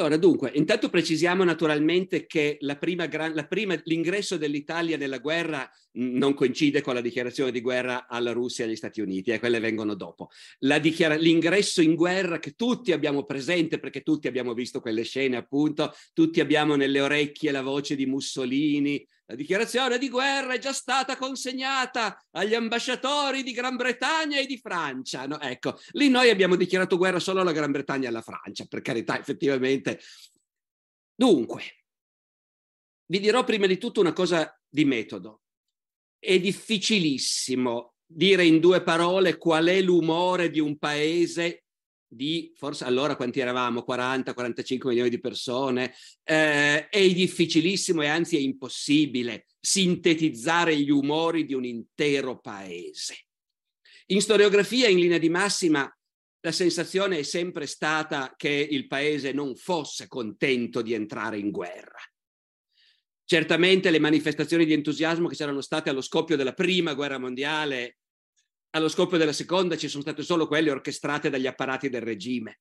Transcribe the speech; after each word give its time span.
Allora, 0.00 0.16
dunque, 0.16 0.52
intanto 0.54 0.90
precisiamo 0.90 1.42
naturalmente 1.42 2.26
che 2.26 2.56
la 2.60 2.76
prima 2.76 3.08
la 3.10 3.46
prima, 3.48 3.76
l'ingresso 3.82 4.36
dell'Italia 4.36 4.96
nella 4.96 5.18
guerra 5.18 5.68
non 5.94 6.34
coincide 6.34 6.82
con 6.82 6.94
la 6.94 7.00
dichiarazione 7.00 7.50
di 7.50 7.60
guerra 7.60 8.06
alla 8.06 8.30
Russia 8.30 8.64
e 8.64 8.68
agli 8.68 8.76
Stati 8.76 9.00
Uniti, 9.00 9.32
eh, 9.32 9.40
quelle 9.40 9.58
vengono 9.58 9.94
dopo. 9.94 10.28
Dichiara- 10.80 11.16
l'ingresso 11.16 11.82
in 11.82 11.96
guerra 11.96 12.38
che 12.38 12.52
tutti 12.52 12.92
abbiamo 12.92 13.24
presente, 13.24 13.80
perché 13.80 14.02
tutti 14.02 14.28
abbiamo 14.28 14.54
visto 14.54 14.80
quelle 14.80 15.02
scene, 15.02 15.36
appunto, 15.36 15.92
tutti 16.12 16.38
abbiamo 16.38 16.76
nelle 16.76 17.00
orecchie 17.00 17.50
la 17.50 17.62
voce 17.62 17.96
di 17.96 18.06
Mussolini, 18.06 19.04
la 19.30 19.34
dichiarazione 19.34 19.98
di 19.98 20.08
guerra 20.08 20.54
è 20.54 20.58
già 20.58 20.72
stata 20.72 21.18
consegnata 21.18 22.18
agli 22.30 22.54
ambasciatori 22.54 23.42
di 23.42 23.52
Gran 23.52 23.76
Bretagna 23.76 24.38
e 24.40 24.46
di 24.46 24.56
Francia. 24.56 25.26
No? 25.26 25.38
Ecco, 25.38 25.78
lì 25.92 26.08
noi 26.08 26.30
abbiamo 26.30 26.56
dichiarato 26.56 26.96
guerra 26.96 27.20
solo 27.20 27.42
alla 27.42 27.52
Gran 27.52 27.70
Bretagna 27.70 28.06
e 28.06 28.08
alla 28.08 28.22
Francia, 28.22 28.64
per 28.64 28.80
carità, 28.80 29.18
effettivamente. 29.18 30.00
Dunque, 31.14 31.62
vi 33.04 33.20
dirò 33.20 33.44
prima 33.44 33.66
di 33.66 33.76
tutto 33.76 34.00
una 34.00 34.14
cosa 34.14 34.58
di 34.66 34.86
metodo. 34.86 35.42
È 36.18 36.40
difficilissimo 36.40 37.96
dire 38.06 38.46
in 38.46 38.60
due 38.60 38.82
parole 38.82 39.36
qual 39.36 39.66
è 39.66 39.82
l'umore 39.82 40.48
di 40.48 40.58
un 40.58 40.78
paese 40.78 41.64
di 42.08 42.52
forse 42.56 42.84
allora 42.84 43.16
quanti 43.16 43.40
eravamo? 43.40 43.84
40-45 43.86 44.88
milioni 44.88 45.10
di 45.10 45.20
persone? 45.20 45.94
Eh, 46.24 46.88
è 46.88 47.12
difficilissimo 47.12 48.02
e 48.02 48.06
anzi 48.06 48.36
è 48.36 48.40
impossibile 48.40 49.46
sintetizzare 49.60 50.76
gli 50.76 50.90
umori 50.90 51.44
di 51.44 51.54
un 51.54 51.64
intero 51.64 52.40
paese. 52.40 53.26
In 54.06 54.22
storiografia 54.22 54.88
in 54.88 54.98
linea 54.98 55.18
di 55.18 55.28
massima 55.28 55.92
la 56.40 56.52
sensazione 56.52 57.18
è 57.18 57.22
sempre 57.22 57.66
stata 57.66 58.32
che 58.36 58.48
il 58.48 58.86
paese 58.86 59.32
non 59.32 59.54
fosse 59.56 60.06
contento 60.06 60.80
di 60.82 60.94
entrare 60.94 61.38
in 61.38 61.50
guerra. 61.50 61.98
Certamente 63.24 63.90
le 63.90 63.98
manifestazioni 63.98 64.64
di 64.64 64.72
entusiasmo 64.72 65.28
che 65.28 65.34
c'erano 65.34 65.60
state 65.60 65.90
allo 65.90 66.00
scoppio 66.00 66.36
della 66.36 66.54
prima 66.54 66.94
guerra 66.94 67.18
mondiale 67.18 67.98
allo 68.70 68.88
scoppio 68.88 69.18
della 69.18 69.32
seconda 69.32 69.76
ci 69.76 69.88
sono 69.88 70.02
state 70.02 70.22
solo 70.22 70.46
quelle 70.46 70.70
orchestrate 70.70 71.30
dagli 71.30 71.46
apparati 71.46 71.88
del 71.88 72.02
regime. 72.02 72.60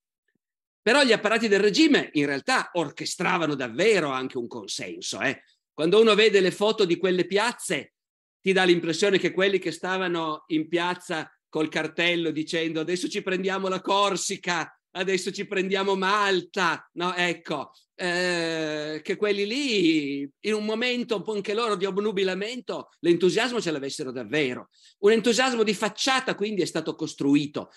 Però 0.81 1.03
gli 1.03 1.11
apparati 1.11 1.47
del 1.47 1.59
regime 1.59 2.09
in 2.13 2.25
realtà 2.25 2.69
orchestravano 2.73 3.55
davvero 3.55 4.09
anche 4.09 4.37
un 4.37 4.47
consenso. 4.47 5.19
Eh? 5.21 5.43
Quando 5.73 5.99
uno 5.99 6.15
vede 6.15 6.39
le 6.39 6.51
foto 6.51 6.85
di 6.85 6.97
quelle 6.97 7.25
piazze, 7.25 7.93
ti 8.39 8.53
dà 8.53 8.63
l'impressione 8.63 9.17
che 9.17 9.31
quelli 9.31 9.59
che 9.59 9.71
stavano 9.71 10.45
in 10.47 10.69
piazza 10.69 11.29
col 11.49 11.69
cartello 11.69 12.31
dicendo 12.31 12.79
adesso 12.79 13.09
ci 13.09 13.21
prendiamo 13.21 13.67
la 13.67 13.81
Corsica, 13.81 14.76
adesso 14.91 15.31
ci 15.31 15.45
prendiamo 15.45 15.95
Malta, 15.95 16.89
no? 16.93 17.13
Ecco, 17.15 17.71
eh, 17.95 19.01
che 19.03 19.15
quelli 19.15 19.45
lì, 19.45 20.29
in 20.41 20.53
un 20.53 20.65
momento 20.65 21.23
anche 21.27 21.53
loro 21.53 21.75
di 21.75 21.85
obnubilamento, 21.85 22.89
l'entusiasmo 22.99 23.59
ce 23.59 23.71
l'avessero 23.71 24.11
davvero. 24.11 24.69
Un 24.99 25.11
entusiasmo 25.11 25.63
di 25.63 25.73
facciata 25.73 26.35
quindi 26.35 26.61
è 26.61 26.65
stato 26.65 26.95
costruito. 26.95 27.71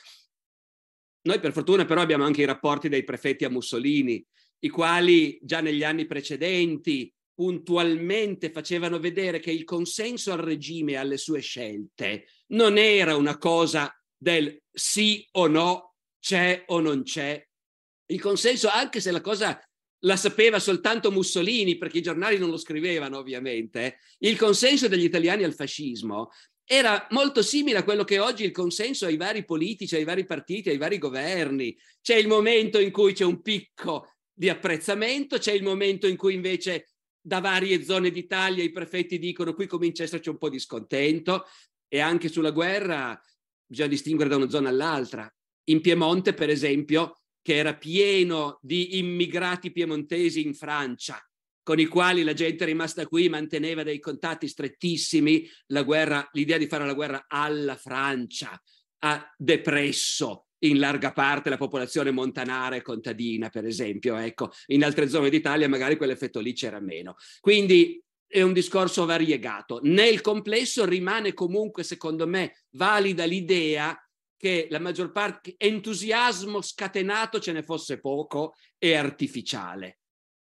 Noi 1.23 1.41
per 1.41 1.53
fortuna 1.53 1.85
però 1.85 2.01
abbiamo 2.01 2.25
anche 2.25 2.43
i 2.43 2.47
rapporti 2.47 2.89
dei 2.89 3.05
prefetti 3.05 3.45
a 3.45 3.51
Mussolini, 3.51 4.25
i 4.61 4.69
quali 4.69 5.39
già 5.43 5.61
negli 5.61 5.83
anni 5.83 6.07
precedenti 6.07 7.13
puntualmente 7.35 8.51
facevano 8.51 8.99
vedere 8.99 9.41
che 9.41 9.51
il 9.51 9.65
consenso 9.65 10.33
al 10.33 10.41
regime 10.41 10.93
e 10.93 10.97
alle 10.97 11.17
sue 11.17 11.41
scelte 11.41 12.27
non 12.49 12.77
era 12.77 13.17
una 13.17 13.39
cosa 13.39 13.91
del 14.15 14.61
sì 14.71 15.27
o 15.33 15.47
no 15.47 15.90
c'è 16.21 16.65
o 16.67 16.81
non 16.81 17.03
c'è. 17.03 17.45
Il 18.07 18.21
consenso, 18.21 18.69
anche 18.69 19.01
se 19.01 19.11
la 19.11 19.21
cosa 19.21 19.61
la 20.05 20.17
sapeva 20.17 20.59
soltanto 20.59 21.11
Mussolini, 21.11 21.77
perché 21.77 21.99
i 21.99 22.03
giornali 22.03 22.39
non 22.39 22.51
lo 22.51 22.57
scrivevano 22.57 23.19
ovviamente, 23.19 23.99
il 24.19 24.37
consenso 24.37 24.89
degli 24.89 25.05
italiani 25.05 25.45
al 25.45 25.55
fascismo 25.55 26.31
era 26.65 27.07
molto 27.11 27.43
simile 27.43 27.79
a 27.79 27.85
quello 27.85 28.05
che 28.05 28.21
oggi 28.21 28.45
il 28.45 28.53
consenso 28.53 29.07
ai 29.07 29.17
vari 29.17 29.45
politici, 29.45 29.97
ai 29.97 30.05
vari 30.05 30.25
partiti, 30.25 30.71
ai 30.71 30.79
vari 30.79 30.99
governi. 30.99 31.77
C'è 32.01 32.15
il 32.15 32.29
momento 32.29 32.79
in 32.79 32.93
cui 32.93 33.13
c'è 33.13 33.25
un 33.25 33.43
picco 33.43 34.15
di 34.33 34.49
apprezzamento, 34.49 35.39
c'è 35.39 35.53
il 35.53 35.65
momento 35.65 36.07
in 36.07 36.17
cui 36.17 36.35
invece 36.35 36.91
da 37.21 37.41
varie 37.41 37.83
zone 37.83 38.11
d'Italia 38.11 38.63
i 38.63 38.71
prefetti 38.71 39.19
dicono 39.19 39.53
qui 39.53 39.67
comincia 39.67 40.03
a 40.03 40.07
esserci 40.07 40.31
un 40.31 40.39
po' 40.39 40.49
di 40.49 40.59
scontento 40.59 41.45
e 41.89 41.99
anche 41.99 42.29
sulla 42.29 42.51
guerra 42.51 43.21
bisogna 43.67 43.89
distinguere 43.89 44.31
da 44.31 44.37
una 44.37 44.49
zona 44.49 44.71
all'altra 44.71 45.31
in 45.65 45.81
Piemonte, 45.81 46.35
per 46.35 46.51
esempio, 46.51 47.21
che 47.43 47.57
era 47.57 47.75
pieno 47.75 48.59
di 48.63 48.99
immigrati 48.99 49.73
piemontesi 49.73 50.45
in 50.45 50.55
Francia, 50.55 51.19
con 51.63 51.79
i 51.79 51.87
quali 51.87 52.23
la 52.23 52.35
gente 52.35 52.65
rimasta 52.65 53.07
qui 53.07 53.29
manteneva 53.29 53.83
dei 53.83 53.99
contatti 53.99 54.49
strettissimi, 54.49 55.49
guerra, 55.85 56.29
l'idea 56.33 56.59
di 56.59 56.67
fare 56.67 56.87
la 56.87 56.95
guerra 56.95 57.27
alla 57.29 57.77
Francia 57.77 58.61
ha 59.03 59.35
depresso 59.37 60.47
in 60.63 60.79
larga 60.79 61.13
parte 61.13 61.49
la 61.49 61.57
popolazione 61.57 62.11
montanara 62.11 62.77
e 62.77 62.83
contadina, 62.83 63.49
per 63.49 63.65
esempio. 63.65 64.17
Ecco, 64.17 64.51
in 64.67 64.85
altre 64.85 65.09
zone 65.09 65.31
d'Italia 65.31 65.69
magari 65.69 65.97
quell'effetto 65.97 66.41
lì 66.41 66.53
c'era 66.53 66.81
meno. 66.81 67.17
Quindi 67.41 68.03
è 68.27 68.43
un 68.43 68.53
discorso 68.53 69.07
variegato. 69.07 69.81
Nel 69.83 70.21
complesso 70.21 70.85
rimane 70.85 71.33
comunque, 71.33 71.83
secondo 71.83 72.27
me, 72.27 72.65
valida 72.77 73.25
l'idea 73.25 73.99
che 74.41 74.69
la 74.71 74.79
maggior 74.79 75.13
parte 75.13 75.55
entusiasmo 75.59 76.63
scatenato 76.63 77.41
ce 77.41 77.53
ne 77.53 77.63
fosse 77.63 78.01
poco 78.01 78.55
e 78.79 78.95
artificiale. 78.95 79.99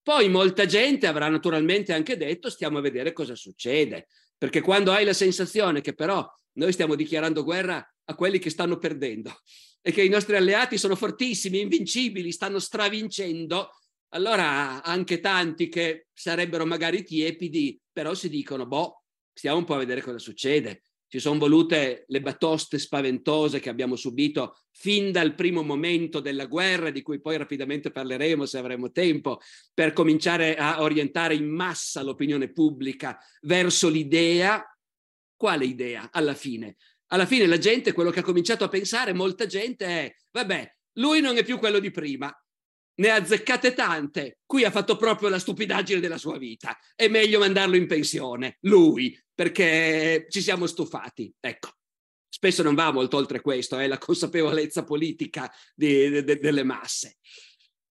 Poi 0.01 0.29
molta 0.29 0.65
gente 0.65 1.05
avrà 1.05 1.29
naturalmente 1.29 1.93
anche 1.93 2.17
detto 2.17 2.49
stiamo 2.49 2.79
a 2.79 2.81
vedere 2.81 3.13
cosa 3.13 3.35
succede, 3.35 4.07
perché 4.35 4.61
quando 4.61 4.91
hai 4.91 5.05
la 5.05 5.13
sensazione 5.13 5.81
che 5.81 5.93
però 5.93 6.27
noi 6.53 6.71
stiamo 6.73 6.95
dichiarando 6.95 7.43
guerra 7.43 7.87
a 8.05 8.15
quelli 8.15 8.39
che 8.39 8.49
stanno 8.49 8.79
perdendo 8.79 9.41
e 9.79 9.91
che 9.91 10.01
i 10.01 10.09
nostri 10.09 10.35
alleati 10.35 10.79
sono 10.79 10.95
fortissimi, 10.95 11.61
invincibili, 11.61 12.31
stanno 12.31 12.57
stravincendo, 12.57 13.69
allora 14.09 14.81
anche 14.81 15.19
tanti 15.19 15.69
che 15.69 16.07
sarebbero 16.11 16.65
magari 16.65 17.03
tiepidi, 17.03 17.79
però 17.91 18.15
si 18.15 18.27
dicono, 18.27 18.65
boh, 18.65 19.03
stiamo 19.31 19.59
un 19.59 19.65
po' 19.65 19.75
a 19.75 19.79
vedere 19.79 20.01
cosa 20.01 20.17
succede 20.17 20.81
ci 21.13 21.19
sono 21.19 21.37
volute 21.37 22.05
le 22.07 22.21
batoste 22.21 22.79
spaventose 22.79 23.59
che 23.59 23.69
abbiamo 23.69 23.95
subito 23.95 24.63
fin 24.71 25.11
dal 25.11 25.35
primo 25.35 25.61
momento 25.61 26.19
della 26.19 26.47
guerra, 26.47 26.89
di 26.89 27.03
cui 27.03 27.21
poi 27.21 27.37
rapidamente 27.37 27.91
parleremo 27.91 28.47
se 28.47 28.57
avremo 28.57 28.89
tempo, 28.89 29.39
per 29.75 29.93
cominciare 29.93 30.55
a 30.55 30.81
orientare 30.81 31.35
in 31.35 31.45
massa 31.45 32.01
l'opinione 32.01 32.51
pubblica 32.51 33.15
verso 33.41 33.89
l'idea. 33.89 34.65
Quale 35.35 35.65
idea? 35.65 36.09
Alla 36.11 36.33
fine? 36.33 36.77
Alla 37.09 37.27
fine 37.27 37.45
la 37.45 37.59
gente, 37.59 37.93
quello 37.93 38.09
che 38.09 38.21
ha 38.21 38.23
cominciato 38.23 38.63
a 38.63 38.69
pensare, 38.69 39.13
molta 39.13 39.45
gente 39.45 39.85
è, 39.85 40.15
vabbè, 40.31 40.75
lui 40.93 41.21
non 41.21 41.37
è 41.37 41.43
più 41.43 41.59
quello 41.59 41.77
di 41.77 41.91
prima, 41.91 42.35
ne 42.95 43.09
ha 43.09 43.15
azzeccate 43.17 43.75
tante, 43.75 44.39
qui 44.47 44.63
ha 44.63 44.71
fatto 44.71 44.97
proprio 44.97 45.29
la 45.29 45.37
stupidaggine 45.37 45.99
della 45.99 46.17
sua 46.17 46.39
vita, 46.39 46.75
è 46.95 47.07
meglio 47.07 47.37
mandarlo 47.37 47.75
in 47.75 47.85
pensione, 47.85 48.57
lui, 48.61 49.15
perché 49.33 50.27
ci 50.29 50.41
siamo 50.41 50.67
stufati. 50.67 51.33
Ecco, 51.39 51.69
spesso 52.29 52.63
non 52.63 52.75
va 52.75 52.91
molto 52.91 53.17
oltre 53.17 53.41
questo, 53.41 53.77
è 53.77 53.83
eh, 53.83 53.87
la 53.87 53.97
consapevolezza 53.97 54.83
politica 54.83 55.51
di, 55.75 56.23
de, 56.23 56.39
delle 56.39 56.63
masse. 56.63 57.17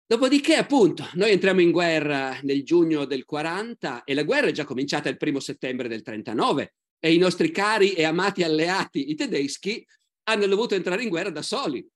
Dopodiché, 0.06 0.55
appunto, 0.55 1.06
noi 1.14 1.32
entriamo 1.32 1.61
in 1.61 1.70
guerra 1.70 2.38
nel 2.43 2.64
giugno 2.64 3.05
del 3.05 3.25
40 3.25 4.05
e 4.05 4.14
la 4.14 4.23
guerra 4.23 4.46
è 4.46 4.52
già 4.52 4.64
cominciata 4.64 5.11
il 5.11 5.19
primo 5.19 5.38
settembre 5.38 5.87
del 5.87 6.02
39 6.02 6.75
e 6.99 7.12
i 7.12 7.19
nostri 7.19 7.50
cari 7.50 7.93
e 7.93 8.05
amati 8.05 8.43
alleati, 8.43 9.11
i 9.11 9.14
tedeschi, 9.14 9.87
hanno 10.25 10.46
dovuto 10.46 10.75
entrare 10.75 11.02
in 11.02 11.11
guerra 11.11 11.31
da 11.31 11.43
soli, 11.43 11.87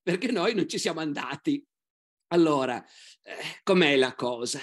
perché 0.00 0.30
noi 0.30 0.54
non 0.54 0.68
ci 0.68 0.78
siamo 0.78 1.00
andati. 1.00 1.64
Allora, 2.28 2.84
eh, 3.22 3.60
com'è 3.62 3.96
la 3.96 4.14
cosa? 4.14 4.60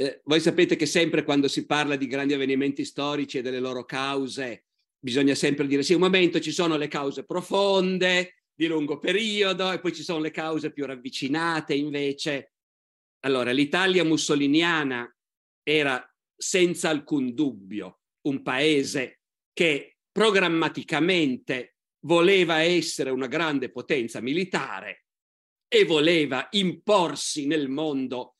Eh, 0.00 0.22
voi 0.24 0.40
sapete 0.40 0.76
che 0.76 0.86
sempre 0.86 1.24
quando 1.24 1.46
si 1.46 1.66
parla 1.66 1.94
di 1.94 2.06
grandi 2.06 2.32
avvenimenti 2.32 2.86
storici 2.86 3.36
e 3.36 3.42
delle 3.42 3.60
loro 3.60 3.84
cause, 3.84 4.64
bisogna 4.98 5.34
sempre 5.34 5.66
dire 5.66 5.82
sì, 5.82 5.92
un 5.92 6.00
momento 6.00 6.40
ci 6.40 6.52
sono 6.52 6.78
le 6.78 6.88
cause 6.88 7.26
profonde, 7.26 8.44
di 8.54 8.66
lungo 8.66 8.98
periodo 8.98 9.70
e 9.70 9.78
poi 9.78 9.92
ci 9.92 10.02
sono 10.02 10.20
le 10.20 10.30
cause 10.30 10.72
più 10.72 10.86
ravvicinate 10.86 11.74
invece. 11.74 12.54
Allora, 13.26 13.50
l'Italia 13.50 14.02
mussoliniana 14.02 15.06
era 15.62 16.02
senza 16.34 16.88
alcun 16.88 17.34
dubbio 17.34 18.00
un 18.22 18.40
paese 18.40 19.20
che 19.52 19.98
programmaticamente 20.10 21.76
voleva 22.06 22.62
essere 22.62 23.10
una 23.10 23.26
grande 23.26 23.70
potenza 23.70 24.22
militare 24.22 25.04
e 25.68 25.84
voleva 25.84 26.48
imporsi 26.52 27.46
nel 27.46 27.68
mondo 27.68 28.36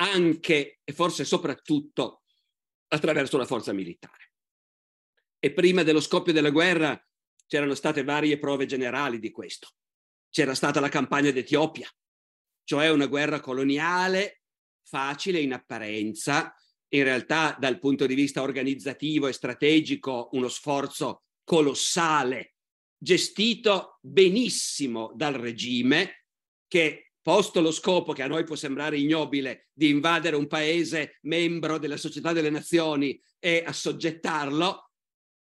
anche 0.00 0.80
e 0.82 0.92
forse 0.92 1.24
soprattutto 1.24 2.22
attraverso 2.88 3.36
la 3.36 3.46
forza 3.46 3.72
militare. 3.72 4.32
E 5.38 5.52
prima 5.52 5.82
dello 5.82 6.00
scoppio 6.00 6.32
della 6.32 6.50
guerra 6.50 7.00
c'erano 7.46 7.74
state 7.74 8.02
varie 8.02 8.38
prove 8.38 8.66
generali 8.66 9.18
di 9.18 9.30
questo. 9.30 9.68
C'era 10.30 10.54
stata 10.54 10.80
la 10.80 10.88
campagna 10.88 11.30
d'Etiopia, 11.30 11.88
cioè 12.64 12.90
una 12.90 13.06
guerra 13.06 13.40
coloniale 13.40 14.42
facile 14.82 15.40
in 15.40 15.52
apparenza, 15.52 16.54
in 16.88 17.04
realtà 17.04 17.56
dal 17.58 17.78
punto 17.78 18.06
di 18.06 18.14
vista 18.14 18.42
organizzativo 18.42 19.26
e 19.26 19.32
strategico 19.32 20.28
uno 20.32 20.48
sforzo 20.48 21.24
colossale, 21.44 22.54
gestito 22.96 23.98
benissimo 24.00 25.12
dal 25.14 25.34
regime 25.34 26.26
che 26.66 27.09
posto 27.30 27.60
lo 27.60 27.70
scopo 27.70 28.12
che 28.12 28.24
a 28.24 28.26
noi 28.26 28.42
può 28.42 28.56
sembrare 28.56 28.98
ignobile 28.98 29.68
di 29.72 29.88
invadere 29.88 30.34
un 30.34 30.48
paese 30.48 31.18
membro 31.22 31.78
della 31.78 31.96
Società 31.96 32.32
delle 32.32 32.50
Nazioni 32.50 33.16
e 33.38 33.62
assoggettarlo 33.64 34.90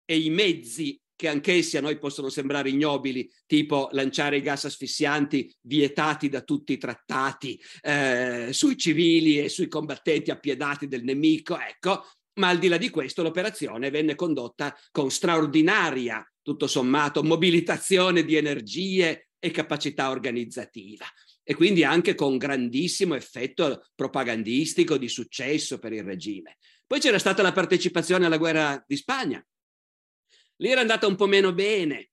e 0.04 0.18
i 0.18 0.28
mezzi 0.30 1.00
che 1.14 1.28
anch'essi 1.28 1.76
a 1.76 1.80
noi 1.80 1.96
possono 1.96 2.28
sembrare 2.28 2.70
ignobili, 2.70 3.30
tipo 3.46 3.88
lanciare 3.92 4.38
i 4.38 4.40
gas 4.40 4.64
asfissianti 4.64 5.48
vietati 5.60 6.28
da 6.28 6.40
tutti 6.40 6.72
i 6.72 6.76
trattati 6.76 7.56
eh, 7.82 8.48
sui 8.50 8.76
civili 8.76 9.38
e 9.38 9.48
sui 9.48 9.68
combattenti 9.68 10.32
appiedati 10.32 10.88
del 10.88 11.04
nemico, 11.04 11.56
ecco, 11.56 12.04
ma 12.40 12.48
al 12.48 12.58
di 12.58 12.66
là 12.66 12.78
di 12.78 12.90
questo 12.90 13.22
l'operazione 13.22 13.90
venne 13.90 14.16
condotta 14.16 14.76
con 14.90 15.08
straordinaria, 15.08 16.28
tutto 16.42 16.66
sommato, 16.66 17.22
mobilitazione 17.22 18.24
di 18.24 18.34
energie 18.34 19.28
e 19.38 19.50
capacità 19.52 20.10
organizzativa 20.10 21.06
e 21.48 21.54
quindi 21.54 21.84
anche 21.84 22.16
con 22.16 22.38
grandissimo 22.38 23.14
effetto 23.14 23.86
propagandistico 23.94 24.96
di 24.96 25.08
successo 25.08 25.78
per 25.78 25.92
il 25.92 26.02
regime. 26.02 26.56
Poi 26.84 26.98
c'era 26.98 27.20
stata 27.20 27.42
la 27.42 27.52
partecipazione 27.52 28.26
alla 28.26 28.36
guerra 28.36 28.82
di 28.84 28.96
Spagna, 28.96 29.44
Lì 30.56 30.70
era 30.70 30.80
andata 30.80 31.06
un 31.06 31.16
po' 31.16 31.26
meno 31.26 31.52
bene, 31.52 32.10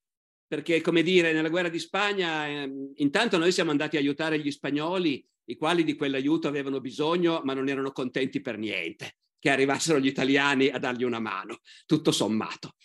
perché, 0.48 0.82
come 0.82 1.02
dire, 1.02 1.32
nella 1.32 1.50
guerra 1.50 1.70
di 1.70 1.80
Spagna, 1.80 2.48
eh, 2.48 2.70
intanto 2.96 3.38
noi 3.38 3.52
siamo 3.52 3.72
andati 3.72 3.96
a 3.96 4.00
aiutare 4.00 4.40
gli 4.40 4.52
spagnoli, 4.52 5.26
i 5.46 5.56
quali 5.56 5.84
di 5.84 5.96
quell'aiuto 5.96 6.48
avevano 6.48 6.82
bisogno, 6.82 7.42
ma 7.44 7.54
non 7.54 7.70
erano 7.70 7.92
contenti 7.92 8.42
per 8.42 8.58
niente 8.58 9.18
che 9.40 9.50
arrivassero 9.50 10.00
gli 10.00 10.08
italiani 10.08 10.68
a 10.68 10.78
dargli 10.78 11.04
una 11.04 11.20
mano, 11.20 11.60
tutto 11.86 12.12
sommato. 12.12 12.76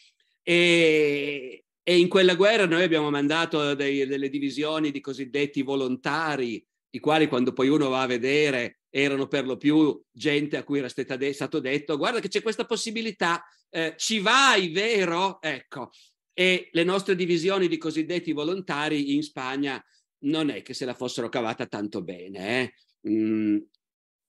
E, 0.43 1.65
e 1.89 1.97
in 1.97 2.09
quella 2.09 2.35
guerra 2.35 2.67
noi 2.67 2.83
abbiamo 2.83 3.09
mandato 3.09 3.73
dei, 3.73 4.07
delle 4.07 4.29
divisioni 4.29 4.91
di 4.91 5.01
cosiddetti 5.01 5.63
volontari, 5.63 6.63
i 6.91 6.99
quali 6.99 7.29
quando 7.29 7.55
poi 7.55 7.69
uno 7.69 7.89
va 7.89 8.03
a 8.03 8.07
vedere 8.07 8.81
erano 8.91 9.27
per 9.27 9.47
lo 9.47 9.57
più 9.57 9.99
gente 10.13 10.59
a 10.59 10.65
cui 10.65 10.81
era 10.81 10.89
stato 10.91 11.61
detto 11.61 11.97
guarda 11.97 12.21
che 12.21 12.29
c'è 12.29 12.43
questa 12.43 12.67
possibilità, 12.67 13.43
eh, 13.71 13.95
ci 13.97 14.19
vai, 14.19 14.69
vero? 14.69 15.41
Ecco, 15.41 15.89
e 16.35 16.69
le 16.73 16.85
nostre 16.85 17.17
divisioni 17.17 17.69
di 17.69 17.79
cosiddetti 17.79 18.33
volontari 18.33 19.15
in 19.15 19.23
Spagna 19.23 19.83
non 20.25 20.51
è 20.51 20.61
che 20.61 20.75
se 20.75 20.85
la 20.85 20.93
fossero 20.93 21.31
cavata 21.31 21.65
tanto 21.65 22.03
bene. 22.03 22.61
Eh? 22.61 23.11
Mm, 23.11 23.57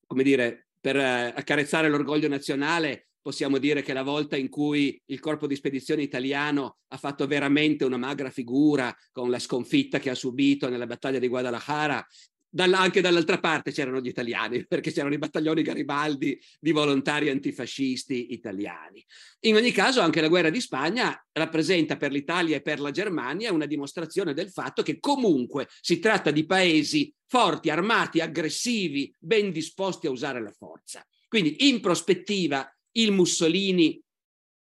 come 0.07 0.23
dire, 0.23 0.69
per 0.79 0.95
eh, 0.95 1.33
accarezzare 1.35 1.89
l'orgoglio 1.89 2.29
nazionale 2.29 3.08
possiamo 3.29 3.59
dire 3.59 3.83
che 3.83 3.93
la 3.93 4.01
volta 4.01 4.35
in 4.35 4.49
cui 4.49 4.99
il 5.05 5.19
corpo 5.19 5.45
di 5.45 5.55
spedizione 5.55 6.01
italiano 6.01 6.77
ha 6.87 6.97
fatto 6.97 7.27
veramente 7.27 7.85
una 7.85 7.95
magra 7.95 8.31
figura 8.31 8.91
con 9.11 9.29
la 9.29 9.37
sconfitta 9.37 9.99
che 9.99 10.09
ha 10.09 10.15
subito 10.15 10.67
nella 10.67 10.87
battaglia 10.87 11.19
di 11.19 11.27
Guadalajara 11.27 12.03
Dalla, 12.51 12.79
anche 12.79 13.01
dall'altra 13.01 13.39
parte 13.39 13.71
c'erano 13.71 13.99
gli 13.99 14.07
italiani, 14.07 14.65
perché 14.67 14.91
c'erano 14.91 15.13
i 15.13 15.19
battaglioni 15.19 15.61
Garibaldi 15.61 16.41
di 16.59 16.71
volontari 16.71 17.29
antifascisti 17.29 18.33
italiani. 18.33 19.05
In 19.41 19.53
ogni 19.53 19.71
caso, 19.71 20.01
anche 20.01 20.21
la 20.21 20.27
guerra 20.27 20.49
di 20.49 20.59
Spagna 20.59 21.15
rappresenta 21.31 21.97
per 21.97 22.11
l'Italia 22.11 22.55
e 22.55 22.61
per 22.63 22.79
la 22.79 22.89
Germania 22.89 23.53
una 23.53 23.67
dimostrazione 23.67 24.33
del 24.33 24.49
fatto 24.49 24.81
che 24.81 24.97
comunque 24.99 25.67
si 25.81 25.99
tratta 25.99 26.31
di 26.31 26.47
paesi 26.47 27.13
forti, 27.27 27.69
armati, 27.69 28.21
aggressivi, 28.21 29.13
ben 29.19 29.51
disposti 29.51 30.07
a 30.07 30.09
usare 30.09 30.41
la 30.41 30.51
forza. 30.57 31.05
Quindi, 31.27 31.69
in 31.69 31.79
prospettiva, 31.79 32.67
il 32.93 33.11
Mussolini, 33.11 34.01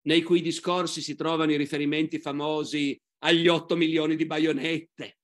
nei 0.08 0.22
cui 0.22 0.42
discorsi 0.42 1.02
si 1.02 1.16
trovano 1.16 1.52
i 1.52 1.58
riferimenti 1.58 2.20
famosi 2.20 3.00
agli 3.20 3.48
8 3.48 3.76
milioni 3.76 4.16
di 4.16 4.26
baionette, 4.26 5.18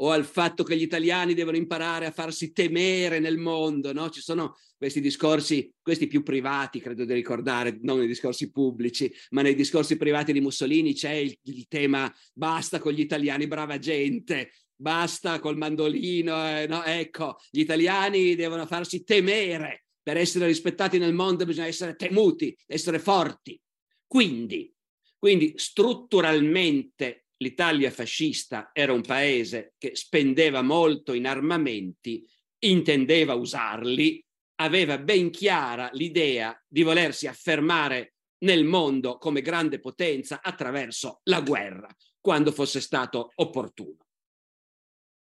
o 0.00 0.10
al 0.10 0.24
fatto 0.24 0.62
che 0.62 0.76
gli 0.76 0.82
italiani 0.82 1.34
devono 1.34 1.56
imparare 1.56 2.06
a 2.06 2.12
farsi 2.12 2.52
temere 2.52 3.18
nel 3.18 3.36
mondo, 3.36 3.92
no? 3.92 4.10
Ci 4.10 4.20
sono 4.20 4.56
questi 4.76 5.00
discorsi, 5.00 5.72
questi 5.82 6.06
più 6.06 6.22
privati, 6.22 6.80
credo 6.80 7.04
di 7.04 7.14
ricordare, 7.14 7.78
non 7.82 7.98
nei 7.98 8.06
discorsi 8.06 8.50
pubblici, 8.50 9.12
ma 9.30 9.42
nei 9.42 9.54
discorsi 9.54 9.96
privati 9.96 10.32
di 10.32 10.40
Mussolini 10.40 10.94
c'è 10.94 11.12
il, 11.12 11.36
il 11.42 11.66
tema 11.66 12.12
basta 12.32 12.78
con 12.78 12.92
gli 12.92 13.00
italiani, 13.00 13.48
brava 13.48 13.78
gente, 13.78 14.52
basta 14.76 15.40
col 15.40 15.56
mandolino, 15.56 16.48
eh, 16.48 16.66
no? 16.68 16.84
Ecco, 16.84 17.36
gli 17.50 17.60
italiani 17.60 18.36
devono 18.36 18.66
farsi 18.66 19.02
temere, 19.02 19.86
per 20.08 20.16
essere 20.16 20.46
rispettati 20.46 20.96
nel 20.96 21.12
mondo 21.12 21.44
bisogna 21.44 21.66
essere 21.66 21.94
temuti, 21.94 22.56
essere 22.66 22.98
forti. 22.98 23.60
Quindi, 24.06 24.72
quindi 25.18 25.52
strutturalmente 25.56 27.26
l'Italia 27.36 27.90
fascista 27.90 28.70
era 28.72 28.94
un 28.94 29.02
paese 29.02 29.74
che 29.76 29.94
spendeva 29.94 30.62
molto 30.62 31.12
in 31.12 31.26
armamenti, 31.26 32.26
intendeva 32.60 33.34
usarli, 33.34 34.24
aveva 34.62 34.96
ben 34.96 35.28
chiara 35.28 35.90
l'idea 35.92 36.58
di 36.66 36.82
volersi 36.82 37.26
affermare 37.26 38.14
nel 38.44 38.64
mondo 38.64 39.18
come 39.18 39.42
grande 39.42 39.78
potenza 39.78 40.40
attraverso 40.40 41.20
la 41.24 41.42
guerra, 41.42 41.94
quando 42.18 42.50
fosse 42.50 42.80
stato 42.80 43.30
opportuno. 43.34 44.07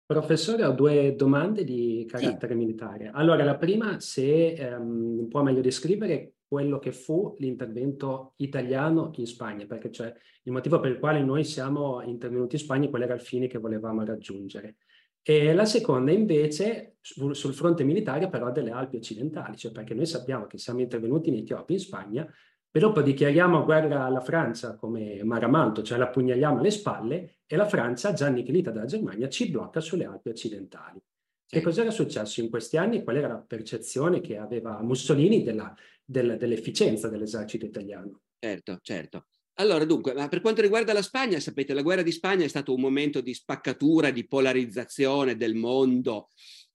Professore, 0.06 0.64
ho 0.64 0.72
due 0.72 1.16
domande 1.16 1.64
di 1.64 2.06
carattere 2.08 2.54
sì. 2.54 2.60
militare. 2.60 3.10
Allora, 3.12 3.44
la 3.44 3.58
prima, 3.58 4.00
se 4.00 4.54
ehm, 4.54 5.28
può 5.28 5.42
meglio 5.42 5.62
descrivere 5.62 6.34
quello 6.48 6.78
che 6.78 6.92
fu 6.92 7.36
l'intervento 7.40 8.34
italiano 8.38 9.12
in 9.16 9.26
Spagna, 9.26 9.66
perché 9.66 9.92
cioè 9.92 10.14
il 10.44 10.52
motivo 10.52 10.80
per 10.80 10.92
il 10.92 11.00
quale 11.00 11.24
noi 11.24 11.44
siamo 11.44 12.02
intervenuti 12.04 12.56
in 12.56 12.62
Spagna, 12.62 12.88
qual 12.88 13.02
era 13.02 13.16
il 13.16 13.22
fine 13.22 13.48
che 13.48 13.58
volevamo 13.58 14.06
raggiungere. 14.06 14.76
E 15.24 15.56
la 15.56 15.66
seconda 15.66 16.12
invece 16.12 16.98
sul, 17.02 17.36
sul 17.36 17.56
fronte 17.56 17.84
militare 17.84 18.30
però 18.30 18.52
delle 18.52 18.70
Alpi 18.70 18.98
occidentali, 18.98 19.58
cioè 19.58 19.72
perché 19.72 19.96
noi 19.96 20.06
sappiamo 20.06 20.46
che 20.46 20.60
siamo 20.60 20.82
intervenuti 20.82 21.30
in 21.30 21.38
Etiopia, 21.38 21.76
in 21.76 21.82
Spagna, 21.82 22.34
e 22.76 22.80
dopo 22.82 23.02
dichiariamo 23.02 23.64
guerra 23.64 24.04
alla 24.04 24.20
Francia 24.20 24.76
come 24.76 25.24
Maramalto, 25.24 25.82
cioè 25.82 25.98
la 25.98 26.10
pugnaliamo 26.10 26.60
alle 26.60 26.72
spalle, 26.72 27.38
e 27.46 27.56
la 27.56 27.66
Francia, 27.66 28.12
già 28.12 28.26
annichilita 28.26 28.70
dalla 28.70 28.86
Germania, 28.86 29.30
ci 29.30 29.50
blocca 29.50 29.80
sulle 29.80 30.04
Alpi 30.04 30.28
occidentali. 30.28 31.02
Che 31.48 31.62
cosa 31.62 31.84
era 31.84 31.92
successo 31.92 32.42
in 32.42 32.50
questi 32.50 32.76
anni? 32.76 33.02
Qual 33.02 33.16
era 33.16 33.30
la 33.30 33.38
percezione 33.38 34.20
che 34.20 34.36
aveva 34.38 34.82
Mussolini 34.82 35.42
della, 35.42 35.74
del, 36.04 36.36
dell'efficienza 36.38 37.08
dell'esercito 37.08 37.66
italiano? 37.66 38.24
Certo, 38.38 38.80
certo. 38.82 39.28
Allora, 39.54 39.86
dunque, 39.86 40.12
per 40.28 40.42
quanto 40.42 40.62
riguarda 40.62 40.92
la 40.92 41.02
Spagna, 41.02 41.40
sapete, 41.40 41.74
la 41.74 41.82
guerra 41.82 42.02
di 42.02 42.12
Spagna 42.12 42.44
è 42.44 42.50
stato 42.50 42.74
un 42.74 42.82
momento 42.82 43.22
di 43.22 43.34
spaccatura, 43.34 44.12
di 44.12 44.28
polarizzazione 44.28 45.38
del 45.38 45.56
mondo 45.56 46.28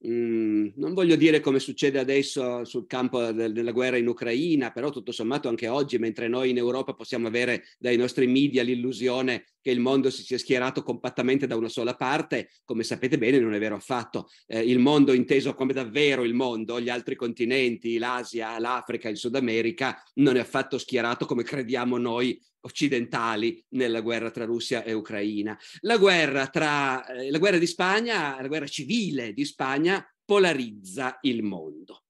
Mm, 0.07 0.69
non 0.76 0.95
voglio 0.95 1.14
dire 1.14 1.40
come 1.40 1.59
succede 1.59 1.99
adesso 1.99 2.64
sul 2.64 2.87
campo 2.87 3.33
del, 3.33 3.52
della 3.52 3.71
guerra 3.71 3.99
in 3.99 4.09
Ucraina, 4.09 4.71
però 4.71 4.88
tutto 4.88 5.12
sommato 5.12 5.49
anche 5.50 5.69
oggi, 5.69 5.99
mentre 5.99 6.26
noi 6.26 6.49
in 6.49 6.57
Europa 6.57 6.95
possiamo 6.95 7.26
avere 7.26 7.64
dai 7.78 7.99
nostri 7.99 8.26
media 8.26 8.62
l'illusione 8.62 9.45
che 9.61 9.71
il 9.71 9.78
mondo 9.78 10.09
si 10.09 10.23
sia 10.23 10.38
schierato 10.38 10.83
compattamente 10.83 11.47
da 11.47 11.54
una 11.57 11.69
sola 11.69 11.97
parte, 11.97 12.49
come 12.64 12.83
sapete 12.83 13.19
bene 13.19 13.38
non 13.40 13.52
è 13.52 13.59
vero 13.59 13.75
affatto. 13.75 14.28
Eh, 14.47 14.61
il 14.61 14.78
mondo 14.78 15.12
inteso 15.12 15.52
come 15.52 15.75
davvero 15.75 16.25
il 16.25 16.33
mondo, 16.33 16.80
gli 16.80 16.88
altri 16.88 17.14
continenti, 17.14 17.99
l'Asia, 17.99 18.59
l'Africa, 18.59 19.11
il 19.11 19.19
Sud 19.19 19.35
America, 19.35 20.02
non 20.14 20.37
è 20.37 20.40
affatto 20.40 20.78
schierato 20.78 21.26
come 21.26 21.42
crediamo 21.42 21.99
noi 21.99 22.40
occidentali 22.62 23.64
nella 23.71 24.00
guerra 24.00 24.31
tra 24.31 24.45
Russia 24.45 24.83
e 24.83 24.93
Ucraina. 24.93 25.59
La 25.81 25.97
guerra, 25.97 26.49
tra, 26.49 27.07
eh, 27.07 27.31
la 27.31 27.38
guerra 27.38 27.59
di 27.59 27.67
Spagna, 27.67 28.40
la 28.40 28.49
guerra 28.49 28.67
civile 28.67 29.33
di 29.33 29.45
Spagna 29.45 30.05
polarizza 30.25 31.19
il 31.23 31.43
mondo. 31.43 32.05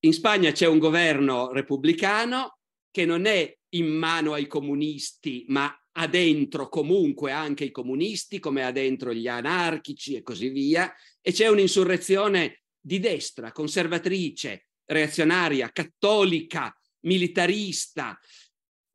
In 0.00 0.12
Spagna 0.12 0.52
c'è 0.52 0.66
un 0.66 0.78
governo 0.78 1.50
repubblicano 1.50 2.58
che 2.90 3.06
non 3.06 3.24
è 3.24 3.56
in 3.70 3.86
mano 3.86 4.34
ai 4.34 4.46
comunisti, 4.46 5.44
ma 5.48 5.74
ha 5.96 6.06
dentro 6.06 6.68
comunque 6.68 7.32
anche 7.32 7.64
i 7.64 7.70
comunisti, 7.70 8.38
come 8.38 8.64
ha 8.64 8.70
dentro 8.70 9.14
gli 9.14 9.28
anarchici 9.28 10.14
e 10.14 10.22
così 10.22 10.48
via, 10.48 10.92
e 11.20 11.32
c'è 11.32 11.48
un'insurrezione 11.48 12.64
di 12.78 13.00
destra, 13.00 13.52
conservatrice, 13.52 14.66
reazionaria, 14.84 15.70
cattolica, 15.70 16.76
militarista, 17.00 18.18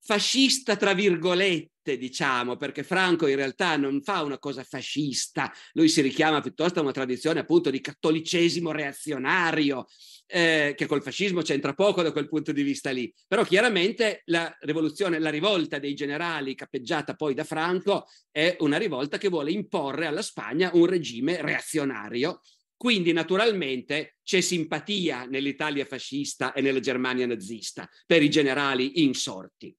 fascista 0.10 0.76
tra 0.76 0.96
virgolette, 0.96 1.96
diciamo, 1.96 2.58
perché 2.58 2.82
Franco 2.82 3.28
in 3.28 3.36
realtà 3.36 3.78
non 3.78 4.02
fa 4.02 4.24
una 4.24 4.40
cosa 4.40 4.64
fascista, 4.64 5.54
lui 5.74 5.88
si 5.88 6.02
richiama 6.02 6.42
piuttosto 6.42 6.80
a 6.80 6.82
una 6.82 6.92
tradizione 6.92 7.42
appunto 7.42 7.70
di 7.70 7.80
cattolicesimo 7.80 8.72
reazionario, 8.72 9.86
eh, 10.26 10.74
che 10.76 10.88
col 10.88 11.04
fascismo 11.04 11.44
c'entra 11.44 11.76
poco 11.76 12.02
da 12.02 12.12
quel 12.12 12.28
punto 12.28 12.52
di 12.52 12.64
vista 12.64 12.90
lì. 12.90 13.14
Però 13.28 13.44
chiaramente 13.44 14.24
la 14.26 14.52
rivoluzione, 14.62 15.20
la 15.20 15.30
rivolta 15.30 15.78
dei 15.78 15.94
generali 15.94 16.56
cappeggiata 16.56 17.14
poi 17.14 17.36
da 17.36 17.44
Franco 17.44 18.08
è 18.32 18.56
una 18.62 18.78
rivolta 18.78 19.20
che 19.20 19.30
vuole 19.30 19.52
imporre 19.52 20.08
alla 20.08 20.24
Spagna 20.24 20.72
un 20.74 20.88
regime 20.88 21.40
reazionario 21.40 22.42
quindi 22.76 23.12
naturalmente 23.12 24.20
c'è 24.24 24.40
simpatia 24.40 25.26
nell'Italia 25.26 25.84
fascista 25.84 26.54
e 26.54 26.62
nella 26.62 26.80
Germania 26.80 27.26
nazista 27.26 27.86
per 28.06 28.24
i 28.24 28.30
generali 28.30 29.04
insorti. 29.04 29.76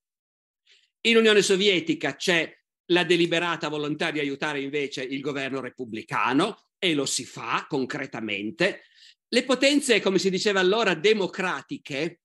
In 1.03 1.17
Unione 1.17 1.41
Sovietica 1.41 2.15
c'è 2.15 2.53
la 2.87 3.05
deliberata 3.05 3.69
volontà 3.69 4.11
di 4.11 4.19
aiutare 4.19 4.61
invece 4.61 5.03
il 5.03 5.21
governo 5.21 5.61
repubblicano 5.61 6.67
e 6.79 6.93
lo 6.95 7.07
si 7.07 7.25
fa 7.25 7.65
concretamente. 7.69 8.83
Le 9.29 9.45
potenze, 9.45 10.01
come 10.01 10.19
si 10.19 10.29
diceva 10.29 10.61
allora, 10.61 10.95
democratiche, 10.95 12.21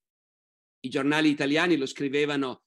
i 0.80 0.88
giornali 0.88 1.30
italiani 1.30 1.76
lo 1.76 1.86
scrivevano 1.86 2.64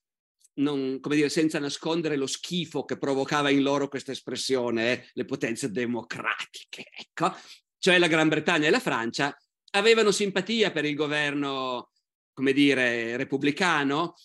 non, 0.60 1.00
come 1.00 1.16
dire, 1.16 1.30
senza 1.30 1.60
nascondere 1.60 2.16
lo 2.16 2.28
schifo 2.28 2.84
che 2.84 2.98
provocava 2.98 3.50
in 3.50 3.62
loro 3.62 3.88
questa 3.88 4.12
espressione, 4.12 4.92
eh, 4.92 5.10
le 5.14 5.26
potenze 5.26 5.72
democratiche, 5.72 6.86
ecco, 6.92 7.34
cioè 7.78 7.98
la 7.98 8.08
Gran 8.08 8.28
Bretagna 8.28 8.68
e 8.68 8.72
la 8.72 8.80
Francia, 8.80 9.38
avevano 9.72 10.12
simpatia 10.12 10.72
per 10.72 10.86
il 10.86 10.96
governo, 10.96 11.92
come 12.34 12.52
dire, 12.52 13.16
repubblicano 13.16 14.16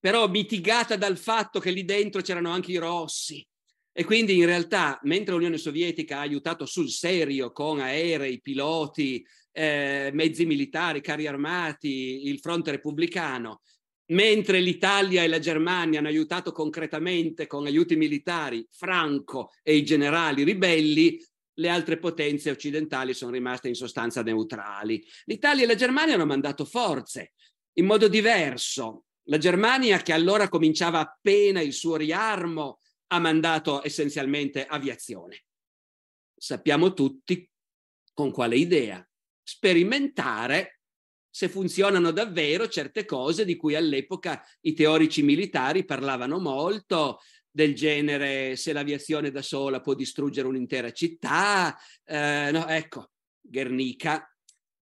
però 0.00 0.26
mitigata 0.28 0.96
dal 0.96 1.18
fatto 1.18 1.60
che 1.60 1.70
lì 1.70 1.84
dentro 1.84 2.22
c'erano 2.22 2.50
anche 2.50 2.72
i 2.72 2.78
rossi. 2.78 3.46
E 3.92 4.04
quindi 4.04 4.36
in 4.36 4.46
realtà, 4.46 4.98
mentre 5.02 5.34
l'Unione 5.34 5.58
Sovietica 5.58 6.18
ha 6.18 6.22
aiutato 6.22 6.64
sul 6.64 6.88
serio 6.88 7.52
con 7.52 7.80
aerei, 7.80 8.40
piloti, 8.40 9.24
eh, 9.52 10.10
mezzi 10.14 10.46
militari, 10.46 11.00
carri 11.00 11.26
armati, 11.26 12.28
il 12.28 12.38
fronte 12.38 12.70
repubblicano, 12.70 13.60
mentre 14.10 14.60
l'Italia 14.60 15.22
e 15.22 15.28
la 15.28 15.38
Germania 15.38 15.98
hanno 15.98 16.08
aiutato 16.08 16.52
concretamente 16.52 17.46
con 17.46 17.66
aiuti 17.66 17.96
militari 17.96 18.66
Franco 18.70 19.50
e 19.62 19.76
i 19.76 19.84
generali 19.84 20.44
ribelli, 20.44 21.22
le 21.54 21.68
altre 21.68 21.98
potenze 21.98 22.50
occidentali 22.50 23.12
sono 23.12 23.32
rimaste 23.32 23.68
in 23.68 23.74
sostanza 23.74 24.22
neutrali. 24.22 25.04
L'Italia 25.24 25.64
e 25.64 25.66
la 25.66 25.74
Germania 25.74 26.14
hanno 26.14 26.26
mandato 26.26 26.64
forze 26.64 27.32
in 27.74 27.86
modo 27.86 28.08
diverso, 28.08 29.04
la 29.30 29.38
Germania, 29.38 29.98
che 29.98 30.12
allora 30.12 30.48
cominciava 30.48 30.98
appena 30.98 31.60
il 31.60 31.72
suo 31.72 31.94
riarmo, 31.94 32.80
ha 33.12 33.20
mandato 33.20 33.84
essenzialmente 33.84 34.66
aviazione. 34.66 35.44
Sappiamo 36.36 36.92
tutti 36.92 37.48
con 38.12 38.32
quale 38.32 38.56
idea. 38.56 39.08
Sperimentare 39.42 40.80
se 41.32 41.48
funzionano 41.48 42.10
davvero 42.10 42.68
certe 42.68 43.04
cose 43.04 43.44
di 43.44 43.54
cui 43.54 43.76
all'epoca 43.76 44.44
i 44.62 44.74
teorici 44.74 45.22
militari 45.22 45.84
parlavano 45.84 46.40
molto, 46.40 47.20
del 47.48 47.74
genere 47.74 48.56
se 48.56 48.72
l'aviazione 48.72 49.30
da 49.30 49.42
sola 49.42 49.80
può 49.80 49.94
distruggere 49.94 50.48
un'intera 50.48 50.90
città. 50.90 51.76
Eh, 52.04 52.50
no, 52.52 52.66
ecco, 52.66 53.12
Guernica 53.40 54.28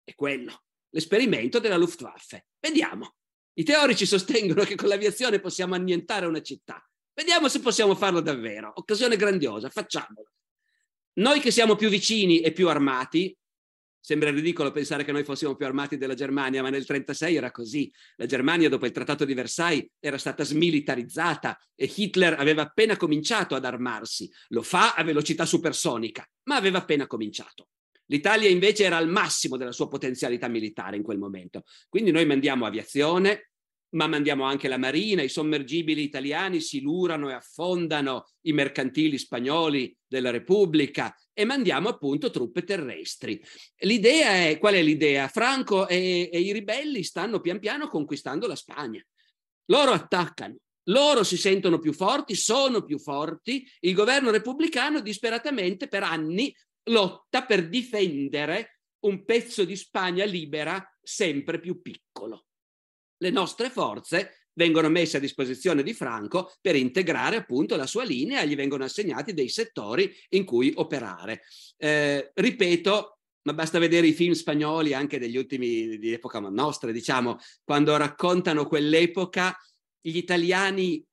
è 0.04 0.14
quello, 0.14 0.64
l'esperimento 0.90 1.60
della 1.60 1.78
Luftwaffe. 1.78 2.48
Vediamo. 2.60 3.16
I 3.58 3.64
teorici 3.64 4.06
sostengono 4.06 4.64
che 4.64 4.76
con 4.76 4.90
l'aviazione 4.90 5.40
possiamo 5.40 5.76
annientare 5.76 6.26
una 6.26 6.42
città. 6.42 6.86
Vediamo 7.14 7.48
se 7.48 7.62
possiamo 7.62 7.96
farlo 7.96 8.20
davvero. 8.20 8.74
Occasione 8.76 9.16
grandiosa, 9.16 9.70
facciamolo. 9.70 10.32
Noi 11.20 11.40
che 11.40 11.52
siamo 11.52 11.76
più 11.76 11.88
vicini 11.88 12.42
e 12.42 12.52
più 12.52 12.68
armati, 12.68 13.34
sembra 13.98 14.30
ridicolo 14.30 14.72
pensare 14.72 15.06
che 15.06 15.14
noi 15.14 15.24
fossimo 15.24 15.56
più 15.56 15.66
armati 15.66 15.96
della 15.96 16.16
Germania, 16.16 16.62
ma 16.62 16.70
nel 16.70 16.84
1936 16.86 17.36
era 17.38 17.52
così. 17.52 17.90
La 18.18 18.26
Germania 18.26 18.68
dopo 18.68 18.86
il 18.86 18.92
Trattato 18.92 19.24
di 19.24 19.34
Versailles 19.34 19.88
era 20.02 20.18
stata 20.18 20.44
smilitarizzata 20.44 21.58
e 21.74 21.90
Hitler 21.96 22.38
aveva 22.38 22.64
appena 22.64 22.98
cominciato 22.98 23.56
ad 23.56 23.64
armarsi. 23.64 24.30
Lo 24.50 24.64
fa 24.64 24.96
a 24.96 25.04
velocità 25.04 25.46
supersonica, 25.46 26.30
ma 26.44 26.58
aveva 26.58 26.80
appena 26.80 27.08
cominciato. 27.08 27.70
L'Italia 28.08 28.50
invece 28.50 28.84
era 28.84 28.98
al 28.98 29.10
massimo 29.10 29.58
della 29.58 29.72
sua 29.72 29.88
potenzialità 29.88 30.48
militare 30.48 30.98
in 30.98 31.04
quel 31.04 31.18
momento. 31.18 31.64
Quindi 31.90 32.12
noi 32.12 32.26
mandiamo 32.26 32.66
aviazione, 32.66 33.50
ma 33.96 34.08
mandiamo 34.08 34.44
anche 34.44 34.68
la 34.68 34.78
marina, 34.78 35.22
i 35.22 35.30
sommergibili 35.30 36.04
italiani 36.04 36.60
si 36.60 36.82
lurano 36.82 37.30
e 37.30 37.34
affondano 37.34 38.26
i 38.42 38.52
mercantili 38.52 39.18
spagnoli 39.18 39.96
della 40.06 40.32
Repubblica 40.32 41.16
e 41.34 41.46
mandiamo 41.46 41.90
appunto 41.90 42.30
truppe 42.30 42.64
terrestri. 42.64 43.42
L'idea 43.80 44.48
è, 44.48 44.58
qual 44.60 44.76
è 44.76 44.82
l'idea? 44.82 45.28
Franco 45.28 45.88
e, 45.88 46.30
e 46.32 46.40
i 46.40 46.52
ribelli 46.52 47.04
stanno 47.04 47.40
pian 47.40 47.60
piano 47.60 47.88
conquistando 47.88 48.48
la 48.48 48.56
Spagna. 48.56 49.04
Loro 49.66 49.92
attaccano, 49.92 50.58
loro 50.90 51.24
si 51.24 51.38
sentono 51.38 51.80
più 51.80 51.94
forti, 51.94 52.36
sono 52.36 52.84
più 52.84 53.00
forti, 53.00 53.68
il 53.80 53.94
governo 53.94 54.30
repubblicano 54.30 55.00
disperatamente 55.00 55.88
per 55.88 56.04
anni 56.04 56.54
lotta 56.86 57.46
per 57.46 57.68
difendere 57.68 58.80
un 59.06 59.24
pezzo 59.24 59.64
di 59.66 59.76
Spagna 59.76 60.26
libera 60.26 60.84
sempre 61.02 61.60
più 61.60 61.82
piccolo. 61.82 62.48
Le 63.18 63.30
nostre 63.30 63.70
forze 63.70 64.50
vengono 64.54 64.90
messe 64.90 65.18
a 65.18 65.20
disposizione 65.20 65.84
di 65.84 65.94
Franco 65.94 66.54
per 66.62 66.76
integrare 66.76 67.38
appunto 67.38 67.76
la 67.76 67.86
sua 67.86 68.04
linea 68.04 68.42
e 68.42 68.48
gli 68.48 68.56
vengono 68.56 68.84
assegnati 68.84 69.34
dei 69.34 69.50
settori 69.50 70.14
in 70.30 70.46
cui 70.46 70.72
operare. 70.76 71.44
Eh, 71.78 72.32
ripeto, 72.34 73.20
ma 73.44 73.54
basta 73.54 73.80
vedere 73.80 74.08
i 74.08 74.14
film 74.14 74.34
spagnoli 74.34 74.94
anche 74.94 75.20
degli 75.20 75.38
ultimi 75.38 75.98
di 75.98 76.14
epoca 76.14 76.40
nostra, 76.40 76.92
diciamo, 76.92 77.38
quando 77.64 77.96
raccontano 77.96 78.66
quell'epoca, 78.66 79.56
gli 80.02 80.18
italiani 80.18 81.06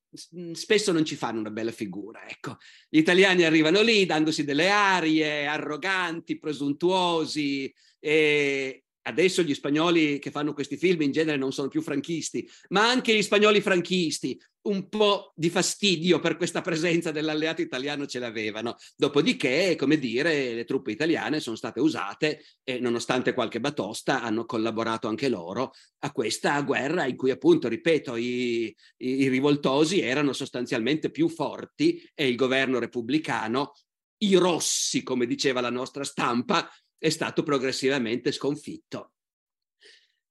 spesso 0.53 0.93
non 0.93 1.05
ci 1.05 1.17
fanno 1.17 1.41
una 1.41 1.51
bella 1.51 1.73
figura. 1.73 2.29
Ecco. 2.29 2.59
Gli 2.89 2.99
italiani 2.99 3.45
arrivano 3.45 3.81
lì 3.81 4.05
dandosi 4.07 4.45
delle 4.45 4.69
arie 4.69 5.47
arroganti, 5.47 6.39
presuntuosi 6.39 7.73
e, 7.99 8.82
adesso 9.03 9.43
gli 9.43 9.55
spagnoli 9.55 10.19
che 10.19 10.31
fanno 10.31 10.53
questi 10.53 10.77
film 10.77 11.03
in 11.03 11.13
genere 11.13 11.37
non 11.39 11.53
sono 11.53 11.69
più 11.69 11.83
franchisti, 11.83 12.49
ma 12.69 12.89
anche 12.89 13.15
gli 13.15 13.23
spagnoli 13.23 13.61
franchisti 13.61 14.39
un 14.63 14.89
po' 14.89 15.33
di 15.35 15.51
fastidio 15.51 16.21
per 16.21 16.37
questa 16.37 16.61
presenza 16.61 17.11
dell'alleato 17.11 17.63
italiano 17.63 18.07
ce 18.07 18.19
l'avevano. 18.19 18.77
Dopodiché, 18.97 19.75
come 19.77 19.99
dire, 19.99 20.55
le 20.55 20.65
truppe 20.65 20.93
italiane 20.93 21.41
sono 21.41 21.57
state 21.57 21.81
usate 21.81 22.45
e 22.63 22.79
nonostante 22.79 23.35
qualche 23.35 23.61
batosta 23.61 24.23
hanno 24.23 24.45
collaborato 24.45 25.09
anche 25.09 25.29
loro 25.29 25.73
a 26.01 26.13
questa 26.13 26.61
guerra 26.63 27.07
in 27.07 27.17
cui 27.17 27.31
appunto, 27.31 27.69
ripeto, 27.69 28.17
i, 28.17 28.75
i, 28.99 29.29
rivoltosi 29.29 30.01
erano 30.01 30.33
sostanzialmente 30.33 31.11
più 31.11 31.29
forti 31.29 32.09
e 32.15 32.29
il 32.29 32.37
governo 32.37 32.79
repubblicano 32.79 33.73
i 34.19 34.37
rossi, 34.37 35.03
come 35.03 35.27
diceva 35.27 35.61
la 35.61 35.71
nostra 35.71 36.05
stampa, 36.05 36.71
è 37.03 37.09
stato 37.09 37.43
progressivamente 37.43 38.31
sconfitto. 38.31 39.15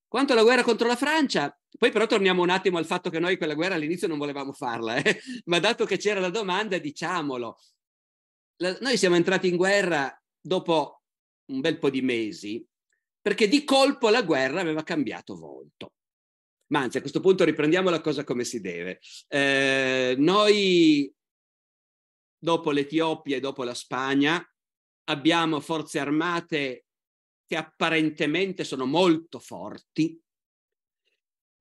Quanto 0.07 0.31
alla 0.31 0.43
guerra 0.43 0.63
contro 0.63 0.87
la 0.87 0.95
Francia, 0.95 1.53
poi 1.77 1.91
però 1.91 2.07
torniamo 2.07 2.41
un 2.41 2.49
attimo 2.49 2.77
al 2.77 2.85
fatto 2.85 3.09
che 3.09 3.19
noi 3.19 3.35
quella 3.35 3.55
guerra 3.55 3.75
all'inizio 3.75 4.07
non 4.07 4.17
volevamo 4.17 4.53
farla, 4.53 4.95
eh? 4.95 5.19
ma 5.45 5.59
dato 5.59 5.83
che 5.83 5.97
c'era 5.97 6.21
la 6.21 6.29
domanda, 6.29 6.77
diciamolo. 6.77 7.59
La, 8.61 8.77
noi 8.79 8.95
siamo 8.95 9.17
entrati 9.17 9.49
in 9.49 9.57
guerra 9.57 10.17
dopo 10.39 11.01
un 11.47 11.59
bel 11.59 11.77
po' 11.77 11.89
di 11.89 12.01
mesi, 12.01 12.65
perché 13.21 13.49
di 13.49 13.65
colpo 13.65 14.07
la 14.07 14.21
guerra 14.21 14.61
aveva 14.61 14.83
cambiato 14.83 15.35
volto. 15.35 15.95
Ma 16.67 16.79
anzi, 16.79 16.99
a 16.99 17.01
questo 17.01 17.19
punto 17.19 17.43
riprendiamo 17.43 17.89
la 17.89 17.99
cosa 17.99 18.23
come 18.23 18.45
si 18.45 18.61
deve. 18.61 19.01
Eh, 19.27 20.15
noi, 20.17 21.13
dopo 22.37 22.71
l'Etiopia 22.71 23.35
e 23.35 23.41
dopo 23.41 23.65
la 23.65 23.73
Spagna, 23.73 24.41
abbiamo 25.11 25.59
forze 25.59 25.99
armate 25.99 26.85
che 27.45 27.55
apparentemente 27.55 28.63
sono 28.63 28.85
molto 28.85 29.39
forti 29.39 30.19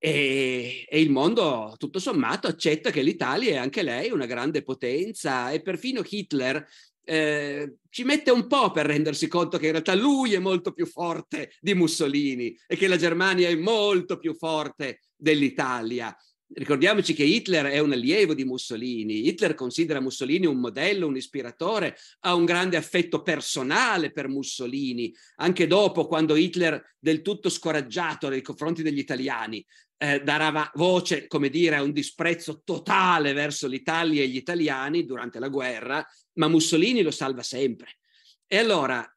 e, 0.03 0.85
e, 0.89 0.99
il 0.99 1.11
mondo 1.11 1.75
tutto 1.77 1.99
sommato 1.99 2.47
accetta 2.47 2.89
che 2.89 3.03
l'Italia 3.03 3.51
è 3.51 3.57
anche 3.57 3.83
lei 3.83 4.09
una 4.09 4.25
grande 4.25 4.63
potenza 4.63 5.51
e 5.51 5.61
perfino 5.61 6.01
Hitler 6.03 6.65
eh, 7.03 7.75
ci 7.89 8.03
mette 8.03 8.31
un 8.31 8.47
po' 8.47 8.71
per 8.71 8.85
rendersi 8.85 9.27
conto 9.27 9.57
che 9.57 9.65
in 9.65 9.71
realtà 9.71 9.93
lui 9.93 10.33
è 10.33 10.39
molto 10.39 10.71
più 10.71 10.85
forte 10.85 11.53
di 11.59 11.73
Mussolini 11.73 12.57
e 12.67 12.75
che 12.75 12.87
la 12.87 12.95
Germania 12.95 13.49
è 13.49 13.55
molto 13.55 14.17
più 14.17 14.33
forte 14.35 15.01
dell'Italia. 15.15 16.15
Ricordiamoci 16.53 17.13
che 17.13 17.23
Hitler 17.23 17.67
è 17.67 17.79
un 17.79 17.93
allievo 17.93 18.33
di 18.33 18.43
Mussolini, 18.43 19.27
Hitler 19.27 19.53
considera 19.53 20.01
Mussolini 20.01 20.45
un 20.45 20.59
modello, 20.59 21.07
un 21.07 21.15
ispiratore, 21.15 21.97
ha 22.21 22.35
un 22.35 22.43
grande 22.43 22.75
affetto 22.75 23.21
personale 23.21 24.11
per 24.11 24.27
Mussolini, 24.27 25.13
anche 25.37 25.65
dopo 25.65 26.07
quando 26.07 26.35
Hitler 26.35 26.95
del 26.99 27.21
tutto 27.21 27.47
scoraggiato 27.47 28.27
nei 28.27 28.41
confronti 28.41 28.83
degli 28.83 28.97
italiani 28.97 29.65
eh, 29.97 30.21
dava 30.23 30.69
voce, 30.73 31.27
come 31.27 31.49
dire, 31.49 31.77
a 31.77 31.83
un 31.83 31.93
disprezzo 31.93 32.63
totale 32.65 33.31
verso 33.31 33.67
l'Italia 33.67 34.23
e 34.23 34.27
gli 34.27 34.35
italiani 34.35 35.05
durante 35.05 35.39
la 35.39 35.47
guerra, 35.47 36.05
ma 36.33 36.49
Mussolini 36.49 37.01
lo 37.01 37.11
salva 37.11 37.43
sempre. 37.43 37.99
E 38.45 38.57
allora 38.57 39.07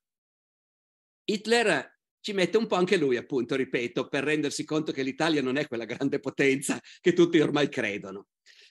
Hitler 1.24 1.93
ci 2.24 2.32
mette 2.32 2.56
un 2.56 2.66
po' 2.66 2.76
anche 2.76 2.96
lui, 2.96 3.18
appunto, 3.18 3.54
ripeto, 3.54 4.08
per 4.08 4.24
rendersi 4.24 4.64
conto 4.64 4.92
che 4.92 5.02
l'Italia 5.02 5.42
non 5.42 5.58
è 5.58 5.68
quella 5.68 5.84
grande 5.84 6.20
potenza 6.20 6.80
che 7.02 7.12
tutti 7.12 7.38
ormai 7.38 7.68
credono. 7.68 8.28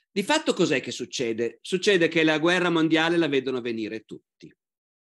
Di 0.09 0.23
fatto 0.23 0.53
cos'è 0.53 0.81
che 0.81 0.89
succede? 0.89 1.59
Succede 1.61 2.07
che 2.07 2.23
la 2.23 2.39
guerra 2.39 2.71
mondiale 2.71 3.15
la 3.15 3.27
vedono 3.27 3.61
venire 3.61 4.05
tutti. 4.05 4.51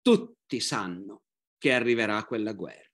Tutti 0.01 0.62
sanno 0.62 1.24
che 1.58 1.74
arriverà 1.74 2.24
quella 2.24 2.53
guerra. 2.53 2.88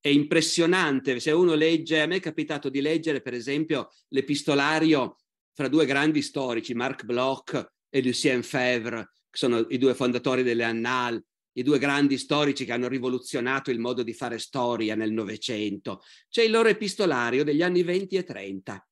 È 0.00 0.08
impressionante, 0.08 1.20
se 1.20 1.30
uno 1.30 1.54
legge, 1.54 2.00
a 2.00 2.06
me 2.06 2.16
è 2.16 2.20
capitato 2.20 2.68
di 2.68 2.80
leggere 2.80 3.22
per 3.22 3.34
esempio 3.34 3.92
l'epistolario 4.08 5.18
fra 5.52 5.68
due 5.68 5.86
grandi 5.86 6.22
storici, 6.22 6.74
Marc 6.74 7.04
Bloch 7.04 7.72
e 7.88 8.02
Lucien 8.02 8.42
Febvre, 8.42 9.12
che 9.30 9.38
sono 9.38 9.64
i 9.68 9.78
due 9.78 9.94
fondatori 9.94 10.42
delle 10.42 10.64
Annales, 10.64 11.22
i 11.56 11.62
due 11.62 11.78
grandi 11.78 12.18
storici 12.18 12.64
che 12.64 12.72
hanno 12.72 12.88
rivoluzionato 12.88 13.70
il 13.70 13.78
modo 13.78 14.02
di 14.02 14.12
fare 14.12 14.38
storia 14.38 14.94
nel 14.94 15.12
Novecento. 15.12 16.02
C'è 16.28 16.42
il 16.42 16.50
loro 16.50 16.68
epistolario 16.68 17.44
degli 17.44 17.62
anni 17.62 17.82
20 17.82 18.16
e 18.16 18.24
30. 18.24 18.88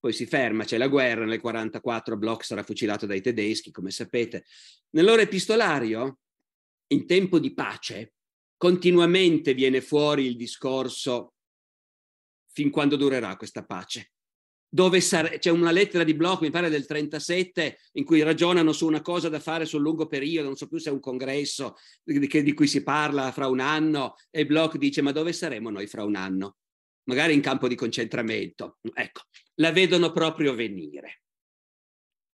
Poi 0.00 0.12
si 0.12 0.26
ferma, 0.26 0.64
c'è 0.64 0.76
la 0.76 0.88
guerra, 0.88 1.24
nel 1.24 1.40
44 1.40 2.16
Bloch 2.16 2.44
sarà 2.44 2.62
fucilato 2.62 3.06
dai 3.06 3.20
tedeschi, 3.20 3.70
come 3.70 3.90
sapete. 3.90 4.44
Nel 4.90 5.04
loro 5.04 5.22
epistolario, 5.22 6.18
in 6.88 7.06
tempo 7.06 7.38
di 7.38 7.54
pace, 7.54 8.14
continuamente 8.56 9.54
viene 9.54 9.80
fuori 9.80 10.26
il 10.26 10.36
discorso 10.36 11.34
fin 12.52 12.70
quando 12.70 12.96
durerà 12.96 13.36
questa 13.36 13.64
pace 13.64 14.13
dove 14.74 15.00
sare- 15.00 15.38
c'è 15.38 15.50
una 15.50 15.70
lettera 15.70 16.02
di 16.02 16.14
Bloch, 16.14 16.40
mi 16.40 16.50
pare 16.50 16.68
del 16.68 16.84
37, 16.84 17.78
in 17.92 18.04
cui 18.04 18.22
ragionano 18.22 18.72
su 18.72 18.88
una 18.88 19.02
cosa 19.02 19.28
da 19.28 19.38
fare 19.38 19.66
sul 19.66 19.82
lungo 19.82 20.08
periodo, 20.08 20.48
non 20.48 20.56
so 20.56 20.66
più 20.66 20.78
se 20.78 20.90
è 20.90 20.92
un 20.92 20.98
congresso 20.98 21.76
di, 22.02 22.18
di 22.18 22.52
cui 22.54 22.66
si 22.66 22.82
parla 22.82 23.30
fra 23.30 23.46
un 23.46 23.60
anno, 23.60 24.16
e 24.32 24.44
Bloch 24.44 24.76
dice 24.76 25.00
ma 25.00 25.12
dove 25.12 25.32
saremo 25.32 25.70
noi 25.70 25.86
fra 25.86 26.02
un 26.02 26.16
anno? 26.16 26.56
Magari 27.04 27.34
in 27.34 27.40
campo 27.40 27.68
di 27.68 27.76
concentramento. 27.76 28.78
Ecco, 28.92 29.20
la 29.60 29.70
vedono 29.70 30.10
proprio 30.10 30.56
venire. 30.56 31.22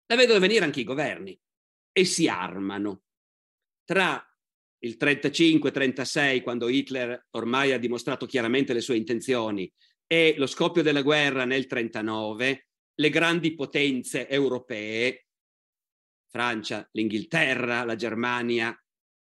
La 0.06 0.16
vedono 0.16 0.40
venire 0.40 0.64
anche 0.64 0.80
i 0.80 0.84
governi 0.84 1.38
e 1.92 2.04
si 2.04 2.26
armano. 2.26 3.02
Tra 3.84 4.20
il 4.78 4.96
35-36, 4.98 6.42
quando 6.42 6.68
Hitler 6.68 7.28
ormai 7.30 7.70
ha 7.70 7.78
dimostrato 7.78 8.26
chiaramente 8.26 8.72
le 8.72 8.80
sue 8.80 8.96
intenzioni, 8.96 9.72
e 10.06 10.34
lo 10.36 10.46
scoppio 10.46 10.82
della 10.82 11.02
guerra 11.02 11.44
nel 11.44 11.66
1939, 11.68 12.68
le 12.94 13.10
grandi 13.10 13.54
potenze 13.54 14.28
europee, 14.28 15.26
Francia, 16.28 16.88
l'Inghilterra, 16.92 17.84
la 17.84 17.96
Germania, 17.96 18.76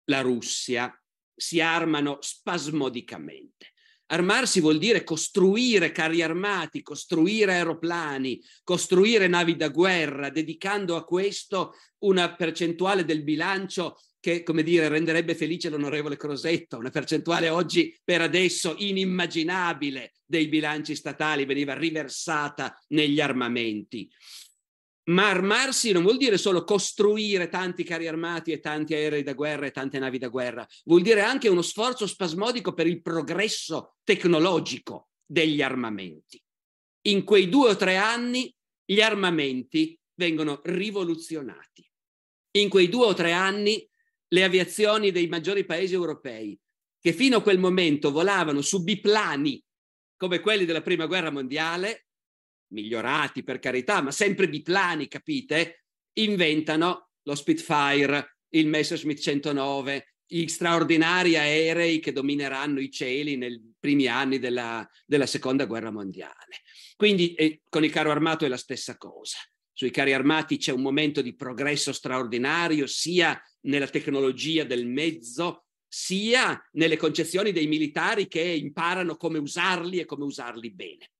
la 0.05 0.21
Russia, 0.21 0.93
si 1.35 1.61
armano 1.61 2.19
spasmodicamente. 2.21 3.73
Armarsi 4.11 4.61
vuol 4.61 4.79
dire 4.79 5.05
costruire 5.05 5.93
carri 5.93 6.23
armati, 6.23 6.83
costruire 6.83 7.53
aeroplani, 7.53 8.43
costruire 8.65 9.27
navi 9.27 9.55
da 9.55 9.69
guerra, 9.69 10.31
dedicando 10.31 10.97
a 10.97 11.05
questo 11.05 11.75
una 12.05 12.35
percentuale 12.35 13.05
del 13.05 13.23
bilancio 13.23 13.99
che, 14.29 14.43
come 14.43 14.63
dire, 14.63 14.89
renderebbe 14.89 15.35
felice 15.35 15.71
l'onorevole 15.71 16.19
Crosetto, 16.19 16.77
una 16.77 16.91
percentuale 16.91 17.49
oggi 17.49 17.99
per 18.05 18.21
adesso 18.21 18.75
inimmaginabile 18.77 20.13
dei 20.27 20.49
bilanci 20.49 20.95
statali 20.95 21.47
veniva 21.47 21.73
riversata 21.73 22.79
negli 22.89 23.21
armamenti. 23.21 24.07
Ma 25.05 25.31
armarsi 25.31 25.93
non 25.93 26.03
vuol 26.03 26.19
dire 26.19 26.37
solo 26.37 26.65
costruire 26.65 27.49
tanti 27.49 27.83
carri 27.85 28.07
armati 28.07 28.53
e 28.53 28.61
tanti 28.61 28.93
aerei 28.93 29.23
da 29.23 29.33
guerra 29.33 29.65
e 29.65 29.71
tante 29.71 29.99
navi 29.99 30.19
da 30.19 30.29
guerra, 30.29 30.67
vuol 30.85 31.01
dire 31.01 31.23
anche 31.23 31.49
uno 31.49 31.63
sforzo 31.63 32.07
spasmodico 32.07 32.75
per 32.75 32.87
il 32.87 33.01
progresso 33.01 33.97
tecnologico 34.05 35.09
degli 35.25 35.63
armamenti. 35.63 36.39
In 37.07 37.25
quei 37.25 37.49
due 37.49 37.71
o 37.71 37.77
tre 37.77 37.97
anni 37.97 38.55
gli 38.85 39.01
armamenti 39.01 39.99
vengono 40.17 40.61
rivoluzionati. 40.65 41.91
In 42.59 42.69
quei 42.69 42.91
due 42.91 43.07
o 43.07 43.15
tre 43.15 43.33
anni 43.33 43.89
le 44.29 44.45
aviazioni 44.45 45.11
dei 45.11 45.27
maggiori 45.27 45.65
paesi 45.65 45.95
europei, 45.95 46.59
che 47.01 47.13
fino 47.13 47.39
a 47.39 47.43
quel 47.43 47.59
momento 47.59 48.11
volavano 48.11 48.61
su 48.61 48.83
biplani 48.83 49.63
come 50.17 50.41
quelli 50.41 50.65
della 50.65 50.83
Prima 50.83 51.07
Guerra 51.07 51.31
Mondiale, 51.31 52.09
migliorati 52.73 53.43
per 53.45 53.61
carità, 53.61 54.03
ma 54.03 54.11
sempre 54.11 54.49
biplani, 54.49 55.09
capite? 55.09 55.85
Inventano 56.15 57.11
lo 57.23 57.35
Spitfire, 57.35 58.39
il 58.51 58.67
Messerschmitt 58.67 59.21
109, 59.21 60.15
gli 60.27 60.47
straordinari 60.47 61.37
aerei 61.37 62.01
che 62.01 62.13
domineranno 62.13 62.81
i 62.81 62.91
cieli 62.91 63.37
nei 63.37 63.75
primi 63.79 64.07
anni 64.07 64.39
della, 64.39 64.87
della 65.07 65.27
Seconda 65.27 65.65
Guerra 65.65 65.91
Mondiale. 65.91 66.63
Quindi 66.97 67.35
eh, 67.35 67.63
con 67.69 67.85
il 67.85 67.91
carro 67.91 68.11
armato 68.11 68.45
è 68.45 68.49
la 68.49 68.57
stessa 68.57 68.97
cosa. 68.97 69.39
Sui 69.73 69.91
carri 69.91 70.13
armati 70.13 70.57
c'è 70.57 70.73
un 70.73 70.83
momento 70.83 71.23
di 71.23 71.37
progresso 71.37 71.93
straordinario, 71.93 72.87
sia 72.89 73.41
nella 73.63 73.89
tecnologia 73.89 74.65
del 74.65 74.87
mezzo, 74.87 75.65
sia 75.89 76.61
nelle 76.73 76.97
concezioni 76.97 77.51
dei 77.51 77.67
militari 77.67 78.29
che 78.29 78.43
imparano 78.43 79.17
come 79.17 79.39
usarli 79.39 79.99
e 79.99 80.05
come 80.05 80.25
usarli 80.25 80.73
bene. 80.73 81.11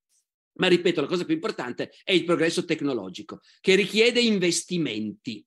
Ma 0.59 0.67
ripeto, 0.67 1.01
la 1.01 1.07
cosa 1.07 1.25
più 1.25 1.35
importante 1.35 1.93
è 2.03 2.13
il 2.13 2.25
progresso 2.25 2.65
tecnologico, 2.65 3.41
che 3.61 3.75
richiede 3.75 4.21
investimenti. 4.21 5.45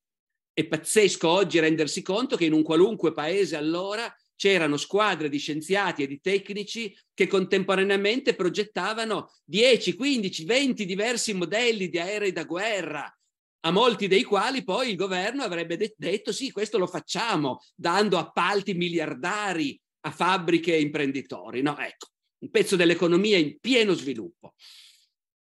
È 0.53 0.65
pazzesco 0.65 1.27
oggi 1.27 1.59
rendersi 1.59 2.01
conto 2.01 2.35
che 2.35 2.45
in 2.45 2.53
un 2.53 2.63
qualunque 2.63 3.13
paese 3.13 3.55
allora 3.55 4.13
c'erano 4.35 4.77
squadre 4.77 5.29
di 5.29 5.37
scienziati 5.37 6.01
e 6.01 6.07
di 6.07 6.19
tecnici 6.19 6.97
che 7.13 7.27
contemporaneamente 7.27 8.33
progettavano 8.33 9.31
10, 9.45 9.93
15, 9.95 10.45
20 10.45 10.85
diversi 10.85 11.33
modelli 11.33 11.89
di 11.89 11.99
aerei 11.99 12.31
da 12.31 12.43
guerra, 12.43 13.20
a 13.61 13.71
molti 13.71 14.07
dei 14.07 14.23
quali 14.23 14.63
poi 14.63 14.89
il 14.89 14.95
governo 14.95 15.43
avrebbe 15.43 15.77
de- 15.77 15.93
detto 15.97 16.31
sì, 16.31 16.51
questo 16.51 16.77
lo 16.77 16.87
facciamo, 16.87 17.61
dando 17.75 18.17
appalti 18.17 18.73
miliardari 18.73 19.79
a 20.01 20.11
fabbriche 20.11 20.75
e 20.75 20.81
imprenditori. 20.81 21.61
No, 21.61 21.77
ecco, 21.77 22.07
un 22.39 22.49
pezzo 22.49 22.75
dell'economia 22.75 23.37
in 23.37 23.59
pieno 23.59 23.93
sviluppo. 23.93 24.55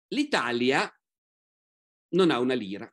L'Italia 0.09 0.91
non 2.09 2.29
ha 2.29 2.39
una 2.39 2.53
lira. 2.53 2.91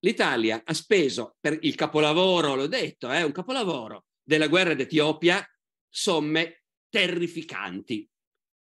L'Italia 0.00 0.62
ha 0.64 0.74
speso 0.74 1.36
per 1.40 1.58
il 1.62 1.74
capolavoro, 1.74 2.54
l'ho 2.54 2.66
detto, 2.66 3.08
è 3.08 3.20
eh, 3.20 3.24
un 3.24 3.32
capolavoro 3.32 4.06
della 4.22 4.48
guerra 4.48 4.74
d'Etiopia, 4.74 5.44
somme 5.88 6.64
terrificanti. 6.88 8.08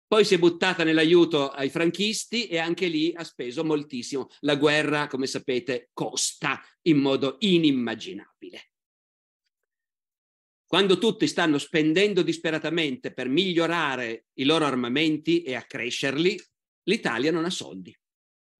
Poi 0.08 0.24
si 0.24 0.34
è 0.34 0.38
buttata 0.38 0.84
nell'aiuto 0.84 1.50
ai 1.50 1.68
franchisti 1.68 2.46
e 2.46 2.56
anche 2.56 2.86
lì 2.86 3.12
ha 3.14 3.24
speso 3.24 3.62
moltissimo. 3.62 4.28
La 4.40 4.56
guerra, 4.56 5.06
come 5.06 5.26
sapete, 5.26 5.90
costa 5.92 6.62
in 6.86 6.96
modo 6.96 7.36
inimmaginabile. 7.40 8.70
Quando 10.66 10.96
tutti 10.96 11.26
stanno 11.26 11.58
spendendo 11.58 12.22
disperatamente 12.22 13.12
per 13.12 13.28
migliorare 13.28 14.26
i 14.38 14.44
loro 14.44 14.64
armamenti 14.64 15.42
e 15.42 15.54
accrescerli, 15.54 16.42
l'Italia 16.84 17.30
non 17.30 17.44
ha 17.44 17.50
soldi. 17.50 17.94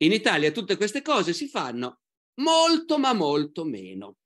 In 0.03 0.13
Italia 0.13 0.53
tutte 0.53 0.77
queste 0.77 1.01
cose 1.01 1.33
si 1.33 1.49
fanno 1.49 2.01
molto 2.41 2.99
ma 2.99 3.15
molto 3.15 3.65
meno. 3.65 4.17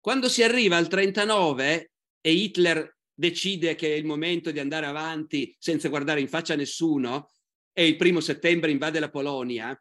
Quando 0.00 0.28
si 0.28 0.42
arriva 0.42 0.76
al 0.76 0.88
39 0.88 1.92
e 2.20 2.32
Hitler 2.32 2.93
decide 3.14 3.74
che 3.74 3.94
è 3.94 3.96
il 3.96 4.04
momento 4.04 4.50
di 4.50 4.58
andare 4.58 4.86
avanti 4.86 5.54
senza 5.58 5.88
guardare 5.88 6.20
in 6.20 6.28
faccia 6.28 6.54
a 6.54 6.56
nessuno 6.56 7.30
e 7.72 7.86
il 7.86 7.96
primo 7.96 8.20
settembre 8.20 8.70
invade 8.70 9.00
la 9.00 9.10
Polonia, 9.10 9.78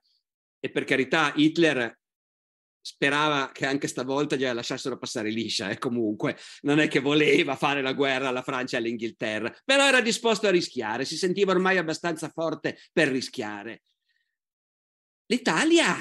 e 0.60 0.69
per 0.72 0.86
carità 0.86 1.34
Hitler 1.36 2.00
sperava 2.80 3.52
che 3.54 3.65
anche 3.65 3.88
stavolta 3.88 4.36
gliela 4.36 4.54
lasciassero 4.54 4.98
passare 4.98 5.30
liscia 5.30 5.69
e 5.69 5.74
eh, 5.74 5.78
comunque 5.78 6.38
non 6.62 6.80
è 6.80 6.88
che 6.89 7.00
voleva 7.00 7.56
fare 7.56 7.82
la 7.82 7.93
guerra 7.93 8.28
alla 8.28 8.41
Francia 8.41 8.76
e 8.76 8.80
all'Inghilterra, 8.80 9.54
però 9.63 9.88
era 9.88 10.02
disposto 10.02 10.48
a 10.48 10.52
rischiare, 10.52 11.06
si 11.06 11.17
sentiva 11.17 11.52
ormai 11.52 11.78
abbastanza 11.78 12.30
forte 12.30 12.78
per 12.91 13.08
rischiare. 13.08 13.84
L'Italia 15.28 15.96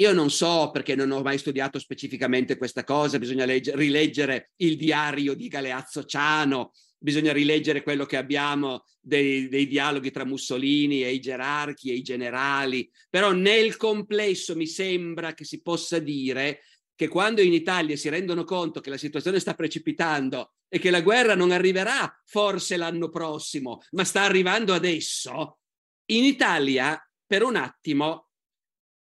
io 0.00 0.14
non 0.14 0.30
so 0.30 0.70
perché 0.72 0.94
non 0.94 1.10
ho 1.10 1.20
mai 1.20 1.36
studiato 1.36 1.78
specificamente 1.78 2.56
questa 2.56 2.84
cosa, 2.84 3.18
bisogna 3.18 3.44
legge, 3.44 3.76
rileggere 3.76 4.52
il 4.56 4.76
diario 4.76 5.34
di 5.34 5.46
Galeazzo 5.46 6.04
Ciano, 6.04 6.72
bisogna 6.98 7.34
rileggere 7.34 7.82
quello 7.82 8.06
che 8.06 8.16
abbiamo 8.16 8.84
dei, 8.98 9.48
dei, 9.48 9.66
dialoghi 9.66 10.10
tra 10.10 10.24
Mussolini 10.24 11.04
e 11.04 11.12
i 11.12 11.20
gerarchi 11.20 11.90
e 11.90 11.96
i 11.96 12.02
generali, 12.02 12.90
però 13.10 13.32
nel 13.32 13.76
complesso 13.76 14.56
mi 14.56 14.66
sembra 14.66 15.34
che 15.34 15.44
si 15.44 15.60
possa 15.60 15.98
dire 15.98 16.62
che 16.94 17.08
quando 17.08 17.42
in 17.42 17.52
Italia 17.52 17.96
si 17.96 18.08
rendono 18.08 18.44
conto 18.44 18.80
che 18.80 18.90
la 18.90 18.96
situazione 18.96 19.38
sta 19.38 19.52
precipitando 19.52 20.54
e 20.66 20.78
che 20.78 20.90
la 20.90 21.02
guerra 21.02 21.34
non 21.34 21.50
arriverà 21.50 22.10
forse 22.24 22.78
l'anno 22.78 23.10
prossimo, 23.10 23.82
ma 23.90 24.04
sta 24.04 24.22
arrivando 24.22 24.72
adesso, 24.72 25.58
in 26.06 26.24
Italia 26.24 26.98
per 27.26 27.42
un 27.42 27.56
attimo 27.56 28.29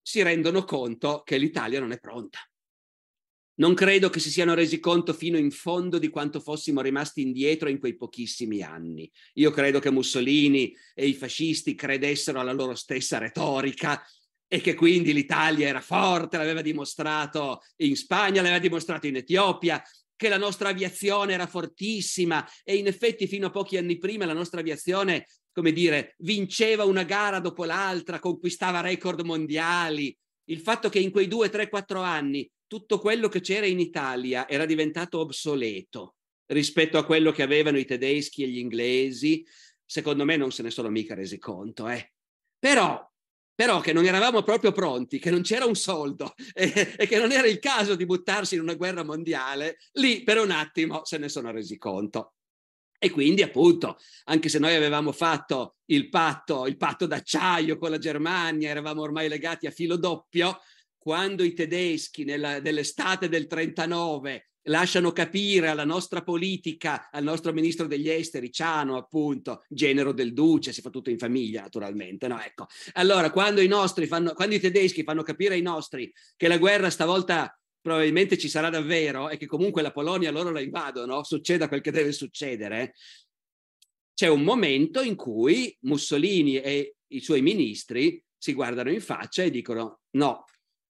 si 0.08 0.22
rendono 0.22 0.64
conto 0.64 1.20
che 1.22 1.36
l'Italia 1.36 1.80
non 1.80 1.92
è 1.92 1.98
pronta. 1.98 2.38
Non 3.56 3.74
credo 3.74 4.08
che 4.08 4.20
si 4.20 4.30
siano 4.30 4.54
resi 4.54 4.80
conto 4.80 5.12
fino 5.12 5.36
in 5.36 5.50
fondo 5.50 5.98
di 5.98 6.08
quanto 6.08 6.40
fossimo 6.40 6.80
rimasti 6.80 7.20
indietro 7.20 7.68
in 7.68 7.78
quei 7.78 7.94
pochissimi 7.94 8.62
anni. 8.62 9.10
Io 9.34 9.50
credo 9.50 9.80
che 9.80 9.90
Mussolini 9.90 10.74
e 10.94 11.08
i 11.08 11.12
fascisti 11.12 11.74
credessero 11.74 12.40
alla 12.40 12.54
loro 12.54 12.74
stessa 12.74 13.18
retorica 13.18 14.02
e 14.46 14.62
che 14.62 14.72
quindi 14.72 15.12
l'Italia 15.12 15.68
era 15.68 15.82
forte, 15.82 16.38
l'aveva 16.38 16.62
dimostrato 16.62 17.60
in 17.82 17.94
Spagna, 17.94 18.40
l'aveva 18.40 18.60
dimostrato 18.60 19.08
in 19.08 19.16
Etiopia, 19.16 19.82
che 20.16 20.30
la 20.30 20.38
nostra 20.38 20.70
aviazione 20.70 21.34
era 21.34 21.46
fortissima 21.46 22.48
e 22.64 22.76
in 22.76 22.86
effetti 22.86 23.26
fino 23.26 23.48
a 23.48 23.50
pochi 23.50 23.76
anni 23.76 23.98
prima 23.98 24.24
la 24.24 24.32
nostra 24.32 24.60
aviazione 24.60 25.26
come 25.58 25.72
dire, 25.72 26.14
vinceva 26.18 26.84
una 26.84 27.02
gara 27.02 27.40
dopo 27.40 27.64
l'altra, 27.64 28.20
conquistava 28.20 28.80
record 28.80 29.22
mondiali. 29.22 30.16
Il 30.50 30.60
fatto 30.60 30.88
che 30.88 31.00
in 31.00 31.10
quei 31.10 31.26
due, 31.26 31.50
tre, 31.50 31.68
quattro 31.68 32.00
anni 32.00 32.48
tutto 32.68 33.00
quello 33.00 33.26
che 33.26 33.40
c'era 33.40 33.66
in 33.66 33.80
Italia 33.80 34.48
era 34.48 34.66
diventato 34.66 35.18
obsoleto 35.18 36.14
rispetto 36.52 36.96
a 36.96 37.04
quello 37.04 37.32
che 37.32 37.42
avevano 37.42 37.76
i 37.76 37.84
tedeschi 37.84 38.44
e 38.44 38.48
gli 38.48 38.58
inglesi, 38.58 39.44
secondo 39.84 40.24
me 40.24 40.36
non 40.36 40.52
se 40.52 40.62
ne 40.62 40.70
sono 40.70 40.90
mica 40.90 41.16
resi 41.16 41.38
conto. 41.38 41.88
Eh. 41.88 42.12
Però, 42.56 43.04
però 43.52 43.80
che 43.80 43.92
non 43.92 44.06
eravamo 44.06 44.42
proprio 44.42 44.70
pronti, 44.70 45.18
che 45.18 45.32
non 45.32 45.42
c'era 45.42 45.64
un 45.64 45.74
soldo 45.74 46.34
e, 46.54 46.94
e, 46.96 47.06
che 47.08 47.18
non 47.18 47.32
era 47.32 47.48
il 47.48 47.58
caso 47.58 47.96
di 47.96 48.06
buttarsi 48.06 48.54
in 48.54 48.60
una 48.60 48.74
guerra 48.76 49.02
mondiale, 49.02 49.78
lì 49.94 50.22
per 50.22 50.38
un 50.38 50.52
attimo 50.52 51.04
se 51.04 51.18
ne 51.18 51.28
sono 51.28 51.50
resi 51.50 51.76
conto. 51.78 52.34
E 52.98 53.10
quindi, 53.10 53.42
appunto, 53.42 53.96
anche 54.24 54.48
se 54.48 54.58
noi 54.58 54.74
avevamo 54.74 55.12
fatto 55.12 55.76
il 55.86 56.08
patto, 56.08 56.66
il 56.66 56.76
patto 56.76 57.06
d'acciaio 57.06 57.78
con 57.78 57.90
la 57.90 57.98
Germania, 57.98 58.70
eravamo 58.70 59.02
ormai 59.02 59.28
legati 59.28 59.66
a 59.66 59.70
filo 59.70 59.96
doppio, 59.96 60.58
quando 60.96 61.44
i 61.44 61.54
tedeschi 61.54 62.24
nella, 62.24 62.60
nell'estate 62.60 63.28
del 63.28 63.46
39 63.46 64.48
lasciano 64.68 65.12
capire 65.12 65.68
alla 65.68 65.84
nostra 65.84 66.22
politica, 66.22 67.08
al 67.10 67.22
nostro 67.22 67.52
ministro 67.52 67.86
degli 67.86 68.08
esteri, 68.08 68.52
Ciano, 68.52 68.96
appunto, 68.96 69.64
genero 69.68 70.12
del 70.12 70.32
duce, 70.32 70.72
si 70.72 70.80
fa 70.80 70.90
tutto 70.90 71.10
in 71.10 71.18
famiglia 71.18 71.62
naturalmente, 71.62 72.28
no? 72.28 72.40
Ecco. 72.40 72.66
Allora, 72.94 73.30
quando 73.30 73.60
i, 73.60 73.68
nostri 73.68 74.06
fanno, 74.06 74.32
quando 74.34 74.54
i 74.54 74.60
tedeschi 74.60 75.02
fanno 75.02 75.22
capire 75.22 75.54
ai 75.54 75.62
nostri 75.62 76.12
che 76.36 76.48
la 76.48 76.58
guerra 76.58 76.90
stavolta 76.90 77.57
probabilmente 77.80 78.38
ci 78.38 78.48
sarà 78.48 78.70
davvero 78.70 79.28
e 79.28 79.36
che 79.36 79.46
comunque 79.46 79.82
la 79.82 79.92
Polonia 79.92 80.30
loro 80.30 80.50
la 80.50 80.60
invadono, 80.60 81.22
succeda 81.22 81.68
quel 81.68 81.80
che 81.80 81.90
deve 81.90 82.12
succedere, 82.12 82.94
c'è 84.14 84.28
un 84.28 84.42
momento 84.42 85.00
in 85.00 85.14
cui 85.14 85.76
Mussolini 85.82 86.60
e 86.60 86.96
i 87.08 87.20
suoi 87.20 87.40
ministri 87.40 88.22
si 88.36 88.52
guardano 88.52 88.90
in 88.90 89.00
faccia 89.00 89.42
e 89.42 89.50
dicono 89.50 90.00
no, 90.16 90.44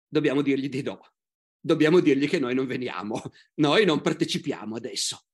dobbiamo 0.08 0.42
dirgli 0.42 0.70
di 0.70 0.82
no, 0.82 1.14
dobbiamo 1.60 2.00
dirgli 2.00 2.28
che 2.28 2.40
noi 2.40 2.56
non 2.56 2.66
veniamo, 2.66 3.22
noi 3.56 3.86
non 3.86 4.02
partecipiamo 4.02 4.76
adesso. 4.76 5.26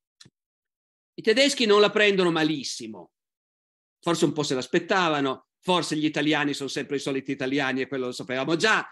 I 1.15 1.21
tedeschi 1.21 1.65
non 1.65 1.79
la 1.79 1.91
prendono 1.91 2.31
malissimo, 2.31 3.11
forse 3.99 4.25
un 4.25 4.33
po' 4.33 4.43
se 4.43 4.55
l'aspettavano, 4.55 5.49
forse 5.59 5.95
gli 5.95 6.05
italiani 6.05 6.53
sono 6.53 6.69
sempre 6.69 6.95
i 6.95 6.99
soliti 6.99 7.31
italiani 7.31 7.81
e 7.81 7.87
quello 7.87 8.07
lo 8.07 8.11
sapevamo 8.11 8.55
già, 8.55 8.87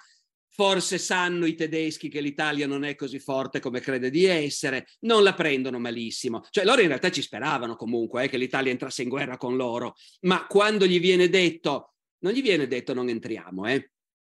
Forse 0.53 0.97
sanno 0.97 1.45
i 1.45 1.55
tedeschi 1.55 2.09
che 2.09 2.19
l'Italia 2.19 2.67
non 2.67 2.83
è 2.83 2.95
così 2.95 3.19
forte 3.19 3.59
come 3.59 3.79
crede 3.79 4.09
di 4.09 4.25
essere, 4.25 4.85
non 5.01 5.23
la 5.23 5.33
prendono 5.33 5.79
malissimo. 5.79 6.43
Cioè 6.49 6.65
loro 6.65 6.81
in 6.81 6.87
realtà 6.87 7.09
ci 7.09 7.21
speravano 7.21 7.75
comunque 7.75 8.23
eh, 8.23 8.29
che 8.29 8.37
l'Italia 8.37 8.71
entrasse 8.71 9.01
in 9.01 9.09
guerra 9.09 9.37
con 9.37 9.55
loro, 9.55 9.95
ma 10.21 10.45
quando 10.47 10.85
gli 10.85 10.99
viene 10.99 11.29
detto, 11.29 11.93
non 12.19 12.33
gli 12.33 12.41
viene 12.41 12.67
detto 12.67 12.93
non 12.93 13.07
entriamo, 13.09 13.65
eh. 13.67 13.91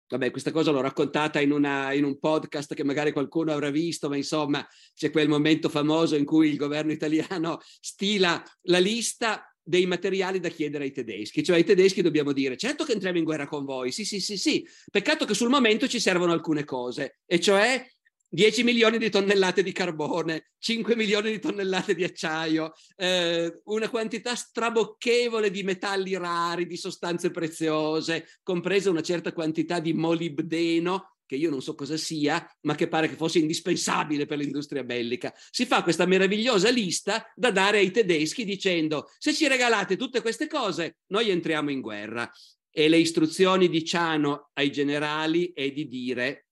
Vabbè, 0.09 0.31
questa 0.31 0.51
cosa 0.51 0.71
l'ho 0.71 0.79
raccontata 0.79 1.41
in, 1.41 1.51
una, 1.51 1.91
in, 1.91 2.05
un 2.05 2.17
podcast 2.17 2.73
che 2.73 2.85
magari 2.85 3.11
qualcuno 3.11 3.51
avrà 3.51 3.69
visto, 3.69 4.07
ma 4.07 4.15
insomma 4.15 4.65
c'è 4.95 5.11
quel 5.11 5.27
momento 5.27 5.67
famoso 5.67 6.15
in 6.15 6.23
cui 6.23 6.47
il 6.47 6.55
governo 6.55 6.93
italiano 6.93 7.59
stila 7.81 8.41
la 8.63 8.79
lista 8.79 9.53
dei 9.67 9.85
materiali 9.85 10.39
da 10.39 10.47
chiedere 10.47 10.85
ai 10.85 10.91
tedeschi, 10.91 11.43
cioè 11.43 11.57
ai 11.57 11.65
tedeschi 11.65 12.01
dobbiamo 12.01 12.31
dire 12.31 12.55
certo 12.55 12.85
che 12.85 12.93
entriamo 12.93 13.17
in 13.17 13.25
guerra 13.25 13.47
con 13.47 13.65
voi, 13.65 13.91
sì 13.91 14.05
sì 14.05 14.21
sì 14.21 14.37
sì, 14.37 14.65
peccato 14.89 15.25
che 15.25 15.33
sul 15.33 15.49
momento 15.49 15.89
ci 15.89 15.99
servono 15.99 16.31
alcune 16.31 16.63
cose, 16.63 17.19
e 17.25 17.37
cioè 17.41 17.85
10 18.29 18.63
milioni 18.63 18.97
di 18.97 19.09
tonnellate 19.09 19.63
di 19.63 19.73
carbone, 19.73 20.51
5 20.57 20.95
milioni 20.95 21.31
di 21.31 21.39
tonnellate 21.39 21.95
di 21.95 22.05
acciaio, 22.05 22.71
eh, 22.95 23.61
una 23.65 23.89
quantità 23.89 24.35
strabocchevole 24.35 25.49
di 25.49 25.63
metalli 25.63 26.15
rari, 26.17 26.65
di 26.65 26.77
sostanze 26.77 27.29
preziose, 27.29 28.25
compresa 28.43 28.89
una 28.89 29.01
certa 29.01 29.33
quantità 29.33 29.79
di 29.79 29.93
molibdeno, 29.93 31.16
che 31.27 31.35
io 31.35 31.51
non 31.51 31.61
so 31.61 31.75
cosa 31.75 31.97
sia, 31.97 32.43
ma 32.61 32.73
che 32.73 32.87
pare 32.87 33.07
che 33.07 33.15
fosse 33.15 33.37
indispensabile 33.37 34.25
per 34.25 34.39
l'industria 34.39 34.83
bellica. 34.83 35.31
Si 35.51 35.67
fa 35.67 35.83
questa 35.83 36.07
meravigliosa 36.07 36.69
lista 36.69 37.31
da 37.35 37.51
dare 37.51 37.77
ai 37.77 37.91
tedeschi 37.91 38.45
dicendo 38.45 39.11
se 39.19 39.33
ci 39.33 39.47
regalate 39.47 39.95
tutte 39.95 40.21
queste 40.21 40.47
cose, 40.47 40.97
noi 41.07 41.29
entriamo 41.29 41.69
in 41.69 41.81
guerra. 41.81 42.31
E 42.71 42.89
le 42.89 42.97
istruzioni 42.97 43.69
di 43.69 43.83
Ciano 43.83 44.49
ai 44.53 44.71
generali 44.71 45.51
è 45.53 45.71
di 45.71 45.87
dire 45.87 46.47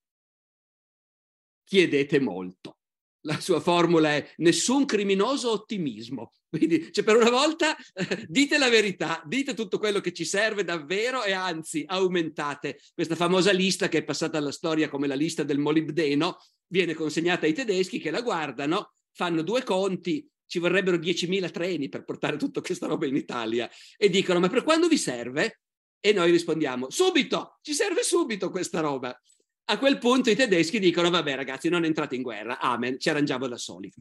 chiedete 1.63 2.19
molto 2.19 2.77
la 3.25 3.39
sua 3.39 3.59
formula 3.59 4.09
è 4.15 4.33
nessun 4.37 4.85
criminoso 4.85 5.51
ottimismo. 5.51 6.31
Quindi, 6.57 6.91
cioè, 6.91 7.03
per 7.03 7.17
una 7.17 7.29
volta 7.29 7.75
dite 8.27 8.57
la 8.57 8.69
verità, 8.69 9.21
dite 9.25 9.53
tutto 9.53 9.77
quello 9.77 9.99
che 9.99 10.13
ci 10.13 10.25
serve 10.25 10.63
davvero 10.63 11.23
e 11.23 11.33
anzi 11.33 11.83
aumentate 11.85 12.79
questa 12.93 13.15
famosa 13.15 13.51
lista 13.51 13.89
che 13.89 13.99
è 13.99 14.03
passata 14.03 14.37
alla 14.37 14.51
storia 14.51 14.89
come 14.89 15.07
la 15.07 15.15
lista 15.15 15.43
del 15.43 15.59
molibdeno, 15.59 16.37
viene 16.67 16.93
consegnata 16.93 17.45
ai 17.45 17.53
tedeschi 17.53 17.99
che 17.99 18.11
la 18.11 18.21
guardano, 18.21 18.93
fanno 19.11 19.41
due 19.41 19.63
conti, 19.63 20.27
ci 20.45 20.59
vorrebbero 20.59 20.97
10.000 20.97 21.51
treni 21.51 21.89
per 21.89 22.03
portare 22.03 22.37
tutta 22.37 22.61
questa 22.61 22.87
roba 22.87 23.05
in 23.05 23.15
Italia 23.15 23.69
e 23.97 24.09
dicono 24.09 24.39
ma 24.39 24.47
per 24.47 24.63
quando 24.63 24.87
vi 24.87 24.97
serve? 24.97 25.61
E 25.99 26.13
noi 26.13 26.29
rispondiamo 26.31 26.89
subito, 26.89 27.57
ci 27.61 27.73
serve 27.73 28.03
subito 28.03 28.49
questa 28.51 28.79
roba. 28.79 29.19
A 29.67 29.79
quel 29.79 29.97
punto 29.97 30.29
i 30.29 30.35
tedeschi 30.35 30.77
dicono, 30.77 31.09
vabbè 31.09 31.35
ragazzi, 31.35 31.67
non 31.67 31.83
entrate 31.83 32.15
in 32.15 32.21
guerra, 32.21 32.59
amen, 32.59 32.99
ci 32.99 33.09
arrangiamo 33.09 33.47
da 33.47 33.57
soli. 33.57 33.91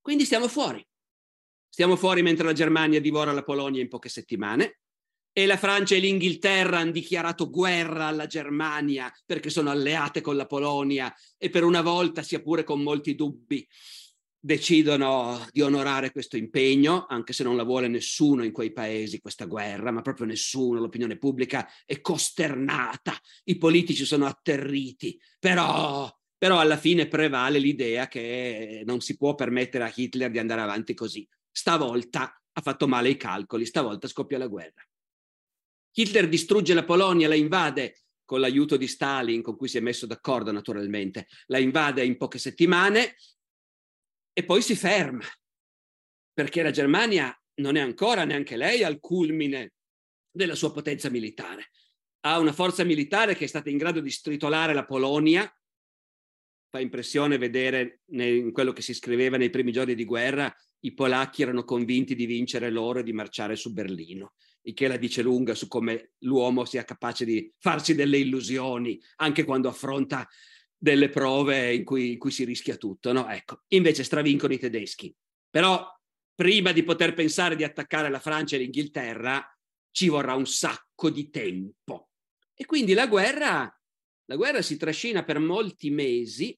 Quindi 0.00 0.26
stiamo 0.26 0.48
fuori. 0.48 0.86
Stiamo 1.68 1.96
fuori 1.96 2.22
mentre 2.22 2.44
la 2.44 2.52
Germania 2.52 3.00
divora 3.00 3.32
la 3.32 3.42
Polonia 3.42 3.80
in 3.80 3.88
poche 3.88 4.08
settimane 4.08 4.80
e 5.32 5.46
la 5.46 5.56
Francia 5.56 5.94
e 5.94 6.00
l'Inghilterra 6.00 6.78
hanno 6.78 6.90
dichiarato 6.90 7.48
guerra 7.48 8.06
alla 8.06 8.26
Germania 8.26 9.12
perché 9.24 9.50
sono 9.50 9.70
alleate 9.70 10.20
con 10.20 10.36
la 10.36 10.46
Polonia 10.46 11.14
e 11.36 11.50
per 11.50 11.62
una 11.62 11.80
volta, 11.80 12.22
sia 12.22 12.40
pure 12.40 12.64
con 12.64 12.82
molti 12.82 13.14
dubbi, 13.14 13.64
decidono 14.40 15.46
di 15.52 15.60
onorare 15.60 16.10
questo 16.10 16.36
impegno, 16.36 17.06
anche 17.08 17.32
se 17.32 17.44
non 17.44 17.54
la 17.54 17.64
vuole 17.64 17.86
nessuno 17.86 18.44
in 18.44 18.52
quei 18.52 18.72
paesi 18.72 19.20
questa 19.20 19.44
guerra, 19.44 19.90
ma 19.90 20.00
proprio 20.00 20.26
nessuno, 20.26 20.80
l'opinione 20.80 21.18
pubblica 21.18 21.68
è 21.84 22.00
costernata, 22.00 23.16
i 23.44 23.58
politici 23.58 24.04
sono 24.04 24.26
atterriti, 24.26 25.20
però, 25.38 26.10
però 26.36 26.58
alla 26.58 26.76
fine 26.76 27.06
prevale 27.08 27.58
l'idea 27.58 28.08
che 28.08 28.82
non 28.84 29.00
si 29.00 29.16
può 29.16 29.34
permettere 29.34 29.84
a 29.84 29.92
Hitler 29.94 30.30
di 30.30 30.38
andare 30.38 30.62
avanti 30.62 30.94
così. 30.94 31.28
Stavolta 31.58 32.40
ha 32.52 32.60
fatto 32.60 32.86
male 32.86 33.08
i 33.08 33.16
calcoli, 33.16 33.66
stavolta 33.66 34.06
scoppia 34.06 34.38
la 34.38 34.46
guerra. 34.46 34.80
Hitler 35.92 36.28
distrugge 36.28 36.72
la 36.72 36.84
Polonia, 36.84 37.26
la 37.26 37.34
invade 37.34 38.04
con 38.24 38.38
l'aiuto 38.38 38.76
di 38.76 38.86
Stalin, 38.86 39.42
con 39.42 39.56
cui 39.56 39.66
si 39.66 39.76
è 39.76 39.80
messo 39.80 40.06
d'accordo 40.06 40.52
naturalmente, 40.52 41.26
la 41.46 41.58
invade 41.58 42.04
in 42.04 42.16
poche 42.16 42.38
settimane, 42.38 43.16
e 44.32 44.44
poi 44.44 44.62
si 44.62 44.76
ferma. 44.76 45.24
perché 46.38 46.62
la 46.62 46.70
Germania 46.70 47.36
non 47.54 47.74
è 47.74 47.80
ancora 47.80 48.22
neanche 48.22 48.56
lei 48.56 48.84
al 48.84 49.00
culmine 49.00 49.72
della 50.30 50.54
sua 50.54 50.70
potenza 50.70 51.10
militare. 51.10 51.72
Ha 52.20 52.38
una 52.38 52.52
forza 52.52 52.84
militare 52.84 53.34
che 53.34 53.42
è 53.42 53.48
stata 53.48 53.70
in 53.70 53.76
grado 53.76 53.98
di 53.98 54.08
stritolare 54.08 54.72
la 54.72 54.84
Polonia. 54.84 55.52
Fa 56.68 56.78
impressione 56.78 57.38
vedere 57.38 58.02
in 58.10 58.52
quello 58.52 58.72
che 58.72 58.82
si 58.82 58.94
scriveva 58.94 59.36
nei 59.36 59.50
primi 59.50 59.72
giorni 59.72 59.96
di 59.96 60.04
guerra, 60.04 60.54
i 60.80 60.94
polacchi 60.94 61.42
erano 61.42 61.64
convinti 61.64 62.14
di 62.14 62.26
vincere 62.26 62.70
loro 62.70 63.00
e 63.00 63.02
di 63.02 63.12
marciare 63.12 63.56
su 63.56 63.72
Berlino, 63.72 64.34
il 64.62 64.74
che 64.74 64.88
la 64.88 64.96
dice 64.96 65.22
lunga 65.22 65.54
su 65.54 65.66
come 65.66 66.12
l'uomo 66.18 66.64
sia 66.64 66.84
capace 66.84 67.24
di 67.24 67.52
farsi 67.58 67.94
delle 67.94 68.18
illusioni 68.18 69.00
anche 69.16 69.44
quando 69.44 69.68
affronta 69.68 70.28
delle 70.76 71.08
prove 71.08 71.74
in 71.74 71.84
cui, 71.84 72.12
in 72.12 72.18
cui 72.18 72.30
si 72.30 72.44
rischia 72.44 72.76
tutto. 72.76 73.12
No? 73.12 73.28
Ecco, 73.28 73.62
invece 73.68 74.04
stravincono 74.04 74.52
i 74.52 74.58
tedeschi. 74.58 75.14
Però 75.50 75.84
prima 76.34 76.70
di 76.72 76.84
poter 76.84 77.14
pensare 77.14 77.56
di 77.56 77.64
attaccare 77.64 78.08
la 78.08 78.20
Francia 78.20 78.54
e 78.54 78.60
l'Inghilterra 78.60 79.44
ci 79.90 80.08
vorrà 80.08 80.34
un 80.34 80.46
sacco 80.46 81.10
di 81.10 81.30
tempo. 81.30 82.10
E 82.54 82.64
quindi 82.64 82.92
la 82.92 83.08
guerra, 83.08 83.68
la 84.26 84.36
guerra 84.36 84.62
si 84.62 84.76
trascina 84.76 85.24
per 85.24 85.40
molti 85.40 85.90
mesi 85.90 86.56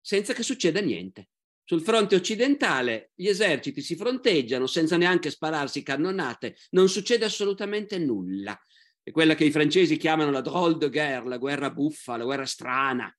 senza 0.00 0.32
che 0.32 0.42
succeda 0.42 0.80
niente. 0.80 1.28
Sul 1.68 1.82
fronte 1.82 2.14
occidentale 2.14 3.10
gli 3.16 3.26
eserciti 3.26 3.82
si 3.82 3.96
fronteggiano 3.96 4.68
senza 4.68 4.96
neanche 4.96 5.30
spararsi 5.30 5.82
cannonate, 5.82 6.56
non 6.70 6.88
succede 6.88 7.24
assolutamente 7.24 7.98
nulla. 7.98 8.56
È 9.02 9.10
quella 9.10 9.34
che 9.34 9.46
i 9.46 9.50
francesi 9.50 9.96
chiamano 9.96 10.30
la 10.30 10.42
drôle 10.42 10.76
de 10.76 10.88
guerre, 10.90 11.28
la 11.28 11.38
guerra 11.38 11.70
buffa, 11.72 12.16
la 12.16 12.22
guerra 12.22 12.46
strana. 12.46 13.12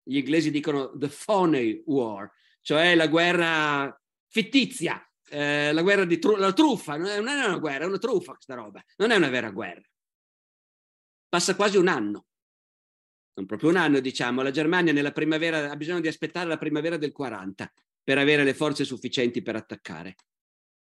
Gli 0.00 0.18
inglesi 0.18 0.52
dicono 0.52 0.96
the 0.96 1.08
phony 1.08 1.82
war, 1.86 2.30
cioè 2.60 2.94
la 2.94 3.08
guerra 3.08 4.00
fittizia, 4.28 5.04
eh, 5.30 5.72
la 5.72 5.82
guerra 5.82 6.04
di 6.04 6.20
tru- 6.20 6.38
la 6.38 6.52
truffa, 6.52 6.96
non 6.96 7.08
è, 7.08 7.18
una 7.18 7.58
guerra, 7.58 7.82
è 7.82 7.88
una 7.88 7.98
truffa 7.98 8.34
questa 8.34 8.54
roba, 8.54 8.80
non 8.98 9.10
è 9.10 9.16
una 9.16 9.28
vera 9.28 9.50
guerra. 9.50 9.82
Passa 11.28 11.56
quasi 11.56 11.76
un 11.76 11.88
anno, 11.88 12.26
non 13.34 13.46
proprio 13.46 13.70
un 13.70 13.76
anno 13.76 13.98
diciamo, 13.98 14.42
la 14.42 14.52
Germania 14.52 14.92
nella 14.92 15.10
primavera 15.10 15.68
ha 15.68 15.76
bisogno 15.76 16.00
di 16.00 16.06
aspettare 16.06 16.46
la 16.46 16.58
primavera 16.58 16.96
del 16.96 17.10
40 17.10 17.72
per 18.08 18.16
avere 18.16 18.42
le 18.42 18.54
forze 18.54 18.86
sufficienti 18.86 19.42
per 19.42 19.54
attaccare. 19.54 20.14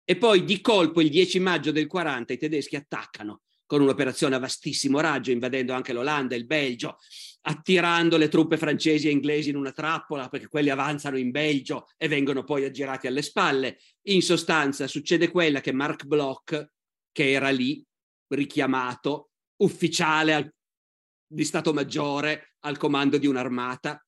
E 0.05 0.19
poi 0.19 0.45
di 0.45 0.61
colpo 0.61 1.01
il 1.01 1.09
10 1.09 1.41
maggio 1.41 1.71
del 1.71 1.87
40 1.87 2.35
i 2.35 2.37
tedeschi 2.37 2.77
attaccano 2.77 3.45
con 3.65 3.81
un'operazione 3.81 4.35
a 4.35 4.39
vastissimo 4.39 5.01
raggio, 5.01 5.31
invadendo 5.31 5.73
anche 5.73 5.95
l'Olanda 5.95 6.35
e 6.35 6.39
il 6.39 6.45
Belgio, 6.45 6.99
attirando 7.47 8.19
le 8.19 8.29
truppe 8.29 8.59
francesi 8.59 9.09
e 9.09 9.13
inglesi 9.13 9.49
in 9.49 9.57
una 9.57 9.73
trappola 9.73 10.29
perché 10.29 10.49
quelli 10.49 10.69
avanzano 10.69 11.17
in 11.17 11.31
Belgio 11.31 11.87
e 11.97 12.09
vengono 12.09 12.45
poi 12.45 12.67
aggirati 12.67 13.07
alle 13.07 13.23
spalle. 13.23 13.79
In 14.09 14.21
sostanza 14.21 14.87
succede 14.87 15.31
quella 15.31 15.63
che 15.63 15.73
Mark 15.73 16.05
Bloch, 16.05 16.73
che 17.11 17.31
era 17.31 17.49
lì 17.49 17.83
richiamato, 18.35 19.31
ufficiale 19.63 20.57
di 21.27 21.45
Stato 21.45 21.73
Maggiore 21.73 22.57
al 22.65 22.77
comando 22.77 23.17
di 23.17 23.27
un'armata, 23.27 23.99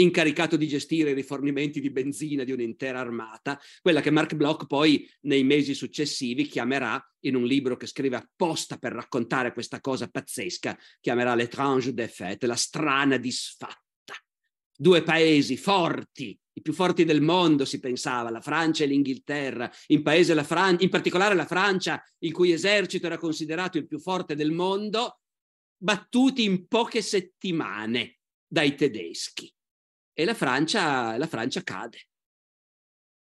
incaricato 0.00 0.56
di 0.56 0.66
gestire 0.66 1.10
i 1.10 1.14
rifornimenti 1.14 1.80
di 1.80 1.90
benzina 1.90 2.44
di 2.44 2.52
un'intera 2.52 3.00
armata, 3.00 3.60
quella 3.82 4.00
che 4.00 4.10
Mark 4.10 4.34
Bloch 4.34 4.66
poi 4.66 5.08
nei 5.22 5.44
mesi 5.44 5.74
successivi 5.74 6.46
chiamerà, 6.46 7.02
in 7.22 7.34
un 7.34 7.44
libro 7.44 7.76
che 7.76 7.86
scrive 7.86 8.16
apposta 8.16 8.76
per 8.78 8.92
raccontare 8.92 9.52
questa 9.52 9.80
cosa 9.80 10.08
pazzesca, 10.08 10.78
chiamerà 11.00 11.34
L'étrange 11.34 11.92
défaite, 11.92 12.46
la 12.46 12.54
strana 12.54 13.16
disfatta. 13.16 13.76
Due 14.80 15.02
paesi 15.02 15.56
forti, 15.56 16.38
i 16.52 16.62
più 16.62 16.72
forti 16.72 17.04
del 17.04 17.20
mondo 17.20 17.64
si 17.64 17.80
pensava, 17.80 18.30
la 18.30 18.40
Francia 18.40 18.84
e 18.84 18.86
l'Inghilterra, 18.86 19.68
in, 19.88 20.02
la 20.04 20.44
Fran- 20.44 20.76
in 20.78 20.88
particolare 20.88 21.34
la 21.34 21.46
Francia, 21.46 22.00
il 22.18 22.32
cui 22.32 22.52
esercito 22.52 23.06
era 23.06 23.18
considerato 23.18 23.78
il 23.78 23.88
più 23.88 23.98
forte 23.98 24.36
del 24.36 24.52
mondo, 24.52 25.20
battuti 25.76 26.44
in 26.44 26.68
poche 26.68 27.02
settimane 27.02 28.18
dai 28.46 28.76
tedeschi 28.76 29.52
e 30.18 30.24
la 30.24 30.34
Francia, 30.34 31.16
la 31.16 31.28
Francia 31.28 31.62
cade. 31.62 32.08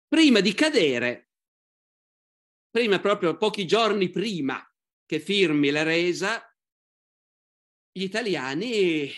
Prima 0.08 0.40
di 0.40 0.52
cadere, 0.56 1.30
prima 2.72 3.00
proprio 3.00 3.38
pochi 3.38 3.68
giorni 3.68 4.10
prima 4.10 4.68
che 5.06 5.20
firmi 5.20 5.70
la 5.70 5.84
resa, 5.84 6.44
gli 7.92 8.02
italiani, 8.02 9.12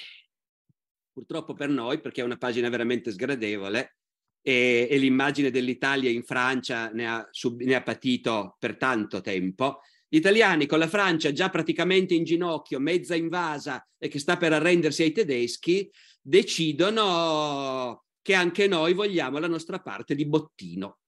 purtroppo 1.13 1.53
per 1.53 1.69
noi, 1.69 2.01
perché 2.01 2.19
è 2.19 2.25
una 2.25 2.35
pagina 2.35 2.67
veramente 2.67 3.11
sgradevole, 3.11 3.95
e, 4.41 4.89
e 4.91 4.97
l'immagine 4.97 5.49
dell'Italia 5.49 6.09
in 6.09 6.25
Francia 6.25 6.89
ne 6.89 7.07
ha, 7.07 7.25
sub, 7.31 7.61
ne 7.61 7.75
ha 7.75 7.81
patito 7.81 8.57
per 8.59 8.75
tanto 8.75 9.21
tempo, 9.21 9.79
gli 10.09 10.17
italiani 10.17 10.65
con 10.65 10.79
la 10.79 10.89
Francia 10.89 11.31
già 11.31 11.49
praticamente 11.49 12.13
in 12.13 12.25
ginocchio, 12.25 12.81
mezza 12.81 13.15
invasa 13.15 13.87
e 13.97 14.09
che 14.09 14.19
sta 14.19 14.35
per 14.35 14.51
arrendersi 14.51 15.03
ai 15.03 15.13
tedeschi, 15.13 15.89
decidono 16.23 18.05
che 18.21 18.33
anche 18.33 18.67
noi 18.67 18.93
vogliamo 18.93 19.37
la 19.37 19.47
nostra 19.47 19.79
parte 19.79 20.15
di 20.15 20.25
bottino. 20.25 20.99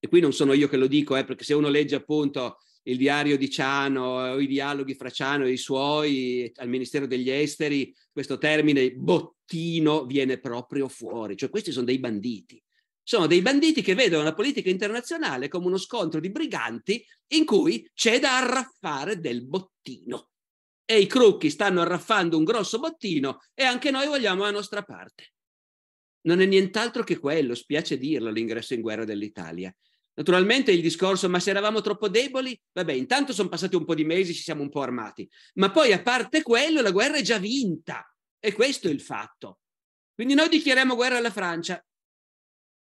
E 0.00 0.08
qui 0.08 0.20
non 0.20 0.32
sono 0.32 0.54
io 0.54 0.66
che 0.66 0.78
lo 0.78 0.86
dico, 0.86 1.14
eh, 1.14 1.24
perché 1.24 1.44
se 1.44 1.52
uno 1.52 1.68
legge 1.68 1.96
appunto 1.96 2.58
il 2.84 2.96
diario 2.96 3.36
di 3.36 3.50
Ciano 3.50 4.02
o 4.02 4.40
i 4.40 4.46
dialoghi 4.46 4.94
fra 4.94 5.10
Ciano 5.10 5.44
e 5.44 5.52
i 5.52 5.58
suoi 5.58 6.50
al 6.56 6.70
Ministero 6.70 7.06
degli 7.06 7.28
Esteri, 7.28 7.94
questo 8.10 8.38
termine 8.38 8.92
bottino 8.92 10.06
viene 10.06 10.38
proprio 10.38 10.88
fuori. 10.88 11.36
Cioè 11.36 11.50
questi 11.50 11.72
sono 11.72 11.84
dei 11.84 11.98
banditi. 11.98 12.60
Sono 13.02 13.26
dei 13.26 13.42
banditi 13.42 13.82
che 13.82 13.94
vedono 13.94 14.22
la 14.22 14.34
politica 14.34 14.70
internazionale 14.70 15.48
come 15.48 15.66
uno 15.66 15.78
scontro 15.78 16.20
di 16.20 16.30
briganti 16.30 17.04
in 17.32 17.44
cui 17.44 17.88
c'è 17.92 18.18
da 18.18 18.38
arraffare 18.38 19.20
del 19.20 19.44
bottino 19.46 20.29
e 20.90 20.98
i 20.98 21.06
crucchi 21.06 21.50
stanno 21.50 21.82
arraffando 21.82 22.36
un 22.36 22.42
grosso 22.42 22.80
bottino 22.80 23.42
e 23.54 23.62
anche 23.62 23.92
noi 23.92 24.08
vogliamo 24.08 24.42
la 24.42 24.50
nostra 24.50 24.82
parte. 24.82 25.34
Non 26.22 26.40
è 26.40 26.46
nient'altro 26.46 27.04
che 27.04 27.16
quello, 27.16 27.54
spiace 27.54 27.96
dirlo, 27.96 28.28
l'ingresso 28.28 28.74
in 28.74 28.80
guerra 28.80 29.04
dell'Italia. 29.04 29.72
Naturalmente 30.14 30.72
il 30.72 30.82
discorso, 30.82 31.28
ma 31.28 31.38
se 31.38 31.50
eravamo 31.50 31.80
troppo 31.80 32.08
deboli, 32.08 32.60
vabbè, 32.72 32.92
intanto 32.92 33.32
sono 33.32 33.48
passati 33.48 33.76
un 33.76 33.84
po' 33.84 33.94
di 33.94 34.02
mesi, 34.02 34.34
ci 34.34 34.42
siamo 34.42 34.62
un 34.62 34.68
po' 34.68 34.82
armati, 34.82 35.30
ma 35.54 35.70
poi 35.70 35.92
a 35.92 36.02
parte 36.02 36.42
quello 36.42 36.80
la 36.80 36.90
guerra 36.90 37.18
è 37.18 37.22
già 37.22 37.38
vinta 37.38 38.12
e 38.40 38.52
questo 38.52 38.88
è 38.88 38.90
il 38.90 39.00
fatto. 39.00 39.60
Quindi 40.12 40.34
noi 40.34 40.48
dichiariamo 40.48 40.96
guerra 40.96 41.18
alla 41.18 41.30
Francia. 41.30 41.80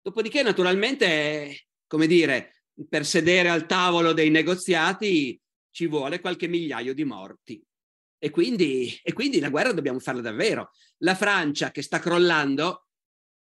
Dopodiché, 0.02 0.43
naturalmente, 0.43 1.67
come 1.86 2.08
dire, 2.08 2.63
per 2.88 3.06
sedere 3.06 3.50
al 3.50 3.65
tavolo 3.65 4.13
dei 4.13 4.30
negoziati 4.30 5.38
ci 5.72 5.88
vuole 5.88 6.22
qualche 6.22 6.48
migliaio 6.48 6.93
di 6.93 7.04
morti. 7.04 7.67
E 8.20 8.30
quindi, 8.32 9.00
e 9.04 9.14
quindi 9.14 9.40
la 9.40 9.50
guerra 9.50 9.74
dobbiamo 9.74 10.00
farla 10.00 10.22
davvero. 10.22 10.72
La 11.00 11.16
Francia 11.16 11.72
che 11.72 11.82
sta 11.82 12.00
crollando, 12.00 12.88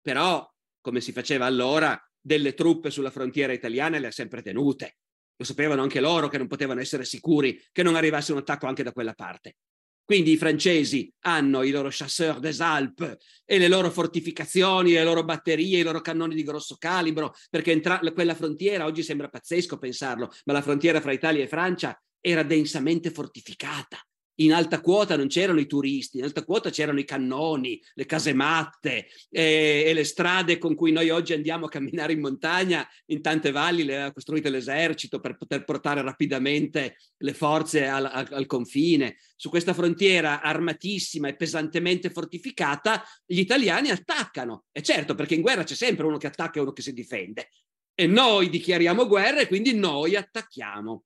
però, 0.01 0.49
come 0.81 0.99
si 0.99 1.11
faceva 1.11 1.45
allora, 1.45 1.99
delle 2.19 2.53
truppe 2.53 2.89
sulla 2.89 3.11
frontiera 3.11 3.53
italiana 3.53 3.99
le 3.99 4.07
ha 4.07 4.11
sempre 4.11 4.41
tenute. 4.41 4.97
Lo 5.35 5.45
sapevano 5.45 5.81
anche 5.81 5.99
loro 5.99 6.27
che 6.27 6.37
non 6.37 6.47
potevano 6.47 6.79
essere 6.79 7.05
sicuri 7.05 7.61
che 7.71 7.83
non 7.83 7.95
arrivasse 7.95 8.31
un 8.31 8.39
attacco 8.39 8.65
anche 8.65 8.83
da 8.83 8.91
quella 8.91 9.13
parte. 9.13 9.57
Quindi 10.05 10.31
i 10.31 10.37
francesi 10.37 11.11
hanno 11.21 11.63
i 11.63 11.71
loro 11.71 11.87
chasseurs 11.89 12.39
des 12.39 12.59
Alpes 12.59 13.15
e 13.45 13.57
le 13.57 13.67
loro 13.67 13.89
fortificazioni, 13.89 14.91
le 14.91 15.03
loro 15.03 15.23
batterie, 15.23 15.79
i 15.79 15.83
loro 15.83 16.01
cannoni 16.01 16.35
di 16.35 16.43
grosso 16.43 16.75
calibro, 16.77 17.33
perché 17.49 17.71
entra- 17.71 17.99
quella 18.13 18.35
frontiera, 18.35 18.85
oggi 18.85 19.01
sembra 19.01 19.29
pazzesco 19.29 19.77
pensarlo, 19.77 20.29
ma 20.45 20.53
la 20.53 20.61
frontiera 20.61 20.99
fra 20.99 21.13
Italia 21.13 21.43
e 21.43 21.47
Francia 21.47 21.97
era 22.19 22.43
densamente 22.43 23.11
fortificata 23.11 23.97
in 24.35 24.53
alta 24.53 24.81
quota 24.81 25.15
non 25.15 25.27
c'erano 25.27 25.59
i 25.59 25.67
turisti, 25.67 26.17
in 26.17 26.23
alta 26.23 26.43
quota 26.43 26.69
c'erano 26.69 26.99
i 26.99 27.05
cannoni, 27.05 27.81
le 27.93 28.05
casematte 28.05 29.07
e, 29.29 29.83
e, 29.85 29.93
le 29.93 30.03
strade 30.03 30.57
con 30.57 30.75
cui 30.75 30.91
noi 30.91 31.09
oggi 31.09 31.33
andiamo 31.33 31.65
a 31.65 31.69
camminare 31.69 32.13
in 32.13 32.19
montagna, 32.19 32.87
in 33.07 33.21
tante 33.21 33.51
valli 33.51 33.83
le 33.83 34.01
ha 34.01 34.11
costruite 34.11 34.49
l'esercito 34.49 35.19
per 35.19 35.37
poter 35.37 35.63
portare 35.63 36.01
rapidamente 36.01 36.97
le 37.17 37.33
forze 37.33 37.87
al, 37.87 38.05
al, 38.05 38.27
al 38.31 38.45
confine. 38.45 39.17
Su 39.35 39.49
questa 39.49 39.73
frontiera 39.73 40.41
armatissima 40.41 41.27
e 41.27 41.35
pesantemente 41.35 42.09
fortificata, 42.09 43.03
gli 43.25 43.39
italiani 43.39 43.89
attaccano. 43.89 44.65
E 44.71 44.81
certo, 44.81 45.15
perché 45.15 45.35
in 45.35 45.41
guerra 45.41 45.63
c'è 45.63 45.75
sempre 45.75 46.05
uno 46.05 46.17
che 46.17 46.27
attacca 46.27 46.59
e 46.59 46.61
uno 46.61 46.71
che 46.71 46.81
si 46.81 46.93
difende. 46.93 47.49
E 47.95 48.07
noi 48.07 48.49
dichiariamo 48.49 49.05
guerra 49.05 49.41
e 49.41 49.47
quindi 49.47 49.73
noi 49.73 50.15
attacchiamo. 50.15 51.03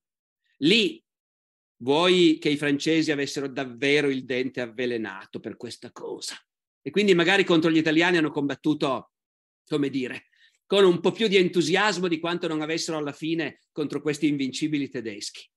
Lì 0.60 1.04
vuoi 1.78 2.38
che 2.40 2.50
i 2.50 2.58
francesi 2.58 3.12
avessero 3.12 3.48
davvero 3.48 4.10
il 4.10 4.26
dente 4.26 4.62
avvelenato 4.62 5.40
per 5.40 5.58
questa 5.58 5.92
cosa. 5.92 6.36
E 6.82 6.90
quindi 6.90 7.13
magari 7.13 7.44
contro 7.44 7.70
gli 7.70 7.78
italiani 7.78 8.18
hanno 8.18 8.32
combattuto, 8.32 9.12
come 9.68 9.90
dire, 9.90 10.28
con 10.66 10.84
un 10.84 11.00
po' 11.00 11.12
più 11.12 11.28
di 11.28 11.38
entusiasmo 11.38 12.08
di 12.08 12.20
quanto 12.20 12.48
non 12.48 12.62
avessero 12.62 12.98
alla 12.98 13.13
fine 13.13 13.62
contro 13.72 14.02
questi 14.02 14.28
invincibili 14.28 14.90
tedeschi. 14.90 15.50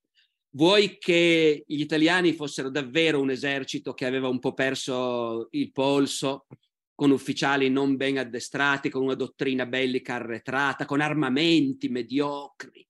Vuoi 0.52 0.98
che 0.98 1.62
gli 1.66 1.80
italiani 1.80 2.33
fossero 2.33 2.70
davvero 2.70 3.20
un 3.20 3.30
esercito 3.30 3.94
che 3.94 4.06
aveva 4.06 4.28
un 4.28 4.40
po' 4.40 4.52
perso 4.52 5.46
il 5.52 5.70
polso 5.70 6.46
con 6.94 7.12
ufficiali 7.12 7.70
non 7.70 7.96
ben 7.96 8.18
addestrati, 8.18 8.90
con 8.90 9.02
una 9.02 9.14
dottrina 9.14 9.64
bellica 9.64 10.16
arretrata, 10.16 10.85
con 10.85 11.00
armamenti 11.00 11.88
mediocri. 11.88 12.87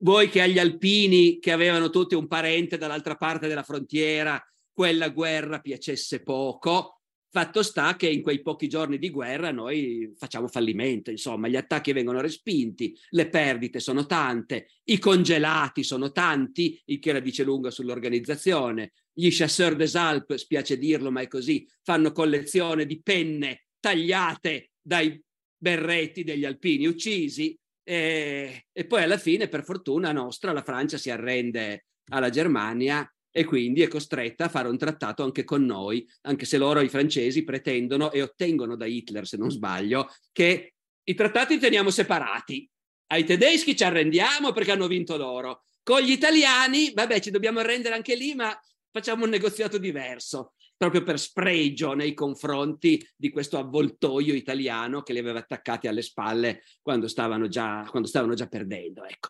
Voi 0.00 0.28
che 0.28 0.42
agli 0.42 0.60
alpini, 0.60 1.40
che 1.40 1.50
avevano 1.50 1.90
tutti 1.90 2.14
un 2.14 2.28
parente 2.28 2.78
dall'altra 2.78 3.16
parte 3.16 3.48
della 3.48 3.64
frontiera, 3.64 4.40
quella 4.72 5.08
guerra 5.08 5.58
piacesse 5.58 6.22
poco, 6.22 7.00
fatto 7.30 7.64
sta 7.64 7.96
che 7.96 8.08
in 8.08 8.22
quei 8.22 8.40
pochi 8.40 8.68
giorni 8.68 8.98
di 8.98 9.10
guerra 9.10 9.50
noi 9.50 10.12
facciamo 10.16 10.46
fallimento, 10.46 11.10
insomma, 11.10 11.48
gli 11.48 11.56
attacchi 11.56 11.92
vengono 11.92 12.20
respinti, 12.20 12.96
le 13.10 13.28
perdite 13.28 13.80
sono 13.80 14.06
tante, 14.06 14.68
i 14.84 14.98
congelati 14.98 15.82
sono 15.82 16.12
tanti, 16.12 16.80
il 16.86 17.00
che 17.00 17.12
la 17.12 17.20
dice 17.20 17.42
lunga 17.42 17.70
sull'organizzazione, 17.70 18.92
gli 19.12 19.28
chasseurs 19.30 19.76
des 19.76 19.96
Alpes, 19.96 20.42
spiace 20.42 20.78
dirlo, 20.78 21.10
ma 21.10 21.22
è 21.22 21.26
così, 21.26 21.68
fanno 21.82 22.12
collezione 22.12 22.86
di 22.86 23.02
penne 23.02 23.66
tagliate 23.80 24.70
dai 24.80 25.20
berretti 25.56 26.22
degli 26.22 26.44
alpini 26.44 26.86
uccisi 26.86 27.58
e, 27.88 28.66
e 28.70 28.86
poi 28.86 29.02
alla 29.02 29.16
fine, 29.16 29.48
per 29.48 29.64
fortuna 29.64 30.12
nostra, 30.12 30.52
la 30.52 30.62
Francia 30.62 30.98
si 30.98 31.08
arrende 31.08 31.86
alla 32.10 32.28
Germania 32.28 33.10
e 33.30 33.44
quindi 33.44 33.80
è 33.80 33.88
costretta 33.88 34.44
a 34.44 34.48
fare 34.50 34.68
un 34.68 34.76
trattato 34.76 35.22
anche 35.22 35.42
con 35.42 35.64
noi, 35.64 36.06
anche 36.22 36.44
se 36.44 36.58
loro, 36.58 36.82
i 36.82 36.90
francesi, 36.90 37.44
pretendono 37.44 38.12
e 38.12 38.20
ottengono 38.20 38.76
da 38.76 38.84
Hitler, 38.84 39.26
se 39.26 39.38
non 39.38 39.50
sbaglio, 39.50 40.06
che 40.32 40.74
i 41.02 41.14
trattati 41.14 41.54
li 41.54 41.60
teniamo 41.60 41.88
separati. 41.88 42.68
Ai 43.06 43.24
tedeschi 43.24 43.74
ci 43.74 43.84
arrendiamo 43.84 44.52
perché 44.52 44.72
hanno 44.72 44.86
vinto 44.86 45.16
loro. 45.16 45.62
Con 45.82 46.02
gli 46.02 46.10
italiani, 46.10 46.92
vabbè, 46.92 47.20
ci 47.20 47.30
dobbiamo 47.30 47.60
arrendere 47.60 47.94
anche 47.94 48.14
lì, 48.14 48.34
ma 48.34 48.54
facciamo 48.90 49.24
un 49.24 49.30
negoziato 49.30 49.78
diverso, 49.78 50.52
proprio 50.78 51.02
per 51.02 51.18
spregio 51.18 51.92
nei 51.92 52.14
confronti 52.14 53.04
di 53.16 53.28
questo 53.30 53.58
avvoltoio 53.58 54.32
italiano 54.32 55.02
che 55.02 55.12
li 55.12 55.18
aveva 55.18 55.40
attaccati 55.40 55.88
alle 55.88 56.02
spalle 56.02 56.62
quando 56.80 57.08
stavano 57.08 57.48
già, 57.48 57.86
quando 57.90 58.08
stavano 58.08 58.32
già 58.32 58.46
perdendo. 58.46 59.04
Ecco. 59.04 59.28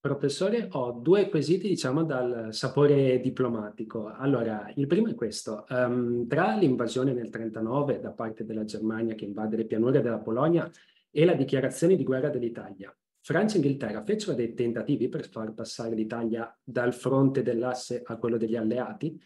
Professore, 0.00 0.68
ho 0.70 0.92
due 0.92 1.28
quesiti, 1.28 1.66
diciamo, 1.66 2.04
dal 2.04 2.54
sapore 2.54 3.20
diplomatico. 3.20 4.06
Allora, 4.06 4.72
il 4.76 4.86
primo 4.86 5.08
è 5.08 5.14
questo. 5.16 5.66
Um, 5.68 6.26
tra 6.28 6.54
l'invasione 6.54 7.12
nel 7.12 7.28
1939 7.30 8.00
da 8.00 8.12
parte 8.12 8.44
della 8.44 8.64
Germania 8.64 9.16
che 9.16 9.24
invade 9.24 9.56
le 9.56 9.66
pianure 9.66 10.00
della 10.00 10.20
Polonia 10.20 10.70
e 11.10 11.24
la 11.24 11.34
dichiarazione 11.34 11.96
di 11.96 12.04
guerra 12.04 12.28
dell'Italia, 12.28 12.96
Francia 13.20 13.54
e 13.54 13.58
Inghilterra 13.58 14.02
fecero 14.02 14.34
dei 14.34 14.54
tentativi 14.54 15.08
per 15.08 15.28
far 15.28 15.52
passare 15.52 15.94
l'Italia 15.94 16.56
dal 16.62 16.94
fronte 16.94 17.42
dell'asse 17.42 18.02
a 18.04 18.16
quello 18.16 18.36
degli 18.36 18.56
alleati. 18.56 19.20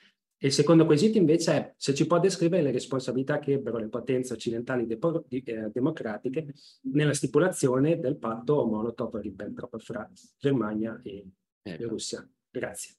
E 0.45 0.49
il 0.49 0.53
secondo 0.53 0.87
quesito 0.87 1.19
invece 1.19 1.53
è 1.53 1.73
se 1.77 1.95
ci 1.95 2.05
può 2.05 2.19
descrivere 2.19 2.65
le 2.65 2.73
responsabilità 2.73 3.39
che 3.39 3.53
ebbero 3.53 3.79
le 3.79 3.87
potenze 3.87 4.33
occidentali 4.33 4.89
de- 4.89 4.99
di, 5.29 5.41
eh, 5.45 5.71
democratiche 5.73 6.53
nella 6.91 7.15
stipulazione 7.15 8.01
del 8.01 8.17
patto 8.17 8.67
Molotov-Ribbentrop 8.67 9.79
fra 9.79 10.11
Germania 10.37 11.01
e, 11.05 11.25
ecco. 11.63 11.83
e 11.85 11.87
Russia. 11.87 12.29
Grazie. 12.51 12.95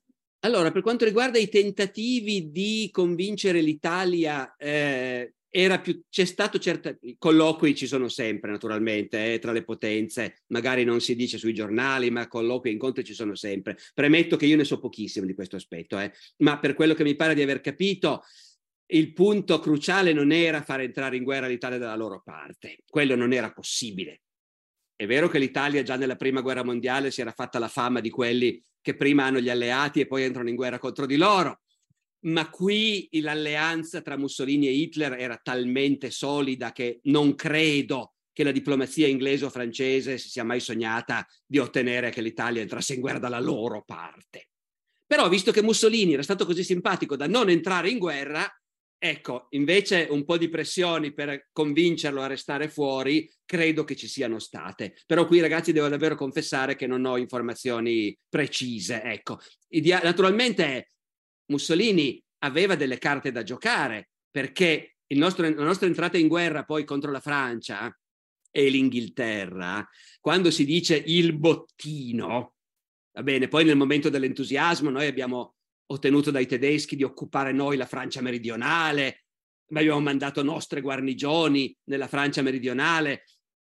Allora, 0.46 0.72
per 0.72 0.82
quanto 0.82 1.04
riguarda 1.04 1.38
i 1.38 1.50
tentativi 1.50 2.50
di 2.50 2.88
convincere 2.94 3.60
l'Italia 3.60 4.56
eh, 4.56 5.34
più, 5.82 6.02
c'è 6.10 6.26
stato 6.26 6.58
certo, 6.58 6.98
colloqui 7.20 7.76
ci 7.76 7.86
sono 7.86 8.08
sempre 8.08 8.50
naturalmente 8.50 9.34
eh, 9.34 9.40
tra 9.40 9.52
le 9.52 9.64
potenze, 9.64 10.42
magari 10.48 10.84
non 10.84 11.00
si 11.00 11.16
dice 11.16 11.38
sui 11.38 11.54
giornali, 11.54 12.10
ma 12.10 12.28
colloqui 12.28 12.70
e 12.70 12.74
incontri 12.74 13.04
ci 13.04 13.14
sono 13.14 13.36
sempre. 13.36 13.78
Premetto 13.94 14.36
che 14.36 14.48
io 14.48 14.58
ne 14.58 14.64
so 14.64 14.80
pochissimo 14.80 15.28
di 15.28 15.36
questo 15.36 15.58
aspetto, 15.58 16.00
eh, 16.00 16.12
ma 16.38 16.58
per 16.58 16.74
quello 16.74 16.96
che 16.96 17.04
mi 17.04 17.16
pare 17.16 17.36
di 17.36 17.44
aver 17.44 17.62
capito, 17.62 18.24
il 18.88 19.14
punto 19.14 19.60
cruciale 19.60 20.12
non 20.12 20.32
era 20.32 20.64
far 20.64 20.82
entrare 20.82 21.18
in 21.18 21.24
guerra 21.24 21.48
l'Italia 21.48 21.78
dalla 21.78 21.96
loro 21.96 22.22
parte, 22.24 22.80
quello 22.90 23.16
non 23.16 23.32
era 23.32 23.52
possibile. 23.52 24.22
È 24.96 25.06
vero 25.06 25.28
che 25.28 25.38
l'Italia 25.38 25.84
già 25.84 25.98
nella 25.98 26.16
prima 26.16 26.42
guerra 26.42 26.64
mondiale 26.64 27.12
si 27.12 27.22
era 27.22 27.32
fatta 27.32 27.60
la 27.60 27.68
fama 27.68 28.00
di 28.00 28.10
quelli 28.10 28.60
che 28.82 28.96
prima 28.96 29.26
hanno 29.26 29.40
gli 29.40 29.50
alleati 29.50 30.00
e 30.00 30.08
poi 30.08 30.24
entrano 30.24 30.50
in 30.50 30.56
guerra 30.56 30.80
contro 30.80 31.06
di 31.06 31.16
loro 31.16 31.63
ma 32.24 32.50
qui 32.50 33.08
l'alleanza 33.12 34.02
tra 34.02 34.18
Mussolini 34.18 34.68
e 34.68 34.72
Hitler 34.72 35.14
era 35.14 35.40
talmente 35.42 36.12
solida 36.12 36.72
che 36.72 37.00
non 37.04 37.36
credo 37.36 38.14
che 38.34 38.44
la 38.44 38.52
diplomazia 38.52 39.08
inglese 39.08 39.46
o 39.46 39.50
francese 39.50 40.18
si 40.18 40.30
sia 40.30 40.44
mai 40.44 40.60
sognata 40.60 41.26
di 41.46 41.60
ottenere 41.60 42.10
che 42.10 42.22
l'Italia 42.22 42.62
entrasse 42.62 42.96
in 42.96 43.00
guerra 43.00 43.20
dalla 43.20 43.40
loro 43.40 43.84
parte. 43.86 44.50
Però, 45.06 45.30
visto 45.30 45.52
che 45.52 45.62
Mussolini 45.62 46.14
era 46.14 46.24
stato 46.24 46.46
così 46.46 46.64
simpatico 46.64 47.16
da 47.16 47.28
non 47.28 47.50
entrare 47.50 47.90
in 47.90 48.00
guerra, 48.00 48.50
ecco, 48.98 49.48
invece 49.52 50.08
un 50.10 50.26
po' 50.26 50.38
di 50.38 50.50
pressioni 50.50 51.14
per 51.14 51.50
convincerlo 51.52 52.22
a 52.22 52.28
restare 52.28 52.70
fuori, 52.70 53.32
credo 53.46 53.84
che 53.84 53.96
ci 53.96 54.08
siano 54.08 54.40
state. 54.40 54.96
Però 55.06 55.28
qui, 55.28 55.40
ragazzi, 55.40 55.72
devo 55.72 55.90
davvero 55.90 56.16
confessare 56.16 56.76
che 56.76 56.88
non 56.88 57.06
ho 57.06 57.18
informazioni 57.18 58.18
precise. 58.28 59.04
Ecco, 59.04 59.40
naturalmente 60.02 60.88
Mussolini 61.48 62.22
aveva 62.40 62.76
delle 62.76 62.98
carte 62.98 63.32
da 63.32 63.44
giocare 63.44 64.10
perché 64.30 64.96
nostro, 65.16 65.48
la 65.48 65.64
nostra 65.64 65.88
entrata 65.88 66.18
in 66.18 66.28
guerra 66.28 66.64
poi 66.64 66.84
contro 66.84 67.12
la 67.12 67.20
Francia 67.20 67.96
e 68.52 68.70
l'Inghilterra, 68.70 69.88
quando 70.20 70.52
si 70.52 70.66
dice 70.66 70.96
il 70.96 71.36
bottino, 71.38 72.54
va 73.12 73.24
bene, 73.24 73.48
poi 73.48 73.66
nel 73.66 73.76
momento 73.76 74.10
dell'entusiasmo 74.10 74.90
noi 74.90 75.08
abbiamo 75.08 75.56
ottenuto 75.88 76.32
dai 76.32 76.46
tedeschi 76.46 76.96
di 76.96 77.04
occupare 77.04 77.52
noi 77.52 77.78
la 77.78 77.86
Francia 77.86 78.22
meridionale, 78.22 79.24
abbiamo 79.70 80.00
mandato 80.00 80.44
nostre 80.44 80.82
guarnigioni 80.82 81.76
nella 81.86 82.08
Francia 82.08 82.42
meridionale 82.42 83.24